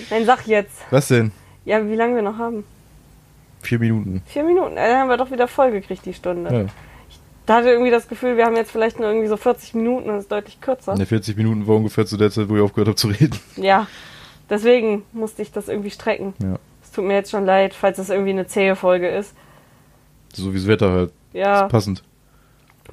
Nein, 0.09 0.25
sag 0.25 0.47
jetzt. 0.47 0.71
Was 0.89 1.09
denn? 1.09 1.31
Ja, 1.65 1.85
wie 1.85 1.95
lange 1.95 2.15
wir 2.15 2.21
noch 2.21 2.37
haben? 2.37 2.63
Vier 3.61 3.79
Minuten. 3.79 4.21
Vier 4.27 4.43
Minuten. 4.43 4.77
Äh, 4.77 4.87
Dann 4.89 4.99
haben 5.01 5.09
wir 5.09 5.17
doch 5.17 5.31
wieder 5.31 5.47
voll 5.47 5.71
gekriegt, 5.71 6.05
die 6.05 6.13
Stunde. 6.13 6.53
Ja. 6.55 6.65
Da 7.45 7.57
hatte 7.57 7.69
irgendwie 7.69 7.91
das 7.91 8.07
Gefühl, 8.07 8.37
wir 8.37 8.45
haben 8.45 8.55
jetzt 8.55 8.71
vielleicht 8.71 8.99
nur 8.99 9.07
irgendwie 9.07 9.27
so 9.27 9.37
40 9.37 9.75
Minuten 9.75 10.09
und 10.09 10.15
es 10.15 10.23
ist 10.23 10.31
deutlich 10.31 10.59
kürzer. 10.61 10.93
In 10.93 10.97
der 10.97 11.07
40 11.07 11.37
Minuten 11.37 11.67
war 11.67 11.75
ungefähr 11.75 12.05
zu 12.05 12.17
der 12.17 12.31
Zeit, 12.31 12.49
wo 12.49 12.55
ich 12.55 12.61
aufgehört 12.61 12.87
habe 12.87 12.95
zu 12.95 13.07
reden. 13.07 13.37
Ja, 13.55 13.87
deswegen 14.49 15.03
musste 15.13 15.41
ich 15.41 15.51
das 15.51 15.67
irgendwie 15.67 15.91
strecken. 15.91 16.33
Ja. 16.39 16.57
Es 16.83 16.91
tut 16.91 17.05
mir 17.05 17.13
jetzt 17.13 17.29
schon 17.31 17.45
leid, 17.45 17.73
falls 17.73 17.97
das 17.97 18.09
irgendwie 18.09 18.31
eine 18.31 18.47
zähe 18.47 18.75
Folge 18.75 19.09
ist. 19.09 19.35
So 20.33 20.51
wie 20.53 20.57
das 20.57 20.67
Wetter 20.67 20.91
halt. 20.91 21.11
Ja, 21.33 21.65
Ist 21.65 21.71
passend. 21.71 22.03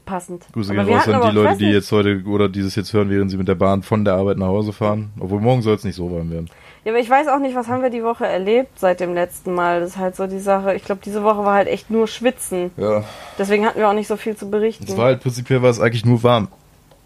passend. 0.04 0.46
Grüße 0.52 0.74
gehen 0.74 0.88
raus 0.88 1.08
an 1.08 1.22
die 1.30 1.34
Leute, 1.34 1.56
die 1.58 1.70
jetzt 1.70 1.90
heute 1.92 2.22
oder 2.26 2.48
dieses 2.48 2.74
jetzt 2.74 2.92
hören, 2.92 3.08
während 3.08 3.30
sie 3.30 3.36
mit 3.36 3.48
der 3.48 3.54
Bahn 3.54 3.82
von 3.82 4.04
der 4.04 4.14
Arbeit 4.14 4.36
nach 4.36 4.48
Hause 4.48 4.72
fahren. 4.72 5.12
Obwohl 5.18 5.40
morgen 5.40 5.62
soll 5.62 5.76
es 5.76 5.84
nicht 5.84 5.96
so 5.96 6.10
warm 6.10 6.30
werden. 6.30 6.50
Ja, 6.84 6.90
aber 6.92 6.98
ich 7.00 7.08
weiß 7.08 7.28
auch 7.28 7.38
nicht, 7.38 7.54
was 7.54 7.68
haben 7.68 7.80
wir 7.82 7.90
die 7.90 8.02
Woche 8.02 8.26
erlebt 8.26 8.78
seit 8.80 8.98
dem 9.00 9.14
letzten 9.14 9.54
Mal. 9.54 9.80
Das 9.80 9.90
ist 9.90 9.96
halt 9.98 10.16
so 10.16 10.26
die 10.26 10.40
Sache. 10.40 10.74
Ich 10.74 10.84
glaube, 10.84 11.00
diese 11.04 11.22
Woche 11.22 11.44
war 11.44 11.54
halt 11.54 11.68
echt 11.68 11.90
nur 11.90 12.08
Schwitzen. 12.08 12.72
Ja. 12.76 13.04
Deswegen 13.38 13.64
hatten 13.64 13.78
wir 13.78 13.88
auch 13.88 13.92
nicht 13.94 14.08
so 14.08 14.16
viel 14.16 14.36
zu 14.36 14.50
berichten. 14.50 14.84
Es 14.88 14.96
war 14.96 15.04
halt 15.06 15.20
prinzipiell 15.22 15.62
war 15.62 15.70
es 15.70 15.78
eigentlich 15.80 16.04
nur 16.04 16.22
warm. 16.24 16.48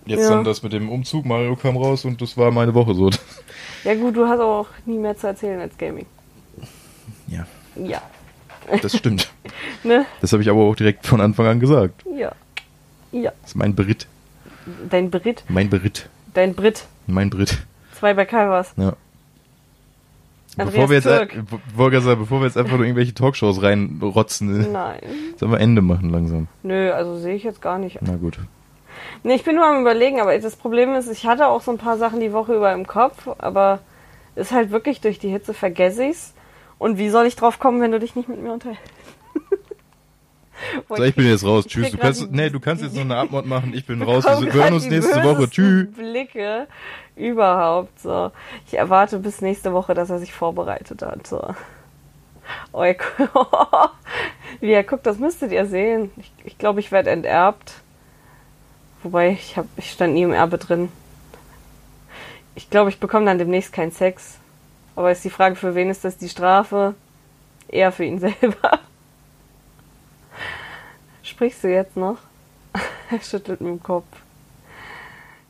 Jetzt 0.06 0.22
Ja. 0.22 0.30
dann 0.30 0.44
das 0.44 0.62
mit 0.62 0.72
dem 0.72 0.88
Umzug, 0.88 1.26
Mario 1.26 1.56
kam 1.56 1.76
raus 1.76 2.04
und 2.04 2.22
das 2.22 2.38
war 2.38 2.50
meine 2.52 2.72
Woche 2.74 2.94
so. 2.94 3.10
Ja 3.84 3.94
gut, 3.94 4.16
du 4.16 4.26
hast 4.26 4.40
auch 4.40 4.66
nie 4.86 4.96
mehr 4.98 5.16
zu 5.16 5.26
erzählen 5.26 5.60
als 5.60 5.76
Gaming. 5.76 6.06
Ja, 7.28 7.44
Ja. 7.76 8.00
das 8.82 8.96
stimmt. 8.96 9.28
Ne? 9.84 10.04
Das 10.20 10.32
habe 10.32 10.42
ich 10.42 10.48
aber 10.50 10.62
auch 10.62 10.74
direkt 10.74 11.06
von 11.06 11.20
Anfang 11.20 11.46
an 11.46 11.60
gesagt. 11.60 12.02
Ja. 12.16 12.32
Ja. 13.12 13.30
Das 13.42 13.50
ist 13.50 13.54
mein 13.56 13.74
Brit. 13.74 14.06
Dein 14.90 15.10
Brit. 15.10 15.44
Mein 15.48 15.70
Brit. 15.70 16.08
Dein 16.34 16.54
Brit. 16.54 16.84
Mein 17.06 17.30
Brit. 17.30 17.58
Zwei 17.98 18.14
bei 18.14 18.24
Calvas. 18.24 18.72
Ja. 18.76 18.94
Bevor 20.56 20.88
wir, 20.88 20.96
jetzt, 20.96 21.06
äh, 21.06 21.18
sagen, 21.18 21.46
bevor 21.50 22.40
wir 22.40 22.46
jetzt 22.46 22.56
einfach 22.56 22.76
nur 22.76 22.86
irgendwelche 22.86 23.12
Talkshows 23.12 23.62
reinrotzen, 23.62 24.72
Nein. 24.72 25.00
sollen 25.36 25.52
wir 25.52 25.60
Ende 25.60 25.82
machen 25.82 26.10
langsam. 26.10 26.48
Nö, 26.62 26.92
also 26.92 27.18
sehe 27.18 27.34
ich 27.34 27.44
jetzt 27.44 27.60
gar 27.60 27.78
nicht. 27.78 27.98
Na 28.00 28.16
gut. 28.16 28.38
Nee, 29.22 29.34
ich 29.34 29.44
bin 29.44 29.56
nur 29.56 29.66
am 29.66 29.82
überlegen, 29.82 30.20
aber 30.20 30.38
das 30.38 30.56
Problem 30.56 30.94
ist, 30.94 31.10
ich 31.10 31.26
hatte 31.26 31.48
auch 31.48 31.60
so 31.60 31.70
ein 31.70 31.78
paar 31.78 31.98
Sachen 31.98 32.20
die 32.20 32.32
Woche 32.32 32.54
über 32.54 32.72
im 32.72 32.86
Kopf, 32.86 33.28
aber 33.38 33.80
ist 34.34 34.52
halt 34.52 34.70
wirklich 34.70 35.00
durch 35.00 35.18
die 35.18 35.28
Hitze 35.28 35.52
vergesse 35.52 36.04
ich's. 36.04 36.32
Und 36.78 36.98
wie 36.98 37.08
soll 37.08 37.26
ich 37.26 37.36
drauf 37.36 37.58
kommen, 37.58 37.80
wenn 37.80 37.92
du 37.92 37.98
dich 37.98 38.16
nicht 38.16 38.28
mit 38.28 38.42
mir 38.42 38.52
unterhältst? 38.52 38.82
So, 40.88 41.02
ich 41.02 41.14
bin 41.14 41.28
jetzt 41.28 41.44
raus. 41.44 41.66
Tschüss. 41.66 41.90
Du 41.90 41.98
kannst, 41.98 42.30
nee, 42.30 42.48
du 42.48 42.60
kannst 42.60 42.82
jetzt 42.82 42.94
noch 42.94 43.02
eine 43.02 43.16
Abmord 43.18 43.46
machen. 43.46 43.74
Ich 43.74 43.86
bin 43.86 44.02
raus. 44.02 44.24
Wir 44.24 44.52
hören 44.52 44.74
uns 44.74 44.86
nächste 44.86 45.22
Woche. 45.22 45.48
Tschüss. 45.50 45.88
Blicke 45.94 46.66
überhaupt 47.16 48.00
so. 48.00 48.30
Ich 48.66 48.76
erwarte 48.76 49.18
bis 49.18 49.40
nächste 49.40 49.72
Woche, 49.72 49.94
dass 49.94 50.10
er 50.10 50.18
sich 50.18 50.32
vorbereitet 50.32 51.02
hat. 51.02 51.26
So. 51.26 51.54
Oh, 52.72 52.82
er, 52.82 52.96
wie 54.60 54.72
er 54.72 54.84
guckt, 54.84 55.06
das 55.06 55.18
müsstet 55.18 55.52
ihr 55.52 55.66
sehen. 55.66 56.10
Ich 56.16 56.30
glaube, 56.34 56.48
ich, 56.48 56.58
glaub, 56.58 56.78
ich 56.78 56.92
werde 56.92 57.10
enterbt. 57.10 57.74
Wobei, 59.02 59.30
ich, 59.30 59.56
hab, 59.56 59.66
ich 59.76 59.90
stand 59.90 60.14
nie 60.14 60.22
im 60.22 60.32
Erbe 60.32 60.58
drin. 60.58 60.90
Ich 62.54 62.70
glaube, 62.70 62.90
ich 62.90 63.00
bekomme 63.00 63.26
dann 63.26 63.38
demnächst 63.38 63.72
keinen 63.72 63.92
Sex. 63.92 64.38
Aber 64.94 65.12
ist 65.12 65.24
die 65.24 65.30
Frage, 65.30 65.56
für 65.56 65.74
wen 65.74 65.90
ist 65.90 66.04
das 66.04 66.16
die 66.16 66.28
Strafe? 66.28 66.94
Eher 67.68 67.92
für 67.92 68.04
ihn 68.04 68.18
selber. 68.18 68.80
Sprichst 71.26 71.64
du 71.64 71.68
jetzt 71.68 71.96
noch? 71.96 72.18
Er 73.10 73.20
schüttelt 73.20 73.60
mit 73.60 73.70
dem 73.70 73.82
Kopf. 73.82 74.06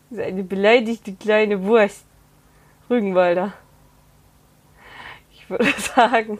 Das 0.08 0.18
ist 0.18 0.24
eine 0.24 0.42
beleidigte 0.42 1.12
kleine 1.12 1.62
Wurst. 1.64 2.04
Rügenwalder. 2.88 3.52
Ich 5.32 5.48
würde 5.50 5.72
sagen, 5.94 6.38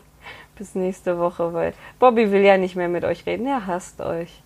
bis 0.57 0.75
nächste 0.75 1.19
Woche, 1.19 1.53
weil 1.53 1.75
Bobby 1.99 2.31
will 2.31 2.43
ja 2.43 2.57
nicht 2.57 2.77
mehr 2.77 2.89
mit 2.89 3.05
euch 3.05 3.27
reden. 3.27 3.47
Er 3.47 3.67
hasst 3.67 4.01
euch. 4.01 4.41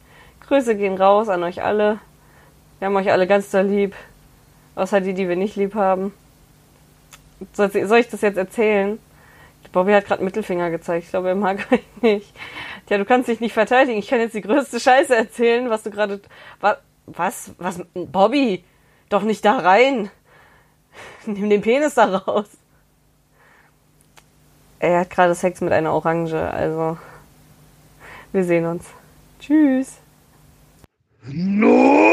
Grüße 0.46 0.76
gehen 0.76 0.96
raus 0.96 1.28
an 1.28 1.44
euch 1.44 1.62
alle. 1.62 2.00
Wir 2.78 2.86
haben 2.86 2.96
euch 2.96 3.12
alle 3.12 3.26
ganz 3.28 3.50
doll 3.50 3.66
lieb. 3.66 3.94
Außer 4.74 5.00
die, 5.00 5.14
die 5.14 5.28
wir 5.28 5.36
nicht 5.36 5.56
lieb 5.56 5.74
haben. 5.74 6.12
Soll 7.52 7.70
ich 7.74 8.08
das 8.08 8.20
jetzt 8.22 8.38
erzählen? 8.38 8.98
Bobby 9.72 9.92
hat 9.92 10.06
gerade 10.06 10.24
Mittelfinger 10.24 10.70
gezeigt. 10.70 11.04
Ich 11.04 11.10
glaube, 11.10 11.28
er 11.28 11.34
mag 11.34 11.66
euch 11.72 12.02
nicht. 12.02 12.34
Tja, 12.90 12.98
du 12.98 13.04
kannst 13.04 13.28
dich 13.28 13.38
nicht 13.38 13.52
verteidigen. 13.52 14.00
Ich 14.00 14.08
kann 14.08 14.18
jetzt 14.18 14.34
die 14.34 14.40
größte 14.40 14.80
Scheiße 14.80 15.14
erzählen, 15.14 15.70
was 15.70 15.84
du 15.84 15.90
gerade. 15.92 16.20
wa- 16.58 16.78
Was? 17.06 17.52
Was? 17.58 17.80
Bobby! 17.94 18.64
Doch 19.08 19.22
nicht 19.22 19.44
da 19.44 19.58
rein! 19.58 20.10
Nimm 21.24 21.48
den 21.50 21.60
Penis 21.62 21.94
da 21.94 22.06
raus! 22.18 22.48
Er 24.80 24.98
hat 25.02 25.10
gerade 25.10 25.36
Sex 25.36 25.60
mit 25.60 25.72
einer 25.72 25.92
Orange, 25.92 26.34
also. 26.34 26.98
Wir 28.32 28.42
sehen 28.42 28.66
uns. 28.66 28.86
Tschüss! 29.38 29.98
No! 31.28 32.10